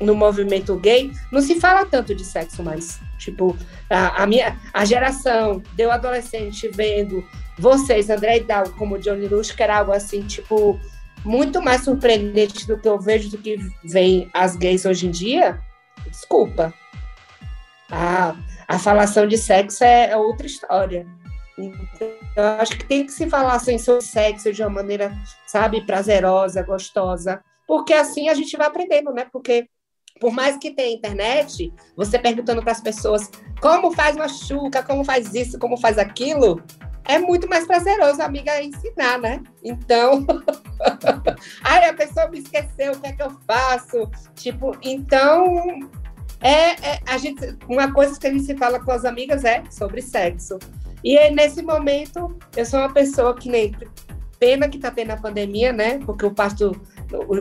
no 0.00 0.14
movimento 0.14 0.76
gay, 0.76 1.12
não 1.30 1.40
se 1.40 1.60
fala 1.60 1.84
tanto 1.84 2.14
de 2.14 2.24
sexo 2.24 2.62
mais. 2.62 3.00
Tipo, 3.18 3.56
a, 3.88 4.22
a 4.22 4.26
minha 4.26 4.58
a 4.72 4.84
geração 4.84 5.62
deu 5.74 5.90
adolescente 5.90 6.68
vendo 6.68 7.24
vocês, 7.58 8.10
André 8.10 8.40
Dal, 8.40 8.70
como 8.70 8.98
Johnny 8.98 9.28
Lush, 9.28 9.52
que 9.52 9.62
era 9.62 9.78
algo 9.78 9.92
assim, 9.92 10.22
tipo, 10.22 10.80
muito 11.24 11.62
mais 11.62 11.84
surpreendente 11.84 12.66
do 12.66 12.78
que 12.78 12.88
eu 12.88 12.98
vejo 12.98 13.30
do 13.30 13.38
que 13.38 13.58
vem 13.84 14.30
as 14.32 14.56
gays 14.56 14.84
hoje 14.84 15.06
em 15.06 15.10
dia. 15.10 15.60
Desculpa. 16.08 16.72
A, 17.90 18.34
a 18.66 18.78
falação 18.78 19.26
de 19.26 19.36
sexo 19.36 19.84
é, 19.84 20.10
é 20.10 20.16
outra 20.16 20.46
história. 20.46 21.06
Então, 21.58 22.08
eu 22.36 22.44
acho 22.44 22.76
que 22.76 22.84
tem 22.84 23.04
que 23.04 23.12
se 23.12 23.28
falar 23.28 23.54
assim, 23.54 23.78
sobre 23.78 24.02
sexo 24.02 24.52
de 24.52 24.62
uma 24.62 24.70
maneira, 24.70 25.12
sabe, 25.46 25.84
prazerosa, 25.84 26.62
gostosa. 26.62 27.42
Porque 27.66 27.92
assim 27.92 28.28
a 28.28 28.34
gente 28.34 28.56
vai 28.56 28.66
aprendendo, 28.66 29.12
né? 29.12 29.26
Porque 29.30 29.68
por 30.20 30.32
mais 30.32 30.56
que 30.56 30.70
tenha 30.70 30.94
internet, 30.94 31.72
você 31.96 32.18
perguntando 32.18 32.62
para 32.62 32.72
as 32.72 32.80
pessoas 32.80 33.30
como 33.60 33.92
faz 33.92 34.14
uma 34.16 34.28
chuca, 34.28 34.82
como 34.82 35.04
faz 35.04 35.34
isso, 35.34 35.58
como 35.58 35.76
faz 35.76 35.98
aquilo, 35.98 36.62
é 37.04 37.18
muito 37.18 37.48
mais 37.48 37.66
prazeroso 37.66 38.22
amiga 38.22 38.62
ensinar, 38.62 39.18
né? 39.18 39.42
Então, 39.62 40.26
ai, 41.62 41.88
a 41.88 41.94
pessoa 41.94 42.28
me 42.28 42.38
esqueceu, 42.38 42.92
o 42.92 43.00
que 43.00 43.08
é 43.08 43.12
que 43.12 43.22
eu 43.22 43.30
faço? 43.46 44.10
Tipo, 44.34 44.76
então, 44.82 45.80
é, 46.40 46.70
é, 46.70 47.00
a 47.06 47.18
gente, 47.18 47.56
uma 47.68 47.92
coisa 47.92 48.18
que 48.18 48.26
a 48.26 48.30
gente 48.30 48.44
se 48.44 48.56
fala 48.56 48.80
com 48.80 48.90
as 48.90 49.04
amigas 49.04 49.44
é 49.44 49.62
sobre 49.70 50.02
sexo. 50.02 50.58
E 51.04 51.18
aí, 51.18 51.34
nesse 51.34 51.62
momento, 51.62 52.36
eu 52.56 52.64
sou 52.64 52.80
uma 52.80 52.92
pessoa 52.92 53.34
que 53.34 53.48
nem 53.48 53.74
pena 54.38 54.68
que 54.68 54.78
tá 54.78 54.90
tendo 54.90 55.12
a 55.12 55.16
pandemia, 55.16 55.72
né? 55.72 56.00
Porque 56.04 56.24
eu 56.24 56.32
parto 56.32 56.72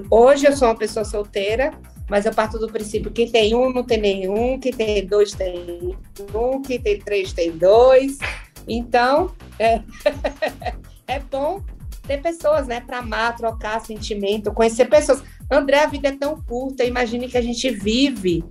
hoje 0.10 0.46
eu 0.46 0.56
sou 0.56 0.68
uma 0.68 0.78
pessoa 0.78 1.06
solteira, 1.06 1.72
mas 2.10 2.26
eu 2.26 2.34
parto 2.34 2.60
do 2.60 2.68
princípio 2.68 3.12
que 3.12 3.24
quem 3.24 3.32
tem 3.32 3.56
um 3.56 3.72
não 3.72 3.84
tem 3.84 4.00
nenhum, 4.00 4.60
quem 4.60 4.72
tem 4.72 5.06
dois 5.06 5.32
tem 5.32 5.98
um, 6.34 6.62
quem 6.62 6.80
tem 6.80 7.00
três 7.00 7.34
tem 7.34 7.52
dois. 7.52 8.20
Então, 8.68 9.34
é, 9.60 9.82
é 11.08 11.20
bom 11.20 11.64
ter 12.08 12.22
pessoas, 12.22 12.68
né, 12.68 12.82
para 12.82 13.00
amar, 13.00 13.36
trocar 13.36 13.80
sentimento, 13.82 14.52
conhecer 14.54 14.86
pessoas. 14.86 15.24
André, 15.50 15.84
a 15.84 15.88
vida 15.88 16.10
é 16.10 16.18
tão 16.18 16.42
curta, 16.42 16.84
imagine 16.84 17.28
que 17.28 17.38
a 17.38 17.42
gente 17.42 17.70
vive, 17.70 18.44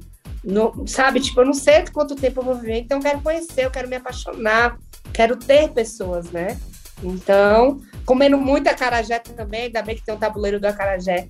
no, 0.44 0.86
sabe? 0.86 1.20
Tipo, 1.20 1.40
eu 1.40 1.46
não 1.46 1.52
sei 1.52 1.84
quanto 1.92 2.14
tempo 2.14 2.40
eu 2.40 2.44
vou 2.44 2.54
viver, 2.54 2.78
então 2.78 2.98
eu 2.98 3.02
quero 3.02 3.20
conhecer, 3.20 3.64
eu 3.64 3.70
quero 3.70 3.88
me 3.88 3.96
apaixonar, 3.96 4.78
quero 5.12 5.36
ter 5.36 5.70
pessoas, 5.70 6.30
né? 6.30 6.58
Então, 7.02 7.80
comendo 8.04 8.36
muita 8.36 8.70
acarajé 8.70 9.18
também, 9.18 9.62
ainda 9.62 9.82
bem 9.82 9.96
que 9.96 10.04
tem 10.04 10.14
um 10.14 10.18
tabuleiro 10.18 10.60
do 10.60 10.66
acarajé, 10.66 11.26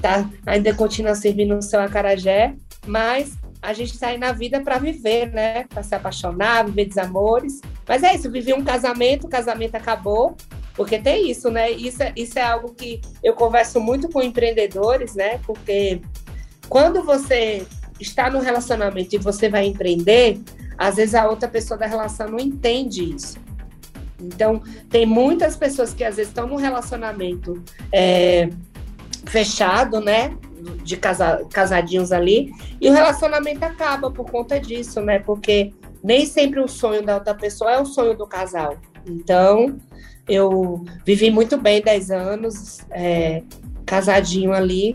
tá? 0.00 0.28
ainda 0.46 0.72
continua 0.74 1.14
servindo 1.14 1.56
o 1.56 1.62
seu 1.62 1.80
acarajé, 1.80 2.54
mas 2.86 3.36
a 3.60 3.72
gente 3.72 3.92
está 3.92 4.08
aí 4.08 4.18
na 4.18 4.32
vida 4.32 4.60
para 4.60 4.78
viver, 4.78 5.32
né? 5.32 5.64
Para 5.64 5.82
se 5.82 5.94
apaixonar, 5.94 6.64
viver 6.66 6.86
desamores. 6.86 7.60
Mas 7.86 8.02
é 8.02 8.14
isso, 8.14 8.30
vivi 8.30 8.52
um 8.52 8.64
casamento, 8.64 9.26
o 9.26 9.30
casamento 9.30 9.74
acabou, 9.74 10.36
porque 10.74 10.98
tem 10.98 11.30
isso, 11.30 11.50
né? 11.50 11.70
Isso, 11.70 12.02
é- 12.02 12.12
isso 12.16 12.38
é 12.38 12.42
algo 12.42 12.72
que 12.74 13.00
eu 13.22 13.34
converso 13.34 13.80
muito 13.80 14.08
com 14.08 14.22
empreendedores, 14.22 15.14
né? 15.14 15.40
Porque 15.44 16.00
quando 16.68 17.02
você 17.02 17.66
está 18.00 18.30
no 18.30 18.38
relacionamento 18.38 19.14
e 19.14 19.18
você 19.18 19.48
vai 19.48 19.66
empreender, 19.66 20.40
às 20.76 20.96
vezes 20.96 21.14
a 21.14 21.28
outra 21.28 21.48
pessoa 21.48 21.76
da 21.76 21.86
relação 21.86 22.28
não 22.28 22.38
entende 22.38 23.12
isso. 23.14 23.36
Então, 24.20 24.62
tem 24.90 25.06
muitas 25.06 25.56
pessoas 25.56 25.92
que 25.92 26.04
às 26.04 26.16
vezes 26.16 26.30
estão 26.30 26.46
num 26.46 26.56
relacionamento 26.56 27.62
é, 27.92 28.48
fechado, 29.26 30.00
né? 30.00 30.36
De 30.84 30.96
casa, 30.96 31.46
casadinhos 31.52 32.12
ali, 32.12 32.52
e 32.80 32.88
o 32.88 32.92
relacionamento 32.92 33.64
acaba 33.64 34.10
por 34.10 34.30
conta 34.30 34.58
disso, 34.58 35.00
né? 35.00 35.18
Porque 35.18 35.72
nem 36.02 36.26
sempre 36.26 36.60
o 36.60 36.68
sonho 36.68 37.02
da 37.02 37.14
outra 37.14 37.34
pessoa 37.34 37.72
é 37.72 37.80
o 37.80 37.86
sonho 37.86 38.16
do 38.16 38.26
casal. 38.26 38.76
Então, 39.06 39.78
eu 40.28 40.84
vivi 41.04 41.30
muito 41.30 41.56
bem 41.56 41.80
10 41.80 42.10
anos, 42.10 42.78
é, 42.90 43.42
casadinho 43.86 44.52
ali. 44.52 44.94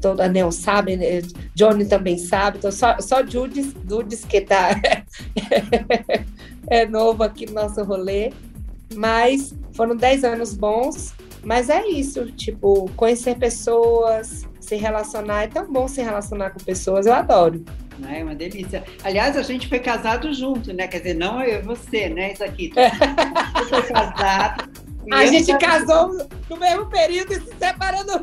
Toda 0.00 0.24
a 0.24 0.28
Nel 0.28 0.52
sabe, 0.52 0.96
né? 0.96 1.22
Johnny 1.54 1.86
também 1.86 2.18
sabe, 2.18 2.58
então 2.58 2.70
só, 2.70 2.98
só 3.00 3.24
Judis, 3.24 3.74
Judis 3.88 4.24
que 4.24 4.42
tá 4.42 4.78
é 6.68 6.84
novo 6.86 7.22
aqui 7.22 7.46
no 7.46 7.54
nosso 7.54 7.82
rolê. 7.82 8.32
Mas 8.94 9.54
foram 9.74 9.96
10 9.96 10.24
anos 10.24 10.54
bons. 10.54 11.14
Mas 11.42 11.68
é 11.68 11.86
isso, 11.86 12.32
tipo, 12.32 12.90
conhecer 12.96 13.36
pessoas, 13.36 14.46
se 14.64 14.76
relacionar. 14.76 15.42
É 15.44 15.46
tão 15.46 15.70
bom 15.72 15.86
se 15.86 16.02
relacionar 16.02 16.50
com 16.50 16.58
pessoas, 16.60 17.06
eu 17.06 17.14
adoro. 17.14 17.64
É 18.10 18.24
uma 18.24 18.34
delícia. 18.34 18.82
Aliás, 19.04 19.36
a 19.36 19.42
gente 19.42 19.68
foi 19.68 19.78
casado 19.78 20.32
junto, 20.34 20.72
né? 20.72 20.88
Quer 20.88 20.98
dizer, 20.98 21.14
não 21.14 21.40
eu 21.42 21.60
e 21.60 21.62
você, 21.62 22.08
né, 22.08 22.32
isso 22.32 22.42
aqui. 22.42 22.72
Você 23.56 23.68
foi 23.70 23.82
casado. 23.82 24.68
A 25.12 25.24
eu 25.24 25.32
gente 25.32 25.46
também. 25.52 25.68
casou 25.68 26.28
no 26.50 26.56
mesmo 26.56 26.86
período 26.86 27.32
e 27.34 27.40
se 27.40 27.54
separando. 27.58 28.20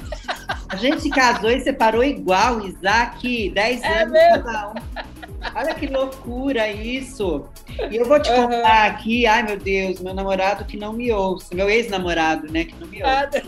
A 0.68 0.76
gente 0.76 1.02
se 1.02 1.10
casou 1.10 1.52
e 1.52 1.60
separou 1.62 2.04
igual, 2.04 2.66
Isaac, 2.66 3.50
10 3.52 3.82
É 3.84 4.02
anos 4.02 4.12
mesmo? 4.12 4.44
cada 4.44 4.70
um. 4.70 4.74
Olha 5.56 5.74
que 5.74 5.88
loucura 5.88 6.72
isso. 6.72 7.46
E 7.90 7.96
eu 7.96 8.06
vou 8.06 8.22
te 8.22 8.30
contar 8.30 8.86
aqui, 8.86 9.26
ai 9.26 9.44
meu 9.44 9.58
Deus, 9.58 10.00
meu 10.00 10.14
namorado 10.14 10.66
que 10.66 10.78
não 10.78 10.94
me 10.94 11.12
ouça, 11.12 11.56
meu 11.56 11.70
ex-namorado, 11.70 12.52
né, 12.52 12.66
que 12.66 12.76
não 12.80 12.88
me 12.88 13.02
ouça. 13.02 13.44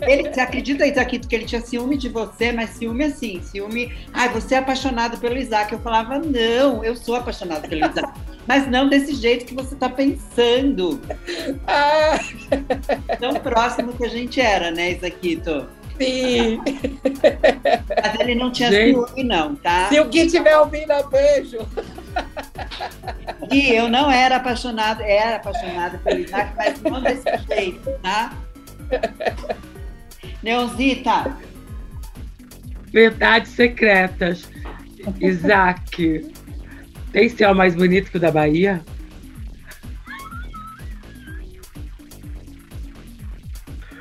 Ele, 0.00 0.28
você 0.28 0.40
acredita, 0.40 0.86
Isaquito, 0.86 1.26
que 1.26 1.34
ele 1.34 1.44
tinha 1.44 1.60
ciúme 1.60 1.96
de 1.96 2.08
você, 2.08 2.52
mas 2.52 2.70
ciúme 2.70 3.04
assim, 3.04 3.40
ciúme. 3.42 3.92
Ai, 4.12 4.28
você 4.28 4.54
é 4.54 4.58
apaixonado 4.58 5.18
pelo 5.18 5.36
Isaac. 5.36 5.72
Eu 5.72 5.80
falava, 5.80 6.18
não, 6.18 6.84
eu 6.84 6.94
sou 6.94 7.16
apaixonado 7.16 7.68
pelo 7.68 7.86
Isaac. 7.86 8.12
Mas 8.46 8.66
não 8.66 8.88
desse 8.88 9.14
jeito 9.14 9.44
que 9.44 9.54
você 9.54 9.76
tá 9.76 9.88
pensando. 9.88 11.00
Ah, 11.66 12.18
Tão 13.20 13.34
próximo 13.34 13.92
que 13.92 14.04
a 14.04 14.08
gente 14.08 14.40
era, 14.40 14.70
né, 14.70 14.92
Isaquito? 14.92 15.66
Sim. 15.98 16.60
Mas 18.02 18.20
ele 18.20 18.34
não 18.34 18.50
tinha 18.50 18.70
Gente. 18.70 18.94
ciúme, 18.94 19.24
não, 19.24 19.54
tá? 19.56 19.88
Se 19.88 20.00
o 20.00 20.08
que 20.08 20.20
estiver 20.20 20.56
ouvindo, 20.58 20.92
beijo. 21.10 21.58
E 23.50 23.74
eu 23.74 23.88
não 23.88 24.10
era 24.10 24.36
apaixonada, 24.36 25.02
era 25.02 25.36
apaixonada 25.36 25.98
pelo 25.98 26.20
Isaac, 26.20 26.52
mas 26.56 26.82
não 26.82 27.00
desse 27.02 27.24
jeito, 27.48 27.90
tá? 28.02 28.36
Neonzita. 30.42 31.36
Verdades 32.92 33.52
secretas. 33.52 34.48
Isaac, 35.20 36.32
tem 37.12 37.28
céu 37.28 37.54
mais 37.54 37.74
bonito 37.74 38.10
que 38.10 38.16
o 38.16 38.20
da 38.20 38.30
Bahia? 38.30 38.82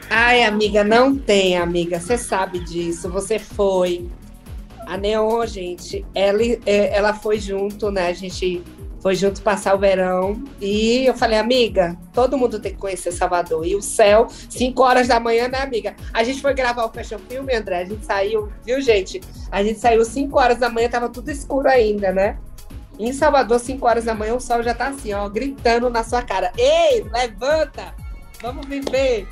Ai, 0.10 0.44
amiga, 0.44 0.84
não 0.84 1.18
tem, 1.18 1.58
amiga. 1.58 2.00
Você 2.00 2.18
sabe 2.18 2.60
disso. 2.60 3.10
Você 3.10 3.38
foi. 3.38 4.10
A 4.86 4.96
Neon, 4.96 5.46
gente, 5.46 6.06
ela, 6.16 6.42
é, 6.42 6.96
ela 6.96 7.14
foi 7.14 7.40
junto, 7.40 7.92
né? 7.92 8.08
A 8.08 8.14
gente 8.14 8.64
foi 9.02 9.16
junto 9.16 9.42
passar 9.42 9.76
o 9.76 9.80
verão. 9.80 10.42
E 10.62 11.06
eu 11.06 11.14
falei, 11.14 11.38
amiga, 11.38 11.98
todo 12.14 12.38
mundo 12.38 12.58
tem 12.58 12.72
que 12.72 12.78
conhecer 12.78 13.12
Salvador. 13.12 13.68
E 13.68 13.76
o 13.76 13.82
céu, 13.82 14.28
5 14.30 14.82
horas 14.82 15.10
da 15.10 15.20
manhã, 15.20 15.50
né, 15.50 15.60
amiga? 15.60 15.94
A 16.14 16.24
gente 16.24 16.42
foi 16.42 16.54
gravar 16.54 16.86
o 16.86 16.94
Fashion 16.94 17.20
Film, 17.28 17.48
André. 17.54 17.82
A 17.82 17.86
gente 17.86 18.06
saiu, 18.06 18.50
viu, 18.66 18.80
gente? 18.80 19.20
A 19.52 19.62
gente 19.62 19.80
saiu 19.80 20.06
5 20.06 20.40
horas 20.40 20.58
da 20.58 20.70
manhã, 20.70 20.88
tava 20.88 21.10
tudo 21.10 21.30
escuro 21.30 21.68
ainda, 21.68 22.14
né? 22.14 22.38
Em 22.98 23.12
Salvador, 23.12 23.60
5 23.60 23.86
horas 23.86 24.06
da 24.06 24.16
manhã, 24.16 24.36
o 24.36 24.40
sol 24.40 24.64
já 24.64 24.74
tá 24.74 24.88
assim, 24.88 25.14
ó, 25.14 25.28
gritando 25.28 25.90
na 25.90 26.04
sua 26.04 26.22
cara. 26.22 26.52
Ei, 26.58 27.04
levanta! 27.12 28.07
Vamos 28.42 28.66
viver! 28.68 29.28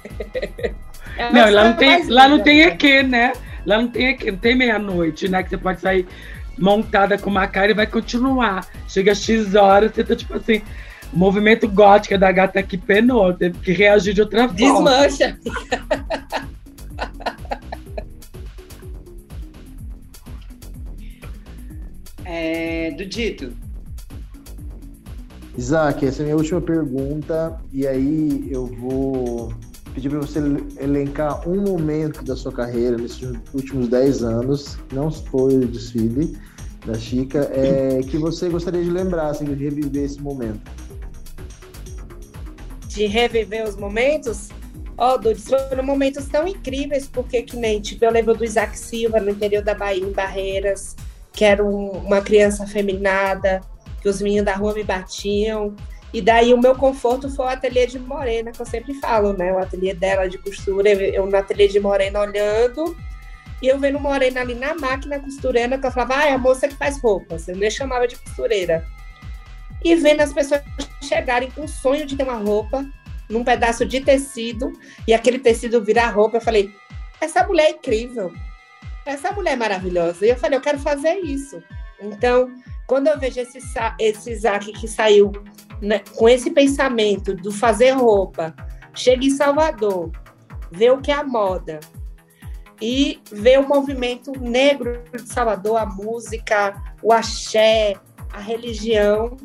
É 1.18 1.32
não, 1.32 1.52
lá 1.52 1.64
não 1.66 1.74
tem, 1.78 2.08
lá 2.08 2.28
não 2.28 2.40
tem 2.40 2.62
EQ, 2.62 3.04
né? 3.04 3.34
Lá 3.66 3.82
não 3.82 3.88
tem 3.88 4.08
EQ, 4.08 4.32
não 4.32 4.38
tem 4.38 4.56
meia-noite, 4.56 5.28
né? 5.30 5.44
Que 5.44 5.50
você 5.50 5.58
pode 5.58 5.82
sair 5.82 6.08
montada 6.58 7.18
com 7.18 7.30
uma 7.30 7.48
cara 7.48 7.72
e 7.72 7.76
vai 7.76 7.88
continuar. 7.88 8.68
Chega 8.88 9.12
a 9.12 9.16
X 9.16 9.56
horas, 9.56 9.92
você 9.94 10.04
tá 10.04 10.16
tipo 10.16 10.36
assim. 10.36 10.62
O 11.14 11.18
movimento 11.18 11.68
gótico 11.70 12.18
da 12.18 12.32
gata 12.32 12.64
que 12.64 12.78
penou, 12.78 13.32
teve 13.34 13.60
que 13.60 13.72
reagir 13.72 14.14
de 14.14 14.22
outra 14.22 14.50
forma. 14.50 14.56
Desmancha! 14.56 15.38
é, 22.26 22.92
do 22.92 23.06
dito. 23.06 23.65
Isaac, 25.58 26.06
essa 26.06 26.22
é 26.22 26.24
a 26.24 26.26
minha 26.26 26.36
última 26.36 26.60
pergunta, 26.60 27.58
e 27.72 27.88
aí 27.88 28.48
eu 28.52 28.66
vou 28.66 29.54
pedir 29.94 30.10
para 30.10 30.20
você 30.20 30.40
elencar 30.80 31.48
um 31.48 31.62
momento 31.62 32.24
da 32.24 32.36
sua 32.36 32.52
carreira 32.52 32.98
nesses 32.98 33.22
últimos 33.54 33.88
10 33.88 34.24
anos, 34.24 34.78
não 34.92 35.10
foi 35.10 35.56
o 35.56 35.66
desfile 35.66 36.38
da 36.86 36.94
Chica, 36.96 37.50
é, 37.54 38.02
que 38.04 38.18
você 38.18 38.50
gostaria 38.50 38.84
de 38.84 38.90
lembrar, 38.90 39.28
assim, 39.28 39.46
de 39.46 39.54
reviver 39.54 40.04
esse 40.04 40.22
momento. 40.22 40.70
De 42.88 43.06
reviver 43.06 43.68
os 43.68 43.78
momentos? 43.78 44.50
Ó, 44.98 45.16
oh, 45.16 45.18
Dudes, 45.18 45.46
foram 45.46 45.84
momentos 45.84 46.26
tão 46.26 46.48
incríveis, 46.48 47.08
porque 47.08 47.42
que 47.42 47.56
nem, 47.56 47.82
tipo, 47.82 48.04
eu 48.04 48.12
lembro 48.12 48.36
do 48.36 48.44
Isaac 48.44 48.78
Silva 48.78 49.20
no 49.20 49.32
interior 49.32 49.64
da 49.64 49.74
Bahia, 49.74 50.04
em 50.04 50.12
Barreiras, 50.12 50.96
que 51.34 51.44
era 51.44 51.64
um, 51.64 51.92
uma 51.92 52.22
criança 52.22 52.68
feminada, 52.68 53.62
que 54.06 54.10
os 54.10 54.22
meninos 54.22 54.46
da 54.46 54.54
rua 54.54 54.72
me 54.76 54.84
batiam, 54.84 55.76
e 56.14 56.22
daí 56.22 56.54
o 56.54 56.62
meu 56.62 56.76
conforto 56.76 57.28
foi 57.28 57.48
o 57.48 57.50
ateliê 57.50 57.88
de 57.88 57.98
Morena, 57.98 58.52
que 58.52 58.62
eu 58.62 58.66
sempre 58.68 58.94
falo, 58.94 59.34
né? 59.34 59.52
O 59.52 59.58
ateliê 59.58 59.96
dela 59.96 60.30
de 60.30 60.38
costura, 60.38 60.92
eu 60.92 61.26
no 61.26 61.36
ateliê 61.36 61.68
de 61.68 61.80
Morena 61.80 62.20
olhando, 62.20 62.96
e 63.64 63.68
eu 63.68 63.80
vendo 63.80 64.00
Morena 64.00 64.42
ali 64.42 64.54
na 64.54 64.76
máquina 64.76 65.20
costureira, 65.20 65.80
que 65.80 65.88
eu 65.88 65.92
falava, 65.92 66.18
ah, 66.18 66.28
é 66.28 66.34
a 66.34 66.38
moça 66.38 66.68
que 66.68 66.76
faz 66.76 67.02
roupas, 67.02 67.48
eu 67.48 67.56
nem 67.56 67.72
chamava 67.72 68.08
de 68.08 68.16
costureira. 68.16 68.86
E 69.84 69.96
vendo 69.96 70.22
as 70.22 70.32
pessoas 70.32 70.62
chegarem 71.02 71.50
com 71.50 71.64
o 71.64 71.68
sonho 71.68 72.06
de 72.06 72.16
ter 72.16 72.26
uma 72.26 72.38
roupa, 72.38 72.86
num 73.28 73.44
pedaço 73.44 73.84
de 73.88 74.02
tecido, 74.02 74.72
e 75.08 75.16
aquele 75.16 75.40
tecido 75.40 75.84
virar 75.84 76.12
roupa, 76.12 76.38
eu 76.38 76.42
falei, 76.42 76.72
essa 77.20 77.44
mulher 77.48 77.70
é 77.70 77.72
incrível, 77.72 78.32
essa 79.04 79.32
mulher 79.32 79.54
é 79.54 79.56
maravilhosa. 79.56 80.28
E 80.28 80.30
eu 80.30 80.38
falei, 80.38 80.60
eu 80.60 80.62
quero 80.62 80.78
fazer 80.78 81.16
isso. 81.22 81.60
Então, 82.02 82.50
quando 82.88 83.08
eu 83.08 83.20
vejo 83.20 83.40
esse, 83.40 83.60
esse 84.00 84.32
Isaac 84.32 84.72
que 84.74 84.88
saiu 84.88 85.32
né, 85.82 86.02
com 86.16 86.30
esse 86.30 86.52
pensamento 86.52 87.34
do 87.34 87.52
fazer 87.52 87.92
roupa, 87.92 88.56
chega 88.94 89.26
em 89.26 89.30
Salvador, 89.30 90.12
vê 90.72 90.90
o 90.90 91.02
que 91.02 91.12
é 91.12 91.16
a 91.16 91.24
moda 91.24 91.80
e 92.82 93.22
vê 93.32 93.58
o 93.58 93.68
movimento 93.68 94.32
negro 94.40 95.02
de 95.12 95.28
Salvador, 95.28 95.78
a 95.78 95.86
música, 95.86 96.82
o 97.02 97.12
axé, 97.12 97.96
a 98.32 98.40
religião. 98.40 99.38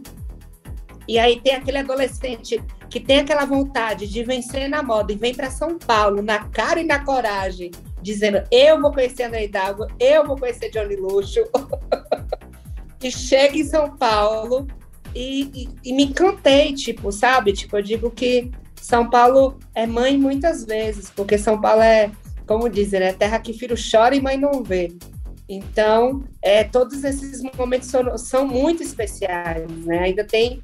E 1.06 1.18
aí 1.18 1.40
tem 1.40 1.54
aquele 1.54 1.78
adolescente 1.78 2.62
que 2.88 2.98
tem 2.98 3.20
aquela 3.20 3.44
vontade 3.44 4.08
de 4.08 4.24
vencer 4.24 4.68
na 4.68 4.82
moda 4.82 5.12
e 5.12 5.16
vem 5.16 5.34
para 5.34 5.50
São 5.50 5.78
Paulo 5.78 6.22
na 6.22 6.44
cara 6.48 6.80
e 6.80 6.84
na 6.84 7.04
coragem, 7.04 7.70
dizendo: 8.02 8.42
Eu 8.50 8.80
vou 8.80 8.92
conhecer 8.92 9.24
André 9.24 9.44
Hidalgo, 9.44 9.86
eu 9.98 10.26
vou 10.26 10.36
conhecer 10.36 10.70
Johnny 10.70 10.96
Luxo. 10.96 11.40
e 13.02 13.10
chega 13.10 13.56
em 13.56 13.64
São 13.64 13.96
Paulo 13.96 14.66
e, 15.14 15.42
e, 15.54 15.90
e, 15.90 15.92
me 15.92 16.04
encantei, 16.04 16.74
tipo, 16.74 17.10
sabe? 17.10 17.52
Tipo, 17.52 17.78
eu 17.78 17.82
digo 17.82 18.10
que 18.10 18.50
São 18.80 19.08
Paulo 19.08 19.58
é 19.74 19.86
mãe 19.86 20.16
muitas 20.16 20.64
vezes, 20.64 21.10
porque 21.10 21.36
São 21.36 21.60
Paulo 21.60 21.82
é, 21.82 22.10
como 22.46 22.68
dizem, 22.68 23.00
né? 23.00 23.12
Terra 23.12 23.38
que 23.38 23.52
filho 23.52 23.76
chora 23.76 24.14
e 24.14 24.20
mãe 24.20 24.36
não 24.36 24.62
vê. 24.62 24.92
Então, 25.48 26.22
é, 26.40 26.62
todos 26.62 27.02
esses 27.02 27.42
momentos 27.56 27.88
são, 27.88 28.16
são 28.16 28.46
muito 28.46 28.82
especiais, 28.82 29.68
né? 29.84 29.98
Ainda 29.98 30.24
tem 30.24 30.62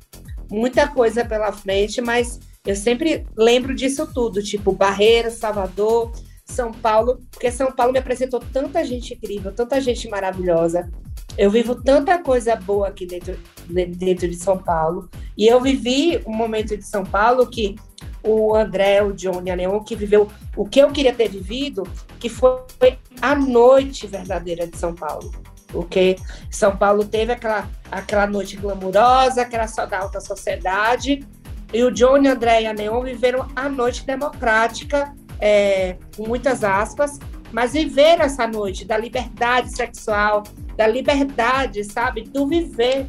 muita 0.50 0.86
coisa 0.86 1.24
pela 1.24 1.50
frente, 1.50 2.00
mas 2.00 2.38
eu 2.64 2.76
sempre 2.76 3.26
lembro 3.36 3.74
disso 3.74 4.08
tudo, 4.12 4.42
tipo 4.42 4.72
Barreira, 4.72 5.30
Salvador, 5.30 6.12
São 6.44 6.72
Paulo, 6.72 7.20
porque 7.30 7.50
São 7.50 7.72
Paulo 7.72 7.92
me 7.92 7.98
apresentou 7.98 8.40
tanta 8.40 8.84
gente 8.84 9.14
incrível, 9.14 9.52
tanta 9.52 9.80
gente 9.80 10.08
maravilhosa, 10.08 10.88
eu 11.36 11.50
vivo 11.50 11.74
tanta 11.74 12.18
coisa 12.22 12.56
boa 12.56 12.88
aqui 12.88 13.06
dentro, 13.06 13.38
dentro 13.68 14.28
de 14.28 14.36
São 14.36 14.58
Paulo. 14.58 15.08
E 15.36 15.46
eu 15.46 15.60
vivi 15.60 16.20
um 16.26 16.34
momento 16.34 16.76
de 16.76 16.84
São 16.84 17.04
Paulo 17.04 17.46
que 17.46 17.76
o 18.22 18.54
André, 18.54 19.02
o 19.02 19.12
Johnny, 19.12 19.50
a 19.50 19.54
Leon, 19.54 19.80
que 19.80 19.94
viveu 19.94 20.28
o 20.56 20.66
que 20.66 20.80
eu 20.80 20.90
queria 20.90 21.14
ter 21.14 21.28
vivido, 21.28 21.84
que 22.18 22.28
foi 22.28 22.98
a 23.20 23.34
noite 23.34 24.06
verdadeira 24.06 24.66
de 24.66 24.76
São 24.76 24.94
Paulo. 24.94 25.30
Porque 25.68 26.16
São 26.50 26.76
Paulo 26.76 27.04
teve 27.04 27.32
aquela, 27.32 27.68
aquela 27.90 28.26
noite 28.26 28.56
glamurosa, 28.56 29.42
aquela 29.42 29.68
só 29.68 29.86
da 29.86 30.00
alta 30.00 30.20
sociedade, 30.20 31.24
e 31.72 31.82
o 31.82 31.90
Johnny, 31.90 32.28
André 32.28 32.62
e 32.62 32.66
a 32.66 32.72
Neon 32.72 33.02
viveram 33.02 33.46
a 33.54 33.68
noite 33.68 34.04
democrática, 34.06 35.14
é, 35.40 35.96
com 36.16 36.26
muitas 36.26 36.64
aspas, 36.64 37.18
mas 37.52 37.72
viveram 37.72 38.24
essa 38.24 38.46
noite 38.46 38.84
da 38.84 38.96
liberdade 38.96 39.74
sexual, 39.74 40.42
da 40.76 40.86
liberdade, 40.86 41.84
sabe, 41.84 42.22
do 42.22 42.46
viver. 42.46 43.06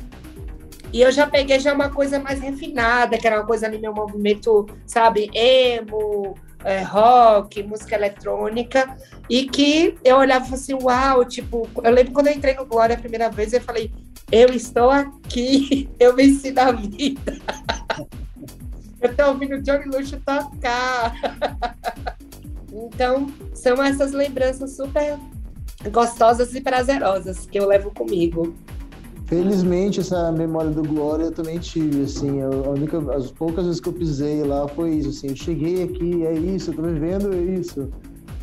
E 0.93 1.01
eu 1.01 1.11
já 1.11 1.27
peguei 1.27 1.59
já 1.59 1.73
uma 1.73 1.89
coisa 1.89 2.19
mais 2.19 2.39
refinada, 2.39 3.17
que 3.17 3.27
era 3.27 3.37
uma 3.39 3.45
coisa 3.45 3.65
ali 3.65 3.77
meu 3.77 3.93
movimento, 3.93 4.65
sabe, 4.85 5.29
emo, 5.33 6.35
é, 6.63 6.81
rock, 6.81 7.61
música 7.63 7.95
eletrônica, 7.95 8.97
e 9.29 9.45
que 9.45 9.97
eu 10.03 10.17
olhava 10.17 10.55
assim, 10.55 10.73
uau, 10.73 11.25
tipo, 11.25 11.67
eu 11.83 11.91
lembro 11.91 12.13
quando 12.13 12.27
eu 12.27 12.33
entrei 12.33 12.55
no 12.55 12.65
Glória 12.65 12.95
a 12.95 12.99
primeira 12.99 13.29
vez, 13.29 13.51
eu 13.51 13.61
falei, 13.61 13.91
eu 14.31 14.49
estou 14.49 14.89
aqui, 14.89 15.89
eu 15.99 16.15
venci 16.15 16.51
da 16.51 16.71
vida. 16.71 17.37
eu 19.01 19.11
estou 19.11 19.27
ouvindo 19.27 19.61
Johnny 19.61 19.85
Luxo 19.85 20.19
tocar. 20.25 21.13
então, 22.85 23.27
são 23.53 23.81
essas 23.81 24.11
lembranças 24.11 24.75
super 24.75 25.17
gostosas 25.91 26.53
e 26.55 26.61
prazerosas 26.61 27.45
que 27.45 27.59
eu 27.59 27.67
levo 27.67 27.91
comigo. 27.91 28.53
Felizmente, 29.25 29.99
essa 29.99 30.31
memória 30.31 30.71
do 30.71 30.81
Glória 30.81 31.25
eu 31.25 31.31
também 31.31 31.59
tive, 31.59 32.03
assim, 32.03 32.41
a 32.41 32.49
única, 32.69 32.97
as 33.13 33.29
poucas 33.29 33.65
vezes 33.65 33.81
que 33.81 33.89
eu 33.89 33.93
pisei 33.93 34.41
lá 34.41 34.67
foi 34.69 34.91
isso, 34.95 35.09
assim, 35.09 35.27
eu 35.27 35.35
cheguei 35.35 35.83
aqui, 35.83 36.25
é 36.25 36.33
isso, 36.33 36.71
eu 36.71 36.75
tô 36.75 36.81
vivendo 36.83 37.33
é 37.33 37.59
isso. 37.59 37.89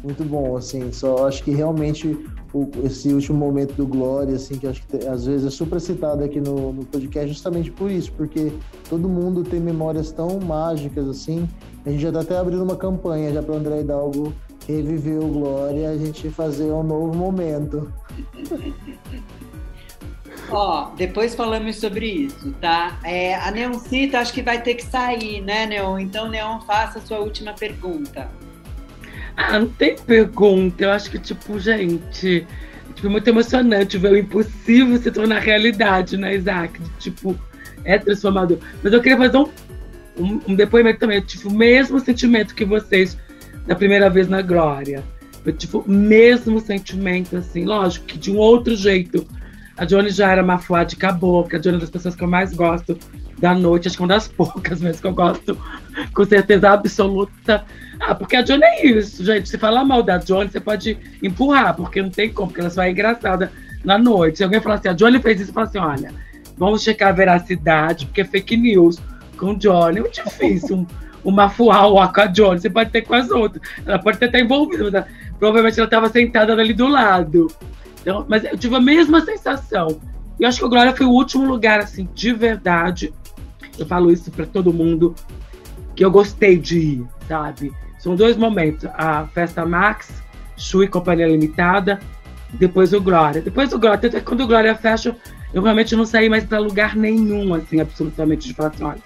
Muito 0.03 0.22
bom, 0.22 0.55
assim, 0.59 0.93
só 0.93 1.26
acho 1.26 1.43
que 1.43 1.51
realmente 1.51 2.14
o, 2.53 2.68
esse 2.85 3.09
último 3.14 3.39
momento 3.39 3.72
do 3.72 3.87
Glória, 3.87 4.37
assim, 4.37 4.59
que 4.59 4.66
acho 4.66 4.87
que 4.87 5.07
às 5.09 5.24
vezes 5.24 5.47
é 5.47 5.51
super 5.51 5.80
citado 5.80 6.22
aqui 6.22 6.39
no, 6.39 6.74
no 6.74 6.85
podcast 6.85 7.28
justamente 7.28 7.70
por 7.70 7.91
isso, 7.91 8.12
porque 8.12 8.53
todo 8.91 9.09
mundo 9.09 9.43
tem 9.43 9.61
memórias 9.61 10.12
tão 10.12 10.39
mágicas, 10.39 11.09
assim, 11.09 11.49
a 11.85 11.91
gente 11.91 12.01
já 12.01 12.12
tá 12.12 12.20
até 12.20 12.37
abrindo 12.37 12.62
uma 12.62 12.76
campanha 12.76 13.32
já 13.32 13.43
para 13.43 13.55
André 13.55 13.80
Hidalgo 13.80 14.35
reviver 14.66 15.18
o 15.18 15.28
Glória, 15.28 15.91
a 15.91 15.97
gente 15.97 16.30
fazer 16.30 16.70
um 16.72 16.82
novo 16.82 17.14
momento. 17.14 17.93
Ó, 20.51 20.91
depois 20.97 21.35
falamos 21.35 21.76
sobre 21.76 22.07
isso, 22.07 22.53
tá? 22.61 22.99
É, 23.03 23.35
a 23.35 23.51
Neoncita 23.51 24.18
acho 24.18 24.32
que 24.32 24.43
vai 24.43 24.61
ter 24.62 24.74
que 24.74 24.85
sair, 24.85 25.41
né, 25.41 25.66
Neon? 25.66 25.99
Então, 25.99 26.28
Neon, 26.28 26.61
faça 26.61 26.99
a 26.99 27.03
sua 27.03 27.18
última 27.20 27.55
pergunta. 27.55 28.28
Ah, 29.37 29.59
não 29.59 29.68
tem 29.68 29.97
pergunta. 29.97 30.85
Eu 30.85 30.93
acho 30.93 31.11
que, 31.11 31.18
tipo, 31.18 31.59
gente, 31.59 32.47
tipo, 32.95 33.11
muito 33.11 33.26
emocionante 33.26 33.99
ver 33.99 34.12
o 34.12 34.18
impossível 34.18 34.97
se 34.99 35.11
tornar 35.11 35.41
realidade, 35.41 36.16
né, 36.16 36.37
Isaac? 36.37 36.78
Tipo, 36.99 37.37
é 37.85 37.99
transformador. 37.99 38.59
Mas 38.82 38.93
eu 38.93 39.01
queria 39.01 39.18
fazer 39.18 39.37
um, 39.39 39.49
um, 40.19 40.41
um 40.49 40.55
depoimento 40.55 41.01
também. 41.01 41.19
Eu 41.19 41.25
tive 41.25 41.49
o 41.49 41.53
mesmo 41.53 41.99
sentimento 42.01 42.55
que 42.55 42.65
vocês 42.65 43.17
da 43.67 43.75
primeira 43.75 44.09
vez 44.11 44.29
na 44.29 44.43
Glória. 44.43 45.03
Eu 45.45 45.53
tive 45.53 45.77
o 45.77 45.85
mesmo 45.87 46.61
sentimento, 46.61 47.37
assim, 47.37 47.65
lógico 47.65 48.07
que 48.07 48.19
de 48.19 48.31
um 48.31 48.39
outro 48.39 48.75
jeito. 48.75 49.27
A 49.77 49.85
Johnny 49.85 50.11
já 50.11 50.31
era 50.31 50.43
mafuá 50.43 50.85
de 50.85 50.97
cabocla, 50.97 51.59
a 51.59 51.61
Johnny 51.61 51.77
é 51.77 51.81
das 51.81 51.91
pessoas 51.91 52.15
que 52.15 52.23
eu 52.23 52.29
mais 52.29 52.55
gosto 52.55 52.97
da 53.39 53.53
noite, 53.55 53.89
acho 53.89 53.97
que 53.97 54.03
é 54.03 54.05
uma 54.05 54.15
das 54.15 54.29
poucas 54.29 54.79
mesmo 54.81 55.03
que 55.03 55.07
eu 55.07 55.12
gosto, 55.12 55.59
com 56.15 56.25
certeza 56.25 56.71
absoluta. 56.71 57.65
Ah, 58.01 58.15
porque 58.15 58.37
a 58.37 58.43
Johnny 58.43 58.65
é 58.65 58.87
isso, 58.87 59.25
gente. 59.25 59.49
Se 59.49 59.59
falar 59.59 59.85
mal 59.85 60.03
da 60.03 60.17
Johnny, 60.19 60.49
você 60.51 60.61
pode 60.61 60.97
empurrar, 61.23 61.75
porque 61.75 62.01
não 62.01 62.11
tem 62.11 62.33
como, 62.33 62.49
porque 62.49 62.61
ela 62.61 62.71
só 62.71 62.83
é 62.83 62.91
engraçada 62.91 63.51
na 63.85 63.99
noite. 63.99 64.39
Se 64.39 64.45
alguém 64.45 64.61
falar 64.61 64.77
assim, 64.77 64.89
a 64.89 64.93
Johnny 64.93 65.21
fez 65.21 65.41
isso, 65.41 65.53
fala 65.53 65.67
assim: 65.67 65.79
olha, 65.79 66.12
vamos 66.57 66.83
checar 66.83 67.09
a 67.09 67.12
veracidade, 67.12 68.07
porque 68.07 68.21
é 68.21 68.25
fake 68.25 68.57
news 68.57 68.99
com 69.35 69.55
Johnny. 69.55 69.99
É 69.99 70.01
muito 70.01 70.22
difícil 70.22 70.78
um, 70.78 70.87
uma 71.24 71.49
fual 71.49 71.95
com 72.12 72.20
a 72.20 72.26
Johnny, 72.26 72.61
você 72.61 72.70
pode 72.70 72.91
ter 72.91 73.03
com 73.03 73.14
as 73.14 73.30
outras. 73.30 73.62
Ela 73.85 73.99
pode 73.99 74.18
ter 74.18 74.26
até 74.26 74.41
envolvida, 74.41 74.85
mas 74.85 74.95
ela, 74.95 75.09
provavelmente 75.39 75.78
ela 75.78 75.87
estava 75.87 76.09
sentada 76.09 76.53
ali 76.53 76.72
do 76.72 76.89
lado. 76.89 77.49
Então, 78.01 78.24
mas 78.28 78.45
eu 78.45 78.59
tive 78.59 78.76
a 78.76 78.80
mesma 78.80 79.24
sensação. 79.24 80.01
E 80.39 80.45
acho 80.45 80.59
que 80.59 80.64
o 80.64 80.68
Glória 80.68 80.95
foi 80.95 81.07
o 81.07 81.11
último 81.11 81.45
lugar, 81.45 81.80
assim, 81.80 82.09
de 82.14 82.32
verdade. 82.32 83.12
Eu 83.78 83.87
falo 83.87 84.11
isso 84.11 84.30
para 84.30 84.47
todo 84.47 84.72
mundo, 84.72 85.14
que 85.95 86.05
eu 86.05 86.11
gostei 86.11 86.59
de 86.59 86.78
ir, 86.78 87.07
sabe? 87.28 87.72
São 87.99 88.14
dois 88.14 88.37
momentos. 88.37 88.89
A 88.95 89.26
Festa 89.28 89.64
Max, 89.64 90.12
Shui 90.57 90.89
Companhia 90.89 91.26
Limitada, 91.26 92.01
depois 92.53 92.93
o 92.93 93.01
Glória. 93.01 93.41
Depois 93.41 93.72
o 93.72 93.78
Glória, 93.78 94.09
até 94.09 94.20
quando 94.20 94.43
o 94.43 94.47
Glória 94.47 94.74
fecha, 94.74 95.16
eu 95.53 95.62
realmente 95.62 95.97
não 95.97 96.05
saí 96.05 96.28
mais 96.28 96.45
para 96.45 96.59
lugar 96.59 96.97
nenhum, 96.97 97.55
assim, 97.55 97.80
absolutamente, 97.80 98.49
de 98.49 98.55
falar 98.55 98.70
assim, 98.70 98.85
olha, 98.85 98.99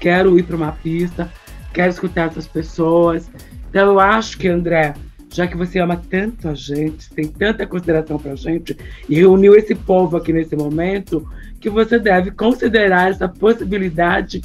quero 0.00 0.38
ir 0.38 0.42
para 0.42 0.56
uma 0.56 0.72
pista, 0.72 1.30
quero 1.72 1.90
escutar 1.90 2.28
essas 2.28 2.46
pessoas. 2.46 3.30
Então 3.68 3.92
eu 3.92 4.00
acho 4.00 4.38
que, 4.38 4.48
André, 4.48 4.94
já 5.32 5.46
que 5.46 5.56
você 5.56 5.78
ama 5.78 6.00
tanto 6.10 6.48
a 6.48 6.54
gente, 6.54 7.08
tem 7.10 7.28
tanta 7.28 7.66
consideração 7.66 8.18
para 8.18 8.32
a 8.32 8.36
gente, 8.36 8.76
e 9.08 9.14
reuniu 9.14 9.54
esse 9.54 9.74
povo 9.74 10.16
aqui 10.16 10.32
nesse 10.32 10.56
momento, 10.56 11.26
que 11.60 11.70
você 11.70 11.98
deve 11.98 12.32
considerar 12.32 13.10
essa 13.10 13.28
possibilidade 13.28 14.42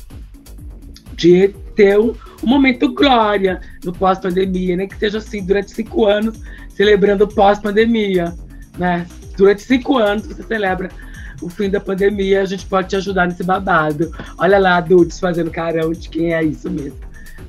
de 1.16 1.48
ter 1.76 1.98
um, 2.00 2.14
um 2.44 2.48
momento 2.48 2.94
glória 2.94 3.62
no 3.84 3.92
pós-pandemia, 3.92 4.76
né? 4.76 4.86
que 4.86 4.98
seja 4.98 5.18
assim, 5.18 5.44
durante 5.44 5.72
cinco 5.72 6.06
anos, 6.06 6.40
celebrando 6.70 7.28
pós-pandemia. 7.28 8.36
Né? 8.78 9.08
Durante 9.38 9.64
cinco 9.64 9.98
anos 9.98 10.28
você 10.28 10.44
celebra 10.44 10.90
o 11.42 11.50
fim 11.50 11.70
da 11.70 11.80
pandemia, 11.80 12.42
a 12.42 12.46
gente 12.46 12.66
pode 12.66 12.90
te 12.90 12.96
ajudar 12.96 13.28
nesse 13.28 13.44
babado. 13.44 14.12
Olha 14.38 14.58
lá, 14.58 14.80
Dudes 14.82 15.20
fazendo 15.20 15.52
carão 15.52 15.92
de 15.92 16.10
quem 16.10 16.34
é 16.34 16.44
isso 16.44 16.70
mesmo. 16.70 17.00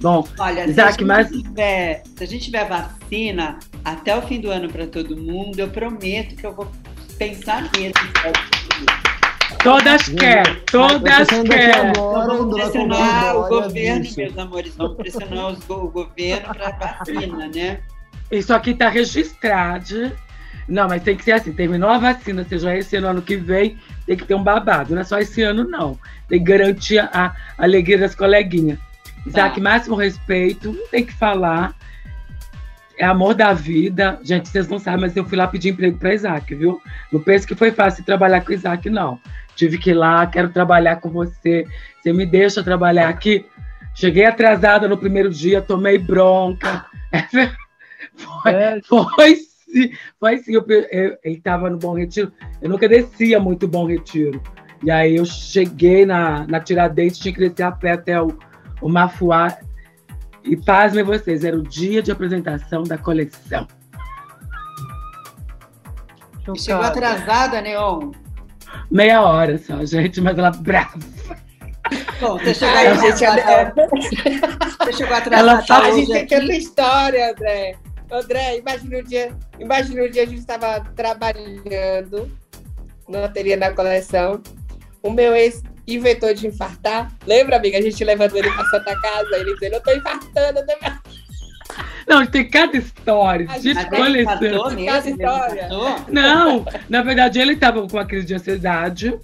Bom, 0.01 0.27
Olha, 0.39 0.67
Isaac, 0.67 0.95
se, 0.95 1.05
a 1.05 1.07
mas... 1.07 1.31
tiver, 1.31 2.03
se 2.17 2.25
a 2.25 2.27
gente 2.27 2.45
tiver 2.45 2.69
vacina 2.69 3.59
até 3.85 4.17
o 4.17 4.23
fim 4.23 4.41
do 4.41 4.51
ano 4.51 4.69
para 4.69 4.87
todo 4.87 5.17
mundo, 5.17 5.59
eu 5.59 5.69
prometo 5.69 6.37
que 6.37 6.45
eu 6.45 6.53
vou 6.53 6.71
pensar 7.17 7.63
mesmo. 7.77 7.95
Todas 9.63 10.09
quer, 10.11 10.65
todas 10.65 11.29
quer. 11.29 11.93
Vamos 11.95 12.55
pressionar 12.55 13.37
o 13.37 13.49
governo, 13.49 14.03
disso. 14.03 14.19
meus 14.19 14.39
amores, 14.39 14.77
vamos 14.77 14.97
pressionar 14.97 15.49
os, 15.49 15.71
o 15.71 15.89
governo 15.89 16.55
para 16.55 16.71
vacina, 16.73 17.49
né? 17.49 17.81
Isso 18.31 18.53
aqui 18.53 18.71
está 18.71 18.89
registrado. 18.89 20.13
Não, 20.69 20.89
mas 20.89 21.03
tem 21.03 21.17
que 21.17 21.25
ser 21.25 21.33
assim, 21.33 21.53
terminou 21.53 21.89
a 21.89 21.99
vacina, 21.99 22.45
seja 22.45 22.77
esse 22.77 22.97
ano, 22.97 23.09
ano 23.09 23.23
que 23.23 23.37
vem, 23.37 23.79
tem 24.05 24.17
que 24.17 24.25
ter 24.25 24.35
um 24.35 24.43
babado. 24.43 24.95
Não 24.95 25.01
é 25.01 25.05
só 25.05 25.19
esse 25.19 25.43
ano, 25.43 25.65
não. 25.65 25.99
Tem 26.29 26.43
que 26.43 26.51
garantir 26.51 26.99
a 26.99 27.35
alegria 27.57 27.99
das 27.99 28.15
coleguinhas. 28.15 28.79
Isaac, 29.25 29.57
tá. 29.57 29.61
máximo 29.61 29.95
respeito, 29.97 30.73
não 30.73 30.87
tem 30.89 31.05
que 31.05 31.13
falar. 31.13 31.75
É 32.99 33.05
amor 33.05 33.35
da 33.35 33.53
vida. 33.53 34.19
Gente, 34.23 34.49
vocês 34.49 34.69
não 34.69 34.79
sabem, 34.79 35.03
mas 35.03 35.17
eu 35.17 35.25
fui 35.25 35.37
lá 35.37 35.47
pedir 35.47 35.71
emprego 35.71 35.99
para 35.99 36.15
Isaac, 36.15 36.55
viu? 36.55 36.81
Não 37.13 37.21
penso 37.21 37.47
que 37.47 37.55
foi 37.55 37.71
fácil 37.71 38.05
trabalhar 38.05 38.41
com 38.41 38.53
Isaac, 38.53 38.89
não. 38.89 39.21
Tive 39.55 39.79
que 39.79 39.91
ir 39.91 39.95
lá, 39.95 40.27
quero 40.27 40.49
trabalhar 40.49 40.97
com 40.97 41.11
você. 41.11 41.67
Você 42.01 42.13
me 42.13 42.27
deixa 42.27 42.63
trabalhar 42.63 43.09
aqui. 43.09 43.45
Cheguei 43.95 44.25
atrasada 44.25 44.89
no 44.89 44.99
primeiro 44.99 45.31
dia, 45.31 45.63
tomei 45.63 45.99
bronca. 45.99 46.87
foi, 48.43 48.53
é. 48.53 48.81
foi 48.85 49.39
sim, 49.69 49.91
foi 50.19 50.39
sim. 50.39 50.55
Eu, 50.55 50.65
eu, 50.69 51.19
ele 51.23 51.37
estava 51.37 51.69
no 51.69 51.79
Bom 51.79 51.95
Retiro. 51.95 52.33
Eu 52.61 52.69
nunca 52.71 52.89
descia 52.89 53.39
muito 53.41 53.69
Bom 53.69 53.87
Retiro. 53.87 54.43
E 54.83 54.91
aí 54.91 55.17
eu 55.17 55.25
cheguei 55.25 56.05
na, 56.05 56.47
na 56.47 56.61
Tiradentes, 56.61 57.19
tinha 57.19 57.33
que 57.33 57.41
descer 57.41 57.63
a 57.63 57.73
pé 57.73 57.93
até 57.93 58.21
o, 58.21 58.37
o 58.81 58.89
Mafuá. 58.89 59.57
E 60.45 60.57
pasmem 60.57 61.03
vocês, 61.03 61.45
era 61.45 61.57
o 61.57 61.63
dia 61.63 62.03
de 62.03 62.13
apresentação 62.13 62.83
da 62.85 62.97
coleção. 62.97 63.67
E 66.55 66.59
chegou 66.59 66.83
atrasada, 66.83 67.61
Neon? 67.61 68.13
Meia 68.91 69.21
hora 69.23 69.59
só, 69.59 69.85
gente, 69.85 70.21
mas 70.21 70.39
ela 70.39 70.51
brava. 70.51 70.99
Bom, 72.21 72.39
você 72.39 72.55
chegou, 72.55 72.77
Ai, 72.77 72.99
gente, 72.99 73.25
atrasada. 73.25 73.75
você 74.81 74.93
chegou 74.93 75.17
atrasada. 75.17 75.51
Ela 75.51 75.63
fala, 75.63 75.87
a 75.89 75.91
gente 75.91 76.13
tem 76.13 76.27
tanta 76.27 76.53
história, 76.53 77.31
André. 77.33 77.77
André, 78.11 78.59
imagina 78.59 78.99
o 78.99 79.03
dia, 79.03 79.37
imagina 79.59 80.03
o 80.03 80.11
dia 80.11 80.23
a 80.23 80.27
gente 80.27 80.39
estava 80.39 80.81
trabalhando 80.95 82.31
no 83.09 83.25
ateliê 83.25 83.57
da 83.57 83.73
coleção. 83.73 84.41
O 85.03 85.11
meu 85.11 85.35
ex 85.35 85.63
inventou 85.87 86.33
de 86.35 86.47
infartar. 86.47 87.13
Lembra, 87.27 87.57
amiga? 87.57 87.79
A 87.79 87.83
gente 87.83 88.03
levando 88.05 88.37
ele 88.37 88.51
para 88.51 88.65
Santa 88.67 89.01
Casa, 89.01 89.37
ele 89.37 89.55
dizendo, 89.55 89.75
eu 89.75 89.83
tô 89.83 89.93
infartando. 89.93 90.59
Eu 90.59 90.67
tô... 90.67 91.17
Não, 92.07 92.25
tem 92.25 92.49
cada 92.49 92.77
história. 92.77 93.47
A 93.51 93.59
gente 93.59 93.85
coleção. 93.89 94.39
Cada 94.87 95.11
história. 95.11 95.69
Não, 96.09 96.65
na 96.89 97.03
verdade, 97.03 97.41
ele 97.41 97.55
estava 97.55 97.81
com 97.87 97.97
uma 97.97 98.07
crise 98.07 98.27
de 98.27 98.35
ansiedade. 98.35 99.19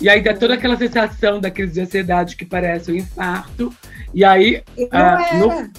E 0.00 0.08
aí 0.08 0.22
dá 0.22 0.32
toda 0.34 0.54
aquela 0.54 0.76
sensação 0.76 1.38
da 1.38 1.50
crise 1.50 1.74
de 1.74 1.80
ansiedade 1.82 2.36
que 2.36 2.46
parece 2.46 2.90
um 2.90 2.94
infarto. 2.94 3.74
E 4.14 4.24
aí. 4.24 4.62
E 4.76 4.82
não 4.82 4.88
ah, 4.92 5.26
era. 5.30 5.38
No... 5.38 5.70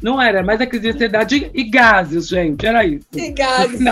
Não 0.00 0.20
era, 0.20 0.42
mas 0.42 0.60
a 0.60 0.66
crise 0.66 0.84
de 0.84 0.90
ansiedade 0.90 1.50
e 1.52 1.64
gases, 1.64 2.28
gente. 2.28 2.64
Era 2.66 2.84
isso. 2.84 3.06
E 3.14 3.30
gases. 3.30 3.80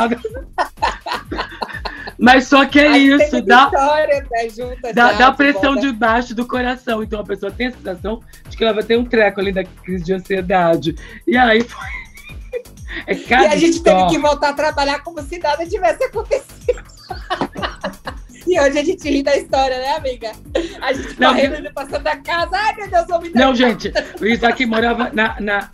Mas 2.19 2.47
só 2.47 2.65
que 2.65 2.81
é 2.81 2.89
Aí 2.89 3.09
isso, 3.09 3.43
dá, 3.43 3.65
história, 3.65 4.27
né, 4.31 4.49
junta, 4.49 4.93
dá, 4.95 5.13
dá 5.13 5.33
pressão 5.33 5.75
volta. 5.75 5.81
debaixo 5.81 6.35
do 6.35 6.47
coração. 6.47 7.03
Então 7.03 7.21
a 7.21 7.25
pessoa 7.25 7.53
tem 7.53 7.67
a 7.67 7.73
sensação 7.73 8.23
de 8.49 8.57
que 8.57 8.65
ela 8.65 8.73
vai 8.73 8.83
ter 8.83 8.97
um 8.97 9.05
treco 9.05 9.39
ali 9.39 9.53
da 9.53 9.65
crise 9.65 10.05
de 10.05 10.15
ansiedade. 10.15 10.97
E 11.27 11.37
aí 11.37 11.63
foi. 11.63 11.85
É 13.07 13.13
e 13.13 13.35
a 13.35 13.57
gente 13.57 13.75
história. 13.77 14.07
teve 14.07 14.15
que 14.15 14.19
voltar 14.19 14.51
a 14.51 14.53
trabalhar 14.55 15.01
como 15.01 15.21
se 15.21 15.39
nada 15.39 15.67
tivesse 15.67 16.03
acontecido. 16.05 16.83
E 18.47 18.61
hoje 18.61 18.79
a 18.79 18.85
gente 18.85 19.11
ri 19.11 19.25
da 19.25 19.37
história, 19.37 19.77
né, 19.77 19.97
amiga? 19.97 20.31
A 20.81 20.93
gente 20.93 21.21
não, 21.21 21.35
correndo, 21.35 21.73
passando 21.73 22.05
da 22.05 22.17
casa. 22.17 22.51
Ai, 22.53 22.77
meu 22.77 22.89
Deus, 22.89 23.09
eu 23.09 23.21
me 23.21 23.31
Não, 23.31 23.55
gente, 23.57 23.93
o 24.21 24.25
Isaac 24.25 24.65
morava 24.65 25.11
na, 25.13 25.41
na, 25.41 25.71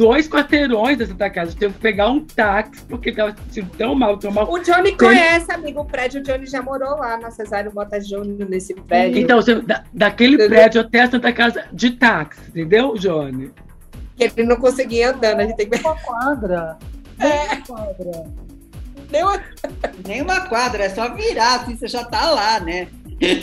dois 0.00 0.26
quarteirões 0.26 0.96
dessa 0.96 1.12
Santa 1.12 1.28
Casa. 1.28 1.54
Teve 1.54 1.74
que 1.74 1.80
pegar 1.80 2.08
um 2.08 2.24
táxi, 2.24 2.82
porque 2.86 3.12
tava 3.12 3.32
se 3.32 3.56
sentindo 3.56 3.76
tão 3.76 3.94
mal, 3.94 4.16
tão 4.16 4.32
mal. 4.32 4.50
O 4.50 4.58
Johnny 4.58 4.96
Tem... 4.96 4.96
conhece, 4.96 5.52
amigo, 5.52 5.80
o 5.80 5.84
prédio. 5.84 6.22
O 6.22 6.24
Johnny 6.24 6.46
já 6.46 6.62
morou 6.62 6.96
lá 6.96 7.18
na 7.18 7.30
Cesário 7.30 7.70
Mota 7.74 8.00
Júnior, 8.00 8.48
nesse 8.48 8.72
prédio. 8.72 9.20
Então, 9.20 9.36
você, 9.36 9.60
da, 9.60 9.84
daquele 9.92 10.36
entendeu? 10.36 10.56
prédio 10.56 10.80
até 10.80 11.02
a 11.02 11.10
Santa 11.10 11.30
Casa 11.34 11.66
de 11.70 11.90
táxi, 11.90 12.40
entendeu, 12.48 12.94
Johnny? 12.94 13.50
Que 14.16 14.24
ele 14.24 14.48
não 14.48 14.56
conseguia 14.56 15.10
andando, 15.10 15.40
a 15.40 15.44
gente 15.44 15.56
tem 15.56 15.68
que... 15.68 15.78
Uma 15.78 15.96
quadra. 15.96 16.78
É. 17.18 17.54
Uma 17.54 17.56
quadra. 17.66 18.24
Nem 19.12 19.22
uma... 19.22 19.40
Nem 20.06 20.22
uma 20.22 20.40
quadra, 20.48 20.84
é 20.84 20.88
só 20.88 21.14
virar, 21.14 21.56
assim, 21.56 21.76
você 21.76 21.88
já 21.88 22.04
tá 22.04 22.30
lá, 22.30 22.58
né? 22.60 22.88
É. 23.20 23.34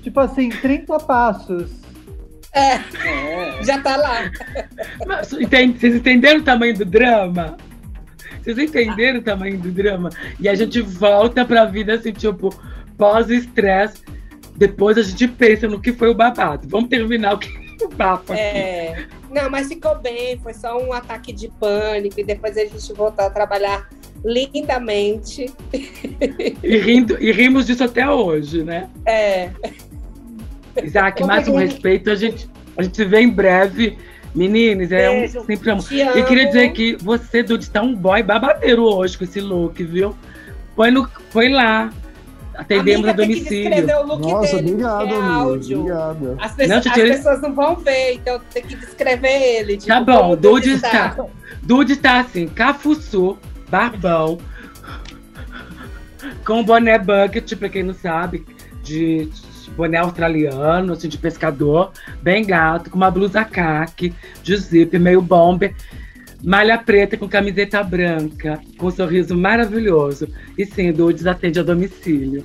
Tipo 0.00 0.20
assim, 0.20 0.48
30 0.48 0.96
passos. 1.00 1.87
É, 2.52 2.74
é. 2.74 3.62
já 3.62 3.80
tá 3.80 3.96
lá. 3.96 4.30
Mas, 5.06 5.32
entende, 5.32 5.78
vocês 5.78 5.94
entenderam 5.94 6.40
o 6.40 6.44
tamanho 6.44 6.76
do 6.76 6.84
drama? 6.84 7.56
Vocês 8.42 8.58
entenderam 8.58 9.20
o 9.20 9.22
tamanho 9.22 9.58
do 9.58 9.70
drama? 9.70 10.10
E 10.40 10.48
a 10.48 10.54
gente 10.54 10.80
volta 10.80 11.44
pra 11.44 11.66
vida 11.66 11.94
assim, 11.94 12.12
tipo, 12.12 12.54
pós-estresse. 12.96 14.02
Depois 14.56 14.98
a 14.98 15.02
gente 15.02 15.28
pensa 15.28 15.68
no 15.68 15.80
que 15.80 15.92
foi 15.92 16.08
o 16.08 16.14
babado. 16.14 16.66
Vamos 16.68 16.88
terminar 16.88 17.34
o 17.34 17.38
que 17.38 17.48
o 17.84 17.88
papo 17.88 18.32
aqui. 18.32 18.42
É. 18.42 19.06
Não, 19.30 19.50
mas 19.50 19.68
ficou 19.68 19.96
bem, 19.98 20.38
foi 20.38 20.54
só 20.54 20.78
um 20.82 20.92
ataque 20.92 21.32
de 21.32 21.48
pânico 21.48 22.18
e 22.18 22.24
depois 22.24 22.56
a 22.56 22.64
gente 22.64 22.92
voltou 22.92 23.24
a 23.24 23.30
trabalhar 23.30 23.88
lindamente. 24.24 25.52
E, 26.62 26.78
rindo, 26.78 27.16
e 27.22 27.30
rimos 27.30 27.66
disso 27.66 27.84
até 27.84 28.08
hoje, 28.08 28.64
né? 28.64 28.88
É. 29.06 29.50
Isaac, 30.84 31.22
máximo 31.24 31.56
respeito. 31.58 32.10
A 32.10 32.14
gente, 32.14 32.48
a 32.76 32.82
gente 32.82 32.96
se 32.96 33.04
vê 33.04 33.20
em 33.20 33.28
breve. 33.30 33.96
Meninas, 34.34 34.92
é 34.92 35.10
um 35.10 35.44
sempre 35.44 35.70
amo. 35.70 35.82
E 35.90 36.22
queria 36.24 36.46
dizer 36.46 36.70
que 36.72 36.96
você, 36.96 37.42
Dudu, 37.42 37.62
está 37.62 37.82
um 37.82 37.94
boy 37.94 38.22
babadeiro 38.22 38.82
hoje 38.84 39.16
com 39.16 39.24
esse 39.24 39.40
look, 39.40 39.82
viu? 39.82 40.14
Põe, 40.76 40.90
no, 40.90 41.08
põe 41.32 41.48
lá. 41.48 41.90
atendemos 42.54 43.08
Amiga, 43.08 43.10
a 43.10 43.26
tem 43.26 43.28
que 43.28 43.34
domicílio. 43.40 43.70
descrever 43.70 43.96
o 43.98 44.06
look 44.06 44.20
Nossa, 44.20 44.56
dele, 44.56 44.68
obrigado, 44.72 45.08
que 45.08 45.14
é 45.14 45.16
áudio. 45.22 45.78
Obrigado. 45.80 46.36
As, 46.40 46.52
pessoas, 46.54 46.84
Não, 46.84 46.92
as 46.92 46.98
ele- 46.98 47.14
pessoas 47.16 47.40
não 47.40 47.54
vão 47.54 47.76
ver, 47.76 48.12
então 48.14 48.40
tem 48.52 48.62
que 48.62 48.76
descrever 48.76 49.28
ele. 49.42 49.76
Tipo, 49.76 49.86
Tá 49.88 50.00
bom, 50.00 50.36
Dude 50.36 50.68
ele 50.68 50.76
está. 50.76 51.16
Dude 51.62 51.96
tá 51.96 52.20
assim, 52.20 52.46
cafuçu, 52.46 53.38
barbão, 53.68 54.38
com 56.44 56.62
boné 56.62 56.98
bucket, 56.98 57.54
pra 57.56 57.68
quem 57.68 57.82
não 57.82 57.94
sabe, 57.94 58.44
de 58.82 59.28
boné 59.76 59.98
australiano, 59.98 60.92
assim, 60.92 61.08
de 61.08 61.18
pescador, 61.18 61.92
bem 62.22 62.44
gato, 62.44 62.90
com 62.90 62.96
uma 62.96 63.10
blusa 63.10 63.44
caque, 63.44 64.14
de 64.42 64.56
zip, 64.56 64.98
meio 64.98 65.20
bomber, 65.20 65.74
malha 66.42 66.78
preta 66.78 67.16
com 67.16 67.28
camiseta 67.28 67.82
branca, 67.82 68.60
com 68.76 68.86
um 68.86 68.90
sorriso 68.90 69.36
maravilhoso. 69.36 70.28
E 70.56 70.64
sim, 70.64 70.92
Dudes 70.92 71.26
atende 71.26 71.60
a 71.60 71.62
domicílio. 71.62 72.44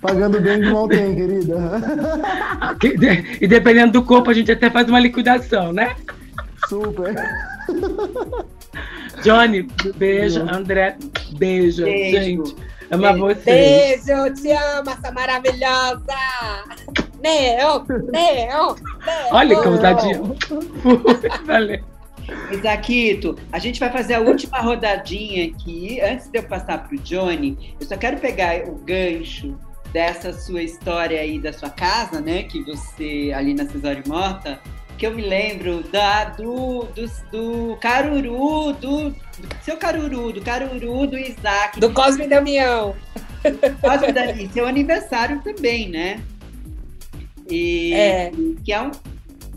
Pagando 0.00 0.40
bem 0.40 0.60
de 0.60 0.70
mal 0.70 0.88
tem, 0.88 1.14
querida. 1.14 1.56
E 3.40 3.46
dependendo 3.46 3.92
do 3.92 4.02
corpo, 4.02 4.30
a 4.30 4.34
gente 4.34 4.50
até 4.50 4.68
faz 4.68 4.88
uma 4.88 4.98
liquidação, 4.98 5.72
né? 5.72 5.94
Super. 6.68 7.14
Johnny, 9.22 9.68
beijo. 9.96 10.40
André, 10.42 10.96
beijo. 11.38 11.84
Beijo. 11.84 12.44
Gente, 12.44 12.56
amo 12.92 13.26
vocês. 13.26 14.04
Beijo, 14.04 14.34
te 14.34 14.52
amo, 14.52 14.90
essa 14.90 15.12
maravilhosa! 15.12 16.02
Neo, 17.22 17.84
Neo, 17.88 18.06
Neo. 18.12 18.76
Olha 19.30 19.60
que 19.60 19.68
ousadia. 19.68 20.20
Valeu. 21.46 21.84
Isaquito, 22.50 23.36
a 23.50 23.58
gente 23.58 23.80
vai 23.80 23.90
fazer 23.90 24.14
a 24.14 24.20
última 24.20 24.58
rodadinha 24.58 25.46
aqui. 25.46 26.00
Antes 26.00 26.28
de 26.28 26.38
eu 26.38 26.42
passar 26.44 26.86
para 26.86 26.94
o 26.94 26.98
Johnny, 26.98 27.76
eu 27.80 27.86
só 27.86 27.96
quero 27.96 28.18
pegar 28.18 28.68
o 28.68 28.74
gancho 28.76 29.56
dessa 29.92 30.32
sua 30.32 30.62
história 30.62 31.20
aí 31.20 31.38
da 31.38 31.52
sua 31.52 31.70
casa, 31.70 32.20
né? 32.20 32.44
Que 32.44 32.62
você, 32.62 33.32
ali 33.34 33.54
na 33.54 33.66
Cesário 33.66 34.02
Mota, 34.06 34.58
que 35.02 35.06
eu 35.08 35.14
me 35.16 35.22
lembro 35.22 35.82
da, 35.90 36.26
do, 36.26 36.84
do, 36.94 37.10
do 37.32 37.76
caruru, 37.80 38.72
do, 38.74 39.10
do 39.10 39.16
seu 39.60 39.76
caruru, 39.76 40.32
do 40.32 40.40
caruru 40.40 41.08
do 41.08 41.18
Isaac. 41.18 41.80
Do 41.80 41.92
Cosme 41.92 42.28
Damião. 42.28 42.94
Cosme 43.80 44.12
Dani, 44.12 44.48
seu 44.52 44.64
aniversário 44.64 45.42
também, 45.42 45.88
né? 45.88 46.20
E 47.50 47.92
É. 47.94 48.30
que 48.64 48.72
é 48.72 48.80
um- 48.80 48.92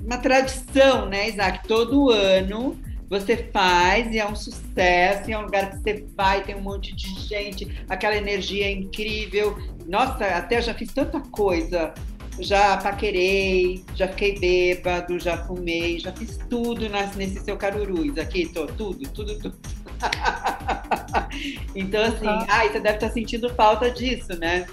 uma 0.03 0.17
tradição, 0.17 1.05
né, 1.05 1.29
Isaac? 1.29 1.67
Todo 1.67 2.09
ano 2.09 2.75
você 3.07 3.37
faz 3.53 4.11
e 4.11 4.17
é 4.17 4.27
um 4.27 4.35
sucesso, 4.35 5.29
e 5.29 5.33
é 5.33 5.37
um 5.37 5.43
lugar 5.43 5.69
que 5.69 5.77
você 5.77 6.05
vai, 6.17 6.41
tem 6.41 6.55
um 6.55 6.61
monte 6.61 6.95
de 6.95 7.07
gente, 7.19 7.85
aquela 7.87 8.15
energia 8.15 8.67
incrível. 8.71 9.55
Nossa, 9.85 10.25
até 10.25 10.57
eu 10.57 10.63
já 10.63 10.73
fiz 10.73 10.91
tanta 10.91 11.19
coisa. 11.19 11.93
Já 12.39 12.77
paquerei, 12.77 13.83
já 13.95 14.07
fiquei 14.09 14.37
bêbado, 14.37 15.17
já 15.19 15.37
fumei, 15.45 15.99
já 15.99 16.11
fiz 16.11 16.37
tudo 16.49 16.89
nesse 17.15 17.39
seu 17.39 17.55
caruru, 17.55 18.05
Isaquito, 18.05 18.67
tudo, 18.77 19.07
tudo, 19.09 19.39
tudo. 19.39 19.57
então, 21.73 22.03
assim, 22.03 22.27
Ah. 22.27 22.45
ai, 22.49 22.71
você 22.71 22.79
deve 22.79 22.95
estar 22.95 23.09
sentindo 23.09 23.49
falta 23.55 23.89
disso, 23.89 24.37
né? 24.37 24.65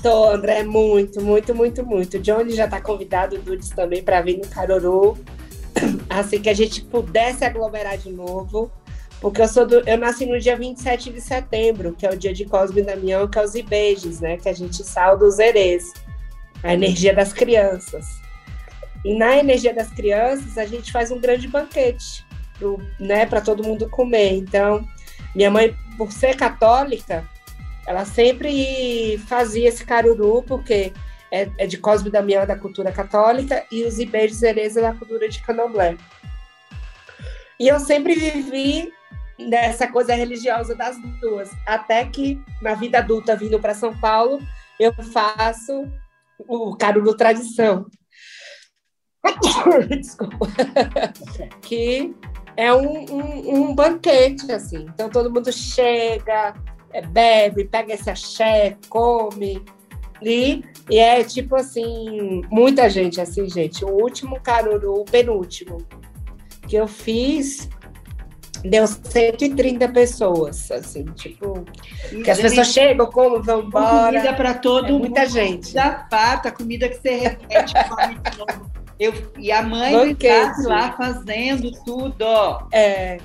Tô, 0.00 0.30
André, 0.30 0.62
muito, 0.64 1.20
muito, 1.22 1.54
muito, 1.54 1.84
muito. 1.84 2.18
Johnny 2.18 2.54
já 2.54 2.66
tá 2.66 2.80
convidado, 2.80 3.36
o 3.36 3.38
Dudes 3.38 3.70
também, 3.70 4.02
para 4.02 4.20
vir 4.20 4.38
no 4.38 4.48
Caruru. 4.48 5.16
Assim 6.10 6.40
que 6.40 6.50
a 6.50 6.54
gente 6.54 6.82
pudesse 6.82 7.44
aglomerar 7.44 7.96
de 7.98 8.10
novo. 8.12 8.70
Porque 9.20 9.40
eu 9.40 9.46
sou 9.46 9.64
do, 9.64 9.76
eu 9.88 9.96
nasci 9.96 10.26
no 10.26 10.40
dia 10.40 10.56
27 10.56 11.12
de 11.12 11.20
setembro, 11.20 11.94
que 11.96 12.04
é 12.04 12.10
o 12.10 12.16
dia 12.16 12.32
de 12.34 12.44
Cosme 12.44 12.80
e 12.80 12.84
Damião, 12.84 13.28
que 13.28 13.38
é 13.38 13.44
os 13.44 13.54
Ibejes, 13.54 14.20
né? 14.20 14.36
Que 14.36 14.48
a 14.48 14.52
gente 14.52 14.82
salda 14.82 15.24
os 15.24 15.38
erês. 15.38 15.92
A 16.62 16.74
energia 16.74 17.14
das 17.14 17.32
crianças. 17.32 18.20
E 19.04 19.14
na 19.14 19.36
energia 19.36 19.74
das 19.74 19.90
crianças, 19.90 20.56
a 20.56 20.64
gente 20.64 20.92
faz 20.92 21.10
um 21.10 21.18
grande 21.18 21.48
banquete, 21.48 22.24
né, 23.00 23.26
para 23.26 23.40
todo 23.40 23.64
mundo 23.64 23.88
comer. 23.88 24.34
Então, 24.34 24.86
minha 25.34 25.50
mãe, 25.50 25.76
por 25.98 26.12
ser 26.12 26.36
católica, 26.36 27.24
ela 27.86 28.04
sempre 28.04 29.18
fazia 29.26 29.68
esse 29.68 29.84
caruru, 29.84 30.42
porque 30.44 30.92
é, 31.32 31.48
é 31.58 31.66
de 31.66 31.78
Cosme 31.78 32.10
Damião 32.10 32.46
da 32.46 32.56
cultura 32.56 32.92
católica 32.92 33.64
e 33.72 33.84
os 33.84 33.98
Ibejes 33.98 34.42
Ereza 34.42 34.80
é 34.80 34.82
da 34.82 34.94
cultura 34.94 35.28
de 35.28 35.42
candomblé. 35.42 35.96
E 37.58 37.66
eu 37.66 37.80
sempre 37.80 38.14
vivi 38.14 38.92
nessa 39.38 39.88
coisa 39.88 40.14
religiosa 40.14 40.74
das 40.74 40.96
duas, 41.20 41.50
até 41.66 42.04
que 42.04 42.40
na 42.60 42.74
vida 42.74 42.98
adulta, 42.98 43.34
vindo 43.34 43.58
para 43.58 43.74
São 43.74 43.96
Paulo, 43.96 44.40
eu 44.78 44.92
faço 44.92 45.90
o 46.48 46.76
caruru 46.76 47.16
tradição. 47.16 47.86
Desculpa. 49.88 50.48
que 51.62 52.14
é 52.56 52.72
um, 52.72 53.04
um, 53.10 53.54
um 53.54 53.74
banquete, 53.74 54.50
assim. 54.50 54.86
Então 54.94 55.08
todo 55.08 55.32
mundo 55.32 55.52
chega, 55.52 56.54
é, 56.92 57.02
bebe, 57.02 57.64
pega 57.64 57.94
esse 57.94 58.10
axé, 58.10 58.76
come. 58.88 59.64
E, 60.20 60.62
e 60.88 60.98
é 60.98 61.24
tipo 61.24 61.56
assim, 61.56 62.42
muita 62.50 62.88
gente, 62.88 63.20
assim, 63.20 63.48
gente. 63.48 63.84
O 63.84 63.90
último 63.90 64.40
caruru, 64.40 65.00
o 65.00 65.04
penúltimo, 65.04 65.78
que 66.68 66.76
eu 66.76 66.86
fiz, 66.86 67.68
deu 68.64 68.86
130 68.86 69.88
pessoas, 69.88 70.70
assim, 70.70 71.04
tipo. 71.14 71.64
Que 72.24 72.30
as 72.30 72.40
pessoas 72.40 72.68
chegam, 72.68 73.06
como, 73.06 73.42
vão 73.42 73.62
Com 73.62 73.70
comida 73.70 74.18
embora. 74.18 74.34
para 74.34 74.54
todo 74.54 74.86
É 74.86 74.92
mundo. 74.92 75.00
muita 75.00 75.26
gente. 75.26 75.74
Da 75.74 76.06
farta, 76.10 76.50
comida 76.50 76.88
que 76.88 76.96
você 76.96 77.10
repete, 77.16 77.74
come 77.88 78.14
de 78.18 78.38
novo. 78.38 78.70
Eu, 78.98 79.12
e 79.38 79.50
a 79.50 79.62
mãe 79.62 80.12
está 80.12 80.54
lá 80.64 80.92
fazendo 80.92 81.72
tudo. 81.84 82.24
É, 82.72 83.18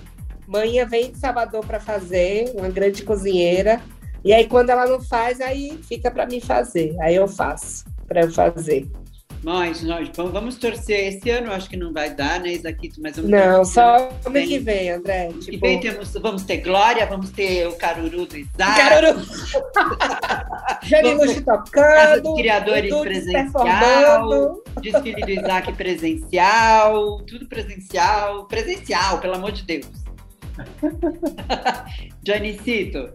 manhã 0.48 0.86
vem 0.88 1.12
de 1.12 1.20
Salvador 1.20 1.64
para 1.66 1.80
fazer, 1.80 2.52
uma 2.58 2.70
grande 2.70 3.04
cozinheira. 3.04 3.80
E 4.24 4.34
aí, 4.34 4.48
quando 4.48 4.72
ela 4.72 4.86
não 4.88 5.00
faz, 5.02 5.40
aí 5.40 5.80
fica 5.88 6.10
para 6.10 6.26
mim 6.26 6.40
fazer. 6.42 6.96
Aí 7.00 7.16
eu 7.16 7.28
faço, 7.28 7.86
para 8.08 8.22
eu 8.22 8.32
fazer. 8.32 8.90
Nós, 9.44 9.84
nós 9.84 10.10
vamos, 10.16 10.32
vamos 10.34 10.56
torcer. 10.56 11.14
Esse 11.14 11.30
ano 11.30 11.52
acho 11.52 11.70
que 11.70 11.78
não 11.78 11.94
vai 11.94 12.14
dar, 12.14 12.40
né, 12.40 12.54
Isaquito? 12.54 13.00
Mas 13.02 13.16
vamos 13.16 13.32
Não, 13.32 13.64
só 13.64 14.10
ano 14.10 14.32
Bem. 14.32 14.48
que 14.48 14.60
vem, 14.60 14.90
André. 14.92 15.30
E 15.30 15.40
Tipo, 15.40 15.60
bem, 15.60 15.80
temos, 15.80 16.14
vamos 16.14 16.44
ter 16.44 16.58
Glória, 16.58 17.06
vamos 17.06 17.30
ter 17.30 17.68
o 17.68 17.74
Caruru 17.76 18.26
do 18.26 18.38
Isaac, 18.38 18.78
Caruru. 18.78 19.20
Jane 20.84 21.10
Vamos 21.16 21.28
Luxo 21.28 21.44
Casa 21.44 22.22
tocando. 22.22 22.36
Criadores 22.36 22.92
o 22.92 23.02
presencial, 23.02 24.64
desfile 24.82 25.22
do 25.22 25.32
Isaac 25.32 25.74
presencial, 25.74 27.22
tudo 27.24 27.48
presencial, 27.48 28.46
presencial, 28.48 29.20
pelo 29.20 29.36
amor 29.36 29.52
de 29.52 29.64
Deus. 29.64 29.88
Janicito, 32.26 33.14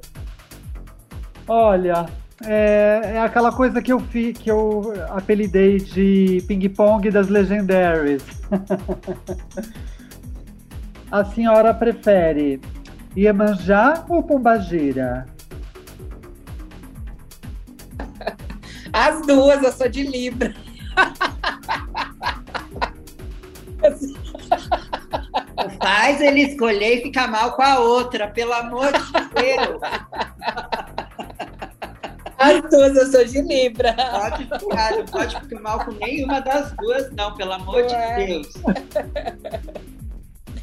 Olha, 1.49 2.07
é, 2.47 3.15
é 3.15 3.21
aquela 3.21 3.53
coisa 3.53 3.81
que 3.81 3.93
eu 3.93 4.01
fi, 4.01 4.33
que 4.33 4.51
eu 4.51 4.93
apelidei 5.11 5.79
de 5.79 6.43
ping-pong 6.47 7.11
das 7.11 7.29
Legendaries. 7.29 8.25
A 11.11 11.25
senhora 11.25 11.75
prefere 11.75 12.61
Iemanjá 13.17 14.05
ou 14.09 14.23
Pombagira? 14.23 15.27
As 18.93 19.27
duas, 19.27 19.63
eu 19.63 19.73
sou 19.73 19.89
de 19.89 20.03
Libra. 20.05 20.55
faz 25.83 26.21
ele 26.21 26.43
escolher 26.43 26.99
e 26.99 27.03
ficar 27.03 27.29
mal 27.29 27.53
com 27.53 27.63
a 27.63 27.79
outra, 27.79 28.29
pelo 28.29 28.53
amor 28.53 28.93
de 28.93 29.13
Deus. 29.35 29.81
As 32.43 32.71
duas, 32.71 32.97
eu 32.97 33.07
sou 33.13 33.25
de 33.25 33.41
Libra. 33.43 33.95
Pode 33.95 34.45
ficar, 34.45 34.91
não 34.97 35.05
pode 35.07 35.41
ficar 35.41 35.61
mal 35.61 35.85
com 35.85 35.93
nenhuma 35.93 36.41
das 36.41 36.73
duas, 36.73 37.11
não, 37.13 37.35
pelo 37.35 37.53
amor 37.53 37.77
Ué. 37.85 38.17
de 38.17 38.27
Deus. 38.27 38.49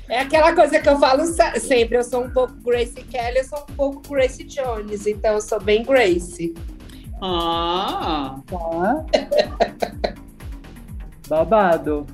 É 0.09 0.21
aquela 0.21 0.53
coisa 0.55 0.79
que 0.79 0.89
eu 0.89 0.97
falo 0.99 1.25
se- 1.25 1.59
sempre. 1.59 1.97
Eu 1.97 2.03
sou 2.03 2.23
um 2.25 2.29
pouco 2.31 2.53
Grace 2.63 2.95
Kelly, 3.03 3.37
eu 3.37 3.43
sou 3.43 3.59
um 3.69 3.73
pouco 3.75 4.01
Grace 4.09 4.43
Jones. 4.43 5.05
Então, 5.07 5.33
eu 5.35 5.41
sou 5.41 5.59
bem 5.61 5.83
Grace. 5.83 6.53
Ah, 7.21 8.35
Tá? 8.47 9.05
Babado. 11.27 12.07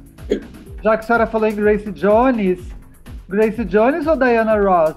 Já 0.84 0.98
que 0.98 1.04
a 1.04 1.08
senhora 1.08 1.28
falou 1.28 1.48
em 1.48 1.56
Grace 1.56 1.90
Jones, 1.92 2.60
Grace 3.30 3.64
Jones 3.66 4.06
ou 4.08 4.16
Diana 4.18 4.56
Ross? 4.58 4.96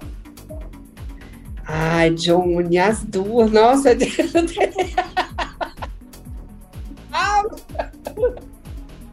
Ai, 1.71 2.11
Johnny, 2.11 2.79
as 2.79 3.05
duas. 3.05 3.53
Nossa, 3.53 3.91
Ah, 7.13 7.43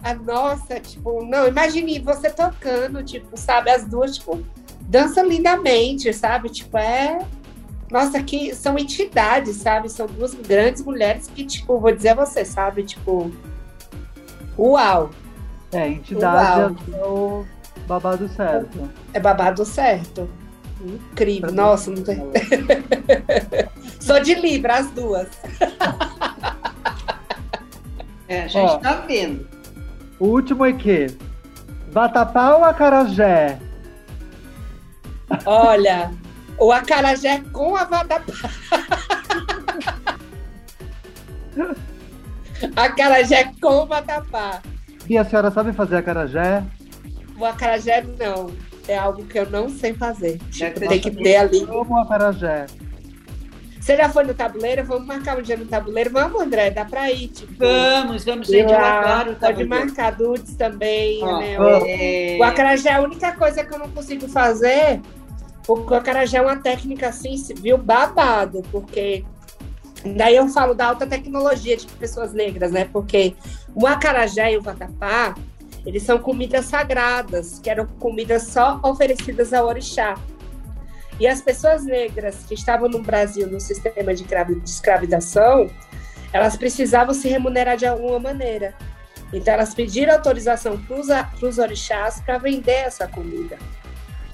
ah, 0.03 0.13
nossa, 0.13 0.79
tipo, 0.79 1.25
não, 1.25 1.47
imagine 1.47 1.99
você 1.99 2.29
tocando, 2.29 3.03
tipo, 3.03 3.35
sabe, 3.35 3.71
as 3.71 3.85
duas, 3.85 4.17
tipo, 4.17 4.43
dançam 4.81 5.27
lindamente, 5.27 6.13
sabe? 6.13 6.49
Tipo, 6.49 6.77
é. 6.77 7.25
nossa, 7.91 8.21
que 8.21 8.53
são 8.53 8.77
entidades, 8.77 9.57
sabe? 9.57 9.89
São 9.89 10.05
duas 10.05 10.33
grandes 10.35 10.83
mulheres 10.83 11.27
que, 11.33 11.43
tipo, 11.45 11.79
vou 11.79 11.91
dizer 11.91 12.09
a 12.09 12.15
você, 12.15 12.45
sabe? 12.45 12.83
Tipo, 12.83 13.31
uau. 14.57 15.09
É, 15.71 15.87
entidade 15.87 16.61
uau. 16.61 16.75
é 16.93 17.05
o 17.05 17.45
babado 17.87 18.29
certo. 18.29 18.89
É 19.13 19.19
babado 19.19 19.65
certo. 19.65 20.29
Incrível. 20.85 21.51
Nossa, 21.51 21.91
não 21.91 22.03
tem. 22.03 22.17
Sou 23.99 24.19
de 24.19 24.35
Libra, 24.35 24.75
as 24.75 24.91
duas. 24.91 25.27
É, 28.27 28.41
a 28.41 28.47
gente 28.47 28.71
Ó, 28.71 28.77
tá 28.79 28.93
vendo. 29.07 29.47
O 30.19 30.25
último 30.29 30.65
é 30.65 30.73
que? 30.73 31.15
Vatapá 31.91 32.55
ou 32.55 32.63
acarajé? 32.63 33.59
Olha, 35.45 36.11
o 36.57 36.71
acarajé 36.71 37.43
com 37.51 37.75
a 37.75 37.83
vatapá. 37.83 38.33
acarajé 42.75 43.51
com 43.61 43.85
vatapá. 43.85 44.61
E 45.07 45.17
a 45.17 45.23
senhora 45.23 45.51
sabe 45.51 45.71
fazer 45.73 45.97
acarajé? 45.97 46.63
O 47.37 47.45
acarajé 47.45 48.03
não. 48.17 48.47
É 48.87 48.97
algo 48.97 49.25
que 49.25 49.37
eu 49.39 49.49
não 49.49 49.69
sei 49.69 49.93
fazer. 49.93 50.39
Tipo, 50.51 50.79
tem 50.79 50.99
que 50.99 51.11
ter 51.11 51.37
ali. 51.37 51.65
Como 51.65 51.97
acarajé. 51.97 52.67
Você 53.79 53.97
já 53.97 54.09
foi 54.09 54.23
no 54.23 54.33
tabuleiro? 54.33 54.83
Vamos 54.83 55.05
marcar 55.05 55.37
um 55.37 55.41
dia 55.43 55.55
no 55.55 55.65
tabuleiro? 55.65 56.09
Vamos, 56.09 56.41
André, 56.41 56.71
dá 56.71 56.85
pra 56.85 57.11
ir. 57.11 57.27
Tipo, 57.27 57.53
vamos, 57.59 58.25
vamos, 58.25 58.47
gente. 58.47 58.71
Eu 58.71 58.79
adoro 58.79 59.33
o 59.33 59.35
Pode 59.35 59.63
marcar 59.63 60.11
Dudes 60.11 60.55
também. 60.55 61.23
Oh, 61.23 61.39
né? 61.39 62.37
O 62.39 62.43
acarajé, 62.43 62.91
a 62.91 63.01
única 63.01 63.31
coisa 63.33 63.63
que 63.63 63.73
eu 63.73 63.77
não 63.77 63.89
consigo 63.89 64.27
fazer, 64.27 65.01
porque 65.67 65.93
o 65.93 65.97
acarajé 65.97 66.37
é 66.37 66.41
uma 66.41 66.57
técnica 66.57 67.09
assim, 67.09 67.35
viu, 67.61 67.77
babado, 67.77 68.63
porque 68.71 69.23
Daí 70.13 70.35
eu 70.35 70.47
falo 70.49 70.75
da 70.75 70.87
alta 70.87 71.07
tecnologia 71.07 71.75
de 71.75 71.87
pessoas 71.87 72.31
negras, 72.31 72.71
né? 72.71 72.87
Porque 72.91 73.35
o 73.73 73.87
acarajé 73.87 74.53
e 74.53 74.57
o 74.57 74.61
vatapá, 74.61 75.33
eles 75.85 76.03
são 76.03 76.17
comidas 76.17 76.65
sagradas, 76.65 77.59
que 77.59 77.69
eram 77.69 77.85
comidas 77.85 78.43
só 78.43 78.79
oferecidas 78.83 79.53
ao 79.53 79.67
orixá. 79.67 80.15
E 81.19 81.27
as 81.27 81.41
pessoas 81.41 81.85
negras 81.85 82.43
que 82.47 82.53
estavam 82.53 82.89
no 82.89 83.01
Brasil 83.01 83.47
no 83.47 83.59
sistema 83.59 84.13
de 84.13 84.25
escravização, 84.65 85.69
elas 86.33 86.57
precisavam 86.57 87.13
se 87.13 87.29
remunerar 87.29 87.77
de 87.77 87.85
alguma 87.85 88.19
maneira. 88.19 88.73
Então, 89.31 89.53
elas 89.53 89.73
pediram 89.73 90.13
autorização 90.13 90.77
para 90.77 91.47
os 91.47 91.57
orixás 91.57 92.19
para 92.21 92.37
vender 92.37 92.71
essa 92.71 93.07
comida. 93.07 93.57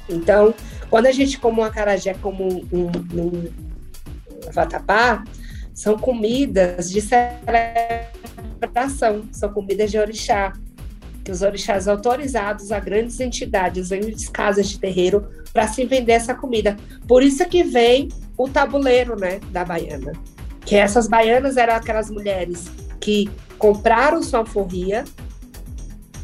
Então, 0.10 0.54
quando 0.90 1.06
a 1.06 1.12
gente 1.12 1.38
come 1.38 1.60
um 1.60 1.64
acarajé 1.64 2.16
como 2.16 2.44
um, 2.48 2.66
um, 2.74 2.92
um 3.14 3.52
vatapá, 4.52 5.24
são 5.74 5.98
comidas 5.98 6.90
de 6.90 7.02
celebração, 8.60 9.28
são 9.32 9.54
comidas 9.54 9.92
de 9.92 9.98
orixá, 9.98 10.54
os 11.32 11.42
orixás 11.42 11.88
autorizados 11.88 12.72
a 12.72 12.80
grandes 12.80 13.20
entidades, 13.20 13.90
grandes 13.90 14.30
casas 14.30 14.70
de 14.70 14.80
terreiro, 14.80 15.28
para 15.54 15.68
se 15.68 15.86
vender 15.86 16.14
essa 16.14 16.34
comida. 16.34 16.78
Por 17.08 17.24
isso 17.24 17.46
que 17.46 17.64
vem 17.64 18.10
o 18.38 18.48
tabuleiro, 18.48 19.20
né, 19.20 19.40
da 19.52 19.66
baiana. 19.66 20.14
Que 20.66 20.76
essas 20.76 21.08
baianas 21.08 21.58
eram 21.58 21.76
aquelas 21.76 22.10
mulheres 22.10 22.72
que 23.00 23.30
compraram 23.58 24.22
sua 24.22 24.40
alforria 24.40 25.04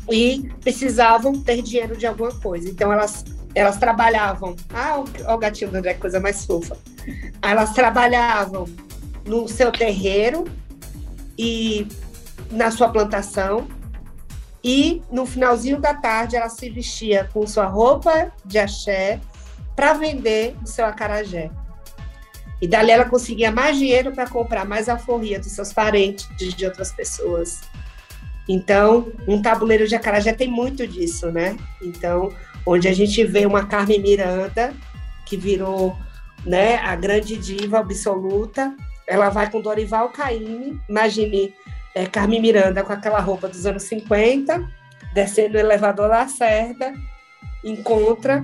e 0.10 0.50
precisavam 0.62 1.34
ter 1.42 1.62
dinheiro 1.62 1.98
de 1.98 2.06
alguma 2.06 2.32
coisa. 2.32 2.70
Então 2.70 2.92
elas 2.94 3.26
elas 3.56 3.78
trabalhavam. 3.78 4.56
Ah, 4.72 5.00
o, 5.00 5.34
o 5.34 5.38
gatinho 5.38 5.72
do 5.72 5.78
André, 5.78 5.96
coisa 5.96 6.20
mais 6.20 6.46
fofa. 6.46 6.78
Elas 7.42 7.74
trabalhavam 7.74 8.66
no 9.26 9.48
seu 9.48 9.72
terreiro 9.72 10.46
e 11.38 11.88
na 12.52 12.70
sua 12.70 12.90
plantação 12.90 13.68
e 14.68 15.02
no 15.10 15.26
finalzinho 15.26 15.80
da 15.80 15.94
tarde 15.94 16.36
ela 16.36 16.50
se 16.50 16.70
vestia 16.70 17.30
com 17.32 17.48
sua 17.48 17.68
roupa 17.68 18.34
de 18.44 18.60
axé 18.60 19.18
para 19.74 19.94
vender 19.94 20.58
o 20.62 20.68
seu 20.68 20.86
acarajé. 20.86 21.50
E 22.62 22.68
dali 22.68 22.92
ela 22.92 23.06
conseguia 23.06 23.50
mais 23.50 23.78
dinheiro 23.78 24.12
para 24.12 24.30
comprar 24.30 24.66
mais 24.66 24.90
alforria 24.90 25.40
dos 25.40 25.54
seus 25.54 25.72
parentes, 25.72 26.28
de 26.36 26.66
outras 26.66 26.92
pessoas. 26.92 27.62
Então, 28.50 29.10
um 29.26 29.42
tabuleiro 29.42 29.88
de 29.88 29.96
acarajé 29.96 30.34
tem 30.34 30.50
muito 30.50 30.86
disso, 30.86 31.32
né? 31.32 31.56
Então, 31.82 32.30
onde 32.66 32.90
a 32.90 32.94
gente 32.94 33.24
vê 33.24 33.46
uma 33.46 33.66
Carmen 33.66 34.02
Miranda, 34.02 34.74
que 35.26 35.38
virou 35.38 35.96
né, 36.46 36.76
a 36.80 36.94
grande 36.94 37.38
diva 37.38 37.80
absoluta, 37.80 38.76
ela 39.08 39.30
vai 39.30 39.50
com 39.50 39.62
Dorival 39.62 40.10
Caymmi, 40.10 40.78
imagine 40.90 41.54
é, 41.96 42.06
Carmen 42.06 42.42
Miranda 42.42 42.84
com 42.84 42.94
aquela 42.94 43.20
roupa 43.20 43.48
dos 43.48 43.66
anos 43.66 43.84
50, 43.84 44.68
descendo 45.14 45.58
o 45.58 45.60
elevador 45.60 46.10
Lacerda, 46.10 46.94
encontra 47.64 48.44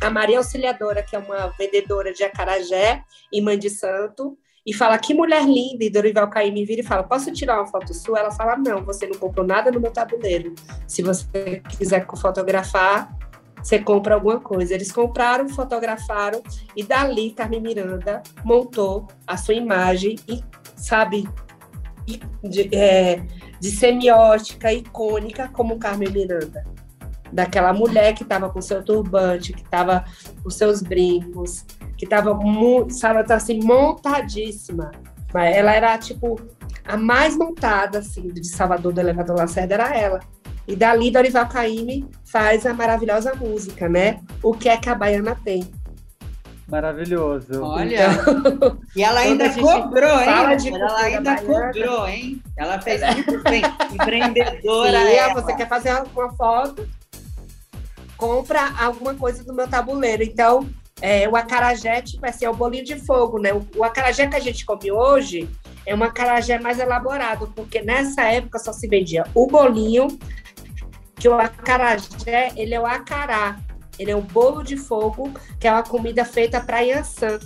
a 0.00 0.10
Maria 0.10 0.38
Auxiliadora, 0.38 1.02
que 1.02 1.16
é 1.16 1.18
uma 1.18 1.48
vendedora 1.58 2.12
de 2.12 2.22
acarajé 2.22 3.02
em 3.32 3.42
Mãe 3.42 3.58
de 3.58 3.70
Santo, 3.70 4.36
e 4.66 4.74
fala, 4.74 4.98
que 4.98 5.14
mulher 5.14 5.44
linda, 5.44 5.84
e 5.84 5.90
Dorival 5.90 6.28
Caymmi 6.28 6.64
vira 6.64 6.80
e 6.80 6.84
fala, 6.84 7.04
posso 7.04 7.32
tirar 7.32 7.58
uma 7.58 7.68
foto 7.68 7.94
sua? 7.94 8.18
Ela 8.18 8.32
fala, 8.32 8.56
não, 8.56 8.84
você 8.84 9.06
não 9.06 9.16
comprou 9.16 9.46
nada 9.46 9.70
no 9.70 9.78
meu 9.78 9.92
tabuleiro. 9.92 10.56
Se 10.88 11.02
você 11.02 11.62
quiser 11.78 12.04
fotografar, 12.16 13.16
você 13.62 13.78
compra 13.78 14.14
alguma 14.14 14.40
coisa. 14.40 14.74
Eles 14.74 14.90
compraram, 14.90 15.48
fotografaram, 15.48 16.42
e 16.74 16.82
dali 16.82 17.30
Carmen 17.30 17.60
Miranda 17.60 18.24
montou 18.44 19.06
a 19.24 19.36
sua 19.36 19.54
imagem, 19.54 20.16
e, 20.28 20.42
sabe, 20.74 21.28
de, 22.42 22.74
é, 22.74 23.22
de 23.60 23.70
semiótica 23.70 24.72
icônica 24.72 25.48
como 25.48 25.78
Carmen 25.78 26.10
Miranda. 26.10 26.64
Daquela 27.32 27.72
mulher 27.72 28.14
que 28.14 28.22
estava 28.22 28.48
com 28.48 28.60
seu 28.60 28.82
turbante, 28.82 29.52
que 29.52 29.62
estava 29.62 30.04
com 30.42 30.48
seus 30.48 30.80
brincos, 30.80 31.64
que 31.96 32.04
estava 32.04 32.34
muito, 32.34 32.94
assim, 33.30 33.60
montadíssima. 33.62 34.92
Ela 35.34 35.74
era, 35.74 35.98
tipo, 35.98 36.40
a 36.84 36.96
mais 36.96 37.36
montada, 37.36 37.98
assim, 37.98 38.28
de 38.28 38.46
Salvador 38.46 38.92
do 38.92 39.00
Elevador 39.00 39.36
Lacerda 39.36 39.74
era 39.74 39.94
ela. 39.94 40.20
E 40.66 40.74
dali, 40.74 41.10
Dorival 41.10 41.48
Caymmi 41.48 42.08
faz 42.24 42.66
a 42.66 42.74
maravilhosa 42.74 43.34
música, 43.34 43.88
né? 43.88 44.20
O 44.42 44.52
que 44.52 44.68
é 44.68 44.76
que 44.76 44.88
a 44.88 44.94
baiana 44.94 45.36
tem. 45.44 45.70
Maravilhoso. 46.68 47.62
Olha, 47.62 48.08
então, 48.10 48.78
e 48.96 49.02
ela 49.02 49.20
ainda 49.20 49.50
cobrou, 49.50 50.20
hein? 50.20 50.28
Ela 50.74 51.00
ainda 51.00 51.36
cobrou, 51.36 52.08
hein? 52.08 52.42
Ela 52.56 52.80
fez 52.80 53.00
muito 53.14 53.42
bem. 53.44 53.62
Empreendedora. 53.92 54.98
Ela. 54.98 55.34
você 55.34 55.54
quer 55.54 55.68
fazer 55.68 55.92
uma 56.14 56.32
foto? 56.32 56.88
Compra 58.16 58.72
alguma 58.80 59.14
coisa 59.14 59.44
do 59.44 59.54
meu 59.54 59.68
tabuleiro. 59.68 60.24
Então, 60.24 60.68
é, 61.00 61.28
o 61.28 61.36
acarajé, 61.36 62.02
tipo 62.02 62.26
assim, 62.26 62.46
é 62.46 62.50
o 62.50 62.54
bolinho 62.54 62.84
de 62.84 62.96
fogo, 62.96 63.38
né? 63.38 63.52
O, 63.52 63.64
o 63.76 63.84
acarajé 63.84 64.26
que 64.26 64.36
a 64.36 64.40
gente 64.40 64.64
come 64.64 64.90
hoje 64.90 65.48
é 65.84 65.94
um 65.94 66.02
acarajé 66.02 66.58
mais 66.58 66.80
elaborado, 66.80 67.52
porque 67.54 67.80
nessa 67.80 68.22
época 68.22 68.58
só 68.58 68.72
se 68.72 68.88
vendia 68.88 69.24
o 69.34 69.46
bolinho, 69.46 70.08
que 71.14 71.28
o 71.28 71.34
acarajé, 71.34 72.52
ele 72.56 72.74
é 72.74 72.80
o 72.80 72.86
acará, 72.86 73.56
ele 73.98 74.10
é 74.10 74.16
um 74.16 74.22
bolo 74.22 74.62
de 74.62 74.76
fogo, 74.76 75.32
que 75.58 75.66
é 75.66 75.72
uma 75.72 75.82
comida 75.82 76.24
feita 76.24 76.60
para 76.60 76.80
Yansan 76.80 77.38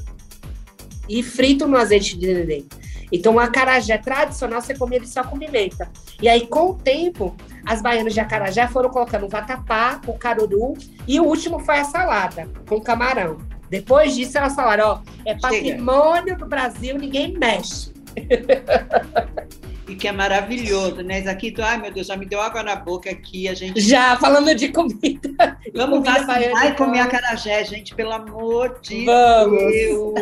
e 1.09 1.23
frito 1.23 1.67
no 1.67 1.77
azeite 1.77 2.17
de 2.17 2.27
dendê. 2.27 2.65
Então, 3.13 3.35
o 3.35 3.41
acarajé 3.41 3.99
tradicional, 3.99 4.61
você 4.61 4.75
comia 4.75 4.99
ele 4.99 5.07
só 5.07 5.25
com 5.25 5.39
pimenta. 5.39 5.91
E 6.23 6.29
aí, 6.29 6.47
com 6.47 6.71
o 6.71 6.75
tempo, 6.75 7.37
as 7.67 7.83
baianas 7.83 8.15
de 8.15 8.21
acarajé 8.21 8.69
foram 8.69 8.89
colocando 8.91 9.27
o 9.27 9.29
vatapá, 9.29 10.01
o 10.07 10.15
caruru, 10.15 10.75
e 11.09 11.19
o 11.19 11.25
último 11.25 11.59
foi 11.59 11.79
a 11.79 11.85
salada, 11.85 12.49
com 12.69 12.81
camarão. 12.81 13.39
Depois 13.69 14.15
disso, 14.15 14.39
elas 14.39 14.55
falaram, 14.55 14.87
ó, 14.89 15.01
é 15.25 15.35
patrimônio 15.35 16.25
Chega. 16.25 16.37
do 16.37 16.47
Brasil, 16.47 16.99
ninguém 16.99 17.37
mexe. 17.37 17.93
e 19.89 19.95
que 19.95 20.07
é 20.07 20.13
maravilhoso, 20.13 21.03
né? 21.03 21.23
Zaquito, 21.23 21.63
ai 21.63 21.81
meu 21.81 21.93
Deus, 21.93 22.07
já 22.07 22.17
me 22.17 22.27
deu 22.27 22.41
água 22.41 22.63
na 22.63 22.77
boca 22.77 23.11
aqui, 23.11 23.49
a 23.49 23.55
gente... 23.55 23.81
Já, 23.81 24.17
falando 24.17 24.55
de 24.55 24.69
comida. 24.69 25.31
Vamos 25.75 25.99
comida 25.99 26.27
vacinar 26.27 26.67
e 26.67 26.75
comer 26.75 27.01
acarajé, 27.01 27.65
gente, 27.65 27.95
pelo 27.95 28.13
amor 28.13 28.79
de 28.81 29.05
Vamos. 29.05 29.59
Deus. 29.59 30.15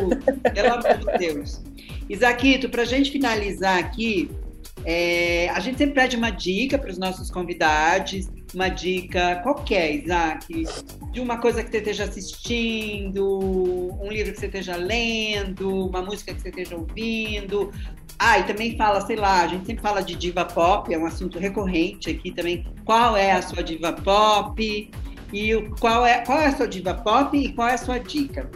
Pelo 0.54 0.74
amor 0.74 0.98
de 0.98 1.18
Deus. 1.18 1.62
Isaquito, 2.08 2.68
para 2.68 2.82
a 2.82 2.86
gente 2.86 3.10
finalizar 3.10 3.78
aqui, 3.78 4.30
é, 4.84 5.50
a 5.50 5.60
gente 5.60 5.78
sempre 5.78 5.94
pede 5.94 6.16
uma 6.16 6.30
dica 6.30 6.78
para 6.78 6.90
os 6.90 6.98
nossos 6.98 7.30
convidados, 7.30 8.28
uma 8.54 8.68
dica 8.68 9.36
qualquer, 9.42 9.94
Isaac, 9.94 10.64
de 11.12 11.20
uma 11.20 11.38
coisa 11.38 11.62
que 11.62 11.70
você 11.70 11.78
esteja 11.78 12.04
assistindo, 12.04 13.38
um 14.00 14.10
livro 14.10 14.32
que 14.32 14.40
você 14.40 14.46
esteja 14.46 14.76
lendo, 14.76 15.86
uma 15.86 16.00
música 16.00 16.32
que 16.32 16.40
você 16.40 16.48
esteja 16.48 16.76
ouvindo, 16.76 17.72
ah, 18.18 18.38
e 18.40 18.44
também 18.44 18.76
fala, 18.76 19.00
sei 19.00 19.14
lá, 19.14 19.42
a 19.42 19.46
gente 19.46 19.64
sempre 19.64 19.80
fala 19.80 20.02
de 20.02 20.16
diva 20.16 20.44
pop, 20.44 20.92
é 20.92 20.98
um 20.98 21.06
assunto 21.06 21.38
recorrente 21.38 22.10
aqui 22.10 22.32
também. 22.32 22.66
Qual 22.84 23.16
é 23.16 23.30
a 23.30 23.42
sua 23.42 23.62
diva 23.62 23.92
pop? 23.92 24.90
E 25.32 25.70
qual 25.78 26.04
é, 26.04 26.24
qual 26.24 26.40
é 26.40 26.46
a 26.46 26.56
sua 26.56 26.66
diva 26.66 26.94
pop 26.94 27.36
e 27.36 27.52
qual 27.52 27.68
é 27.68 27.74
a 27.74 27.78
sua 27.78 27.98
dica? 27.98 28.50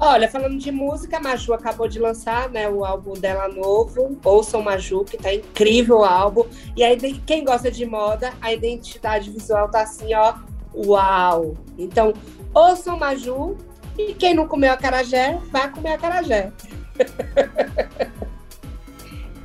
Olha, 0.00 0.28
falando 0.28 0.58
de 0.58 0.70
música, 0.70 1.16
a 1.16 1.20
Maju 1.20 1.54
acabou 1.54 1.88
de 1.88 1.98
lançar 1.98 2.50
né, 2.50 2.68
o 2.68 2.84
álbum 2.84 3.14
dela 3.14 3.48
novo. 3.48 4.16
Ouçam 4.22 4.62
Maju, 4.62 5.04
que 5.04 5.16
tá 5.16 5.34
incrível 5.34 6.00
o 6.00 6.04
álbum. 6.04 6.44
E 6.76 6.84
aí, 6.84 6.96
quem 7.26 7.44
gosta 7.44 7.70
de 7.70 7.84
moda, 7.84 8.32
a 8.40 8.52
identidade 8.52 9.30
visual 9.30 9.68
tá 9.68 9.80
assim, 9.80 10.14
ó, 10.14 10.34
uau! 10.72 11.56
Então, 11.76 12.12
ouçam 12.54 12.96
Maju. 12.96 13.56
E 13.96 14.14
quem 14.14 14.34
não 14.34 14.46
comeu 14.46 14.72
a 14.72 14.76
carajé, 14.76 15.40
vai 15.50 15.68
comer 15.72 15.94
a 15.94 15.98
carajé. 15.98 16.52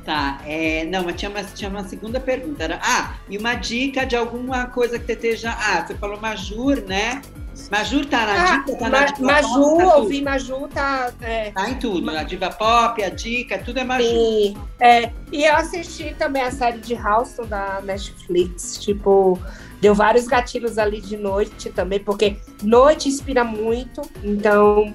Tá, 0.04 0.38
é, 0.44 0.84
não, 0.84 1.02
mas 1.02 1.16
tinha 1.16 1.30
uma, 1.30 1.42
tinha 1.42 1.70
uma 1.70 1.82
segunda 1.84 2.20
pergunta. 2.20 2.62
Era, 2.62 2.78
ah, 2.82 3.16
e 3.28 3.38
uma 3.38 3.54
dica 3.54 4.04
de 4.04 4.14
alguma 4.14 4.66
coisa 4.66 4.98
que 4.98 5.06
você 5.06 5.12
esteja. 5.14 5.50
Ah, 5.50 5.82
você 5.84 5.94
falou 5.94 6.20
Majur, 6.20 6.82
né? 6.86 7.22
Majur 7.70 8.04
tá 8.06 8.26
na 8.26 8.32
ah, 8.32 8.56
dica, 8.58 8.76
tá 8.76 8.90
ma, 8.90 9.00
na 9.00 9.06
diva 9.06 9.32
Maju, 9.32 9.48
pop, 9.48 9.78
tá 9.78 9.96
ouvi 9.96 10.22
Maju, 10.22 10.68
tá. 10.68 11.12
É, 11.22 11.50
tá 11.52 11.70
em 11.70 11.74
tudo, 11.76 12.10
a 12.10 12.22
diva 12.22 12.50
pop, 12.50 13.02
a 13.02 13.08
dica, 13.08 13.58
tudo 13.58 13.78
é 13.78 13.84
Maju. 13.84 14.04
Sim, 14.04 14.56
é, 14.80 15.10
e 15.32 15.44
eu 15.44 15.54
assisti 15.54 16.14
também 16.18 16.42
a 16.42 16.50
série 16.50 16.78
de 16.78 16.94
Houston 16.94 17.46
da 17.46 17.80
Netflix, 17.82 18.76
tipo, 18.78 19.38
deu 19.80 19.94
vários 19.94 20.26
gatilhos 20.26 20.78
ali 20.78 21.00
de 21.00 21.16
noite 21.16 21.70
também, 21.70 22.00
porque 22.00 22.36
noite 22.62 23.08
inspira 23.08 23.44
muito, 23.44 24.02
então 24.22 24.92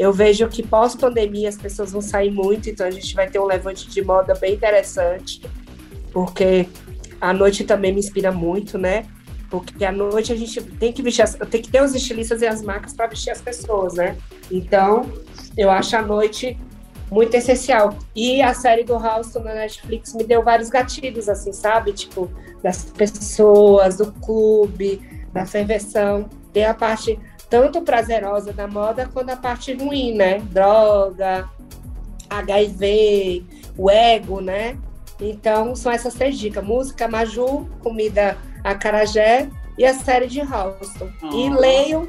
eu 0.00 0.14
vejo 0.14 0.48
que 0.48 0.62
pós-pandemia 0.62 1.50
as 1.50 1.58
pessoas 1.58 1.92
vão 1.92 2.00
sair 2.00 2.30
muito, 2.30 2.70
então 2.70 2.86
a 2.86 2.90
gente 2.90 3.14
vai 3.14 3.28
ter 3.28 3.38
um 3.38 3.44
levante 3.44 3.86
de 3.86 4.02
moda 4.02 4.32
bem 4.34 4.54
interessante, 4.54 5.42
porque 6.10 6.66
a 7.20 7.34
noite 7.34 7.64
também 7.64 7.92
me 7.92 8.00
inspira 8.00 8.32
muito, 8.32 8.78
né? 8.78 9.04
Porque 9.50 9.84
à 9.84 9.92
noite 9.92 10.32
a 10.32 10.36
gente 10.36 10.58
tem 10.62 10.90
que 10.90 11.02
vestir, 11.02 11.28
tem 11.50 11.60
que 11.60 11.68
ter 11.68 11.82
os 11.82 11.94
estilistas 11.94 12.40
e 12.40 12.46
as 12.46 12.62
marcas 12.62 12.94
para 12.94 13.08
vestir 13.08 13.30
as 13.30 13.42
pessoas, 13.42 13.92
né? 13.92 14.16
Então, 14.50 15.06
eu 15.54 15.70
acho 15.70 15.94
a 15.94 16.00
noite 16.00 16.56
muito 17.10 17.34
essencial. 17.34 17.94
E 18.16 18.40
a 18.40 18.54
série 18.54 18.84
do 18.84 18.94
Houston 18.94 19.40
na 19.40 19.52
Netflix 19.52 20.14
me 20.14 20.24
deu 20.24 20.42
vários 20.42 20.70
gatilhos, 20.70 21.28
assim, 21.28 21.52
sabe? 21.52 21.92
Tipo, 21.92 22.30
das 22.62 22.84
pessoas, 22.84 23.98
do 23.98 24.10
clube, 24.12 24.98
da 25.30 25.44
ferveção. 25.44 26.26
Tem 26.54 26.64
a 26.64 26.72
parte 26.72 27.20
tanto 27.50 27.82
prazerosa 27.82 28.52
da 28.52 28.68
moda 28.68 29.10
quanto 29.12 29.30
a 29.30 29.36
parte 29.36 29.74
ruim, 29.74 30.14
né? 30.14 30.38
Droga, 30.38 31.50
HIV, 32.30 33.44
o 33.76 33.90
ego, 33.90 34.40
né? 34.40 34.78
Então, 35.20 35.74
são 35.74 35.90
essas 35.90 36.14
três 36.14 36.38
dicas: 36.38 36.64
música, 36.64 37.08
Maju, 37.08 37.68
comida 37.80 38.38
acarajé 38.62 39.50
e 39.76 39.84
a 39.84 39.92
série 39.92 40.28
de 40.28 40.40
Halston. 40.40 41.10
Oh. 41.22 41.36
E 41.36 41.50
leiam 41.50 42.08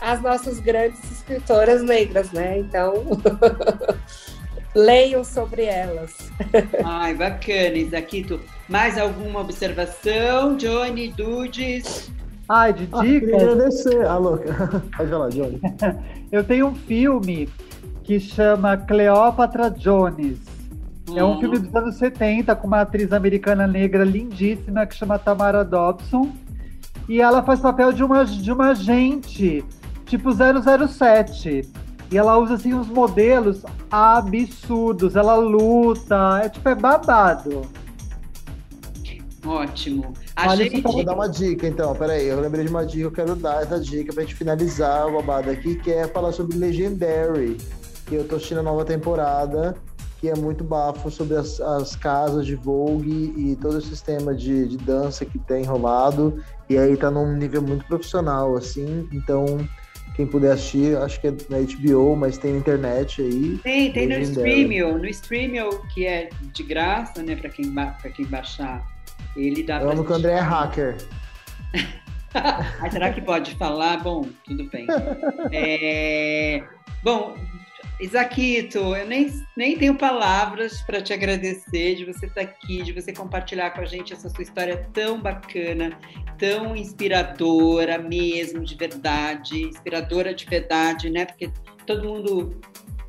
as 0.00 0.22
nossas 0.22 0.60
grandes 0.60 0.98
escritoras 1.10 1.82
negras, 1.82 2.30
né? 2.30 2.58
Então, 2.58 2.94
leiam 4.74 5.24
sobre 5.24 5.64
elas. 5.64 6.30
Ai, 6.84 7.14
bacana, 7.14 7.76
Isaquito. 7.76 8.40
Mais 8.68 8.96
alguma 8.96 9.40
observação, 9.40 10.56
Johnny, 10.56 11.08
Dudes? 11.08 12.10
Ai, 12.52 12.72
de 12.72 12.88
ah, 12.90 13.00
dicas. 13.00 13.32
Ah, 13.32 13.36
agradecer. 13.36 14.06
Ah, 14.06 14.16
louca. 14.16 14.52
Pode 14.96 15.08
falar, 15.08 15.28
Johnny. 15.28 15.60
Eu 16.32 16.42
tenho 16.42 16.66
um 16.66 16.74
filme 16.74 17.48
que 18.02 18.18
chama 18.18 18.76
Cleópatra 18.76 19.70
Jones. 19.70 20.38
Uhum. 21.08 21.16
É 21.16 21.24
um 21.24 21.38
filme 21.38 21.60
dos 21.60 21.72
anos 21.72 21.94
70 21.94 22.56
com 22.56 22.66
uma 22.66 22.80
atriz 22.80 23.12
americana 23.12 23.68
negra 23.68 24.02
lindíssima 24.02 24.84
que 24.84 24.96
chama 24.96 25.16
Tamara 25.16 25.64
Dobson. 25.64 26.32
E 27.08 27.20
ela 27.20 27.40
faz 27.40 27.60
papel 27.60 27.92
de 27.92 28.02
uma, 28.02 28.24
de 28.24 28.50
uma 28.50 28.70
agente, 28.70 29.64
tipo 30.06 30.30
007. 30.32 31.70
E 32.10 32.18
ela 32.18 32.36
usa 32.36 32.54
assim 32.54 32.74
uns 32.74 32.88
modelos 32.88 33.64
absurdos. 33.88 35.14
Ela 35.14 35.36
luta, 35.36 36.40
é 36.42 36.48
tipo 36.48 36.68
é 36.68 36.74
babado. 36.74 37.62
Ótimo. 39.44 40.12
A 40.36 40.48
Olha, 40.48 40.64
gente... 40.64 40.82
Vou 40.82 41.04
dar 41.04 41.14
uma 41.14 41.28
dica, 41.28 41.66
então. 41.66 41.94
Peraí, 41.94 42.26
eu 42.26 42.40
lembrei 42.40 42.64
de 42.64 42.70
uma 42.70 42.84
dica, 42.84 43.04
eu 43.04 43.10
quero 43.10 43.34
dar 43.34 43.62
essa 43.62 43.80
dica 43.80 44.12
pra 44.12 44.22
gente 44.22 44.34
finalizar 44.34 45.06
o 45.06 45.12
babado 45.12 45.50
aqui, 45.50 45.76
que 45.76 45.90
é 45.90 46.06
falar 46.06 46.32
sobre 46.32 46.56
Legendary. 46.56 47.56
Que 48.06 48.16
eu 48.16 48.26
tô 48.26 48.36
assistindo 48.36 48.58
a 48.58 48.62
nova 48.62 48.84
temporada, 48.84 49.76
que 50.20 50.28
é 50.28 50.34
muito 50.34 50.64
bafo 50.64 51.10
sobre 51.10 51.36
as, 51.36 51.60
as 51.60 51.96
casas 51.96 52.44
de 52.44 52.54
Vogue 52.54 53.32
e 53.36 53.56
todo 53.56 53.76
o 53.76 53.80
sistema 53.80 54.34
de, 54.34 54.68
de 54.68 54.76
dança 54.76 55.24
que 55.24 55.38
tem 55.38 55.64
rolado. 55.64 56.42
E 56.68 56.76
aí 56.76 56.96
tá 56.96 57.10
num 57.10 57.36
nível 57.36 57.62
muito 57.62 57.86
profissional, 57.86 58.56
assim. 58.56 59.08
Então, 59.12 59.58
quem 60.16 60.26
puder 60.26 60.52
assistir, 60.52 60.96
acho 60.98 61.20
que 61.20 61.28
é 61.28 61.30
na 61.48 61.58
HBO, 61.58 62.14
mas 62.14 62.36
tem 62.36 62.52
na 62.52 62.58
internet 62.58 63.22
aí. 63.22 63.58
Tem, 63.62 63.92
tem 63.92 64.06
no 64.06 64.18
Streamio, 64.18 64.98
no 64.98 65.06
Streamio, 65.06 65.82
que 65.94 66.04
é 66.04 66.28
de 66.52 66.62
graça, 66.62 67.22
né, 67.22 67.34
para 67.36 67.48
quem, 67.48 67.72
pra 67.72 68.10
quem 68.10 68.26
baixar 68.26 68.86
ele 69.36 69.62
dá 69.62 69.80
Eu 69.80 69.90
amo 69.90 70.04
que 70.04 70.12
o 70.12 70.14
André 70.14 70.32
é 70.32 70.40
hacker. 70.40 70.96
ah, 72.34 72.90
será 72.90 73.12
que 73.12 73.20
pode 73.20 73.54
falar? 73.56 74.02
Bom, 74.02 74.26
tudo 74.44 74.68
bem. 74.70 74.86
É... 75.52 76.62
Bom, 77.02 77.34
Isaquito, 78.00 78.78
eu 78.78 79.06
nem, 79.06 79.30
nem 79.54 79.76
tenho 79.76 79.94
palavras 79.94 80.80
para 80.80 81.02
te 81.02 81.12
agradecer 81.12 81.96
de 81.96 82.06
você 82.06 82.26
estar 82.26 82.46
tá 82.46 82.50
aqui, 82.50 82.82
de 82.82 82.92
você 82.92 83.12
compartilhar 83.12 83.72
com 83.72 83.82
a 83.82 83.84
gente 83.84 84.14
essa 84.14 84.30
sua 84.30 84.42
história 84.42 84.88
tão 84.94 85.20
bacana, 85.20 85.98
tão 86.38 86.74
inspiradora 86.74 87.98
mesmo, 87.98 88.64
de 88.64 88.74
verdade, 88.74 89.64
inspiradora 89.64 90.32
de 90.32 90.46
verdade, 90.46 91.10
né? 91.10 91.26
Porque 91.26 91.52
todo 91.86 92.08
mundo, 92.08 92.58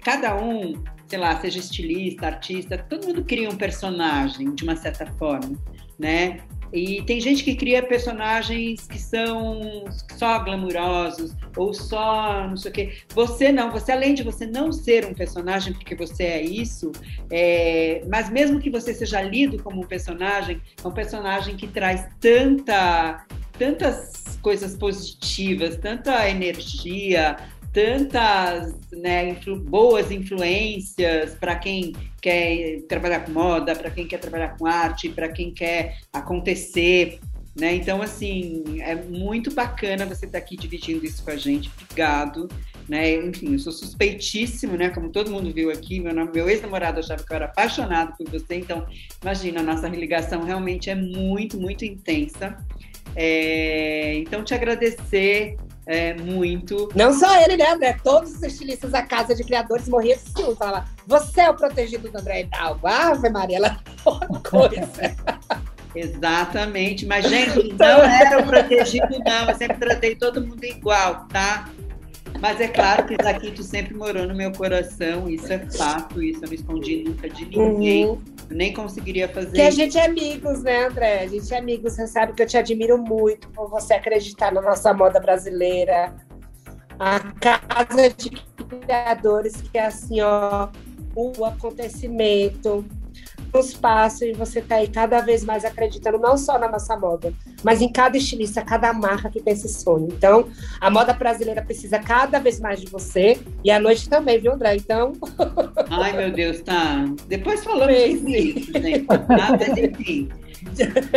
cada 0.04 0.36
um, 0.36 0.84
sei 1.08 1.20
lá, 1.20 1.40
seja 1.40 1.60
estilista, 1.60 2.28
artista, 2.28 2.78
todo 2.78 3.08
mundo 3.08 3.24
cria 3.24 3.50
um 3.50 3.56
personagem 3.56 4.54
de 4.54 4.64
uma 4.66 4.76
certa 4.76 5.06
forma 5.14 5.58
né? 6.02 6.40
E 6.74 7.02
tem 7.04 7.20
gente 7.20 7.44
que 7.44 7.54
cria 7.54 7.84
personagens 7.84 8.88
que 8.88 8.98
são 8.98 9.86
só 10.18 10.40
glamurosos 10.40 11.36
ou 11.58 11.74
só 11.74 12.48
não 12.48 12.56
sei 12.56 12.72
o 12.72 12.74
quê. 12.74 12.94
Você 13.14 13.52
não, 13.52 13.70
você 13.72 13.92
além 13.92 14.14
de 14.14 14.24
você 14.24 14.48
não 14.48 14.72
ser 14.72 15.06
um 15.06 15.14
personagem 15.14 15.74
porque 15.74 15.94
você 15.94 16.24
é 16.24 16.42
isso, 16.42 16.94
é, 17.30 18.04
mas 18.08 18.30
mesmo 18.30 18.60
que 18.60 18.70
você 18.70 18.94
seja 18.94 19.22
lido 19.22 19.62
como 19.62 19.82
um 19.82 19.86
personagem, 19.86 20.62
é 20.82 20.88
um 20.88 20.94
personagem 20.94 21.58
que 21.58 21.68
traz 21.68 22.08
tanta, 22.22 23.26
tantas 23.60 24.40
coisas 24.42 24.74
positivas, 24.76 25.76
tanta 25.76 26.30
energia, 26.30 27.36
tantas 27.74 28.76
né, 28.92 29.30
influ 29.30 29.58
boas 29.58 30.12
influências 30.12 31.36
para 31.36 31.56
quem 31.56 31.94
quer 32.22 32.82
trabalhar 32.88 33.22
com 33.22 33.32
moda, 33.32 33.76
para 33.76 33.90
quem 33.90 34.08
quer 34.08 34.20
trabalhar 34.20 34.58
com 34.58 34.66
arte, 34.66 35.10
para 35.10 35.30
quem 35.30 35.52
quer 35.52 35.98
acontecer. 36.12 37.20
Né? 37.56 37.76
Então, 37.76 38.02
assim, 38.02 38.82
é 38.82 38.96
muito 38.96 39.54
bacana 39.54 40.06
você 40.06 40.26
estar 40.26 40.40
tá 40.40 40.44
aqui 40.44 40.56
dividindo 40.56 41.06
isso 41.06 41.24
com 41.24 41.32
a 41.32 41.36
gente. 41.36 41.70
Obrigado. 41.82 42.48
Né? 42.88 43.16
Enfim, 43.16 43.54
eu 43.54 43.60
sou 43.60 43.72
suspeitíssimo, 43.72 44.76
né? 44.76 44.90
Como 44.90 45.10
todo 45.10 45.32
mundo 45.32 45.54
viu 45.54 45.70
aqui, 45.72 46.00
meu, 46.00 46.14
meu 46.14 46.50
ex-namorado 46.50 47.00
achava 47.00 47.24
que 47.24 47.32
eu 47.32 47.36
era 47.36 47.46
apaixonado 47.46 48.18
por 48.18 48.30
você, 48.30 48.56
então 48.56 48.86
imagina, 49.22 49.62
a 49.62 49.64
nossa 49.64 49.88
ligação 49.88 50.44
realmente 50.44 50.90
é 50.90 50.96
muito, 50.96 51.60
muito 51.60 51.86
intensa. 51.86 52.58
É, 53.16 54.16
então, 54.16 54.44
te 54.44 54.54
agradecer 54.54 55.58
é, 55.86 56.14
muito. 56.14 56.90
Não 56.96 57.14
só 57.14 57.42
ele, 57.42 57.58
né, 57.58 57.72
André? 57.72 57.98
Todos 58.04 58.36
os 58.36 58.44
estilistas 58.44 58.92
da 58.92 59.02
Casa 59.02 59.34
de 59.34 59.44
Criadores 59.44 59.90
morriam 59.90 60.18
de 60.18 60.30
ciúme. 60.30 60.56
Falava, 60.56 60.86
você 61.08 61.42
é 61.42 61.50
o 61.50 61.56
protegido 61.56 62.10
do 62.10 62.18
André 62.18 62.42
Hidalgo. 62.42 62.88
Ave 62.88 63.30
Maria, 63.30 63.58
ela 63.58 63.80
coisa. 64.50 65.16
Exatamente. 65.96 67.06
Mas, 67.06 67.26
gente, 67.30 67.74
não 67.74 68.04
era 68.04 68.40
o 68.42 68.46
protegido, 68.46 69.20
não. 69.26 69.50
Eu 69.50 69.56
sempre 69.56 69.78
tratei 69.78 70.16
todo 70.16 70.46
mundo 70.46 70.64
igual, 70.64 71.28
tá? 71.30 71.70
Mas 72.40 72.60
é 72.62 72.68
claro 72.68 73.06
que 73.06 73.22
Zaquito 73.22 73.62
sempre 73.62 73.94
morou 73.94 74.26
no 74.26 74.34
meu 74.34 74.52
coração, 74.52 75.30
isso 75.30 75.52
é 75.52 75.60
fato, 75.60 76.24
isso 76.24 76.44
eu 76.44 76.48
não 76.48 76.56
escondi 76.56 77.04
nunca 77.04 77.30
de 77.30 77.46
ninguém. 77.46 78.08
Uhum. 78.08 78.22
Nem 78.52 78.74
conseguiria 78.74 79.28
fazer. 79.30 79.52
Que 79.52 79.62
a 79.62 79.72
gente 79.72 79.98
é 79.98 80.06
amigos, 80.06 80.62
né, 80.62 80.86
André? 80.86 81.24
A 81.24 81.28
gente 81.28 81.54
é 81.54 81.58
amigos. 81.58 81.94
Você 81.94 82.08
sabe 82.08 82.34
que 82.34 82.44
eu 82.44 82.48
te 82.48 82.58
admiro 82.58 82.98
muito 82.98 83.48
por 83.50 83.70
você 83.70 83.94
acreditar 83.94 84.52
na 84.52 84.62
nossa 84.62 84.94
moda 84.94 85.20
brasileira. 85.20 86.14
A 87.00 87.20
casa 87.20 88.10
de 88.10 88.30
criadores, 88.82 89.62
que 89.62 89.78
é 89.78 89.86
assim, 89.86 90.22
ó, 90.22 90.70
o 91.16 91.46
acontecimento 91.46 92.86
um 93.54 93.60
espaço 93.60 94.24
e 94.24 94.34
você 94.34 94.62
tá 94.62 94.76
aí 94.76 94.88
cada 94.88 95.22
vez 95.22 95.44
mais 95.44 95.66
acreditando 95.66 96.18
não 96.18 96.38
só 96.38 96.58
na 96.58 96.70
nossa 96.70 96.96
moda, 96.98 97.34
mas 97.64 97.82
em 97.82 97.92
cada 97.92 98.18
estilista, 98.18 98.62
cada 98.62 98.94
marca 98.94 99.30
que 99.30 99.42
tem 99.42 99.54
esse 99.54 99.68
sonho. 99.70 100.08
Então, 100.12 100.48
a 100.80 100.90
moda 100.90 101.14
brasileira 101.14 101.62
precisa 101.62 102.00
cada 102.00 102.40
vez 102.40 102.60
mais 102.60 102.80
de 102.80 102.88
você 102.88 103.40
e 103.64 103.70
a 103.72 103.80
noite 103.80 104.08
também, 104.10 104.40
viu, 104.40 104.54
André? 104.54 104.76
Então. 104.76 105.14
Ai, 105.90 106.14
meu 106.14 106.32
Deus, 106.32 106.62
tá. 106.62 107.06
Depois 107.28 107.64
falamos 107.64 107.96
sobre 107.96 108.06
isso, 108.08 108.72
gente. 108.74 109.06
Tá? 109.08 109.58
Mas 109.60 109.78
enfim. 109.78 110.30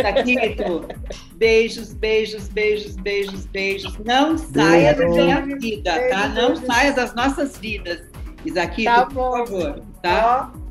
Taquito, 0.01 0.87
beijos, 1.35 1.93
beijos, 1.93 2.47
beijos, 2.49 2.95
beijos, 2.97 3.45
beijos. 3.45 3.97
Não 4.03 4.37
saia 4.37 4.93
da 4.93 5.07
minha 5.07 5.41
vida, 5.57 6.09
tá? 6.09 6.27
Não 6.29 6.55
saia 6.55 6.91
das 6.93 7.13
nossas 7.15 7.57
vidas. 7.57 8.01
Isaquito, 8.45 8.85
Tá 8.91 9.05
por 9.05 9.13
bom. 9.13 9.31
favor, 9.45 9.81
tá? 10.01 10.51
Ó. 10.55 10.64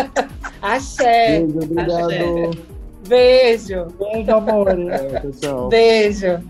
Axé. 0.62 1.40
Beijo, 1.40 1.58
obrigado. 1.58 2.66
Beijo. 3.08 3.86
Beijo, 3.98 4.30
amor. 4.32 4.68
É, 4.90 5.20
pessoal. 5.20 5.68
Beijo. 5.68 6.40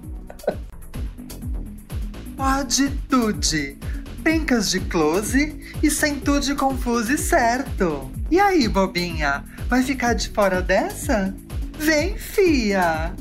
Pode 2.37 2.91
tude. 3.09 3.79
Pencas 4.23 4.71
de 4.71 4.81
close 4.81 5.59
e 5.83 5.91
sem 5.91 6.19
tudo 6.19 6.57
confuso 6.57 7.13
e 7.13 7.19
certo. 7.19 8.11
E 8.31 8.41
aí, 8.41 8.67
bobinha? 8.69 9.45
Vai 9.69 9.83
ficar 9.83 10.15
de 10.15 10.29
fora 10.31 10.61
dessa? 10.61 11.35
Vem, 11.79 12.17
fia! 12.19 13.13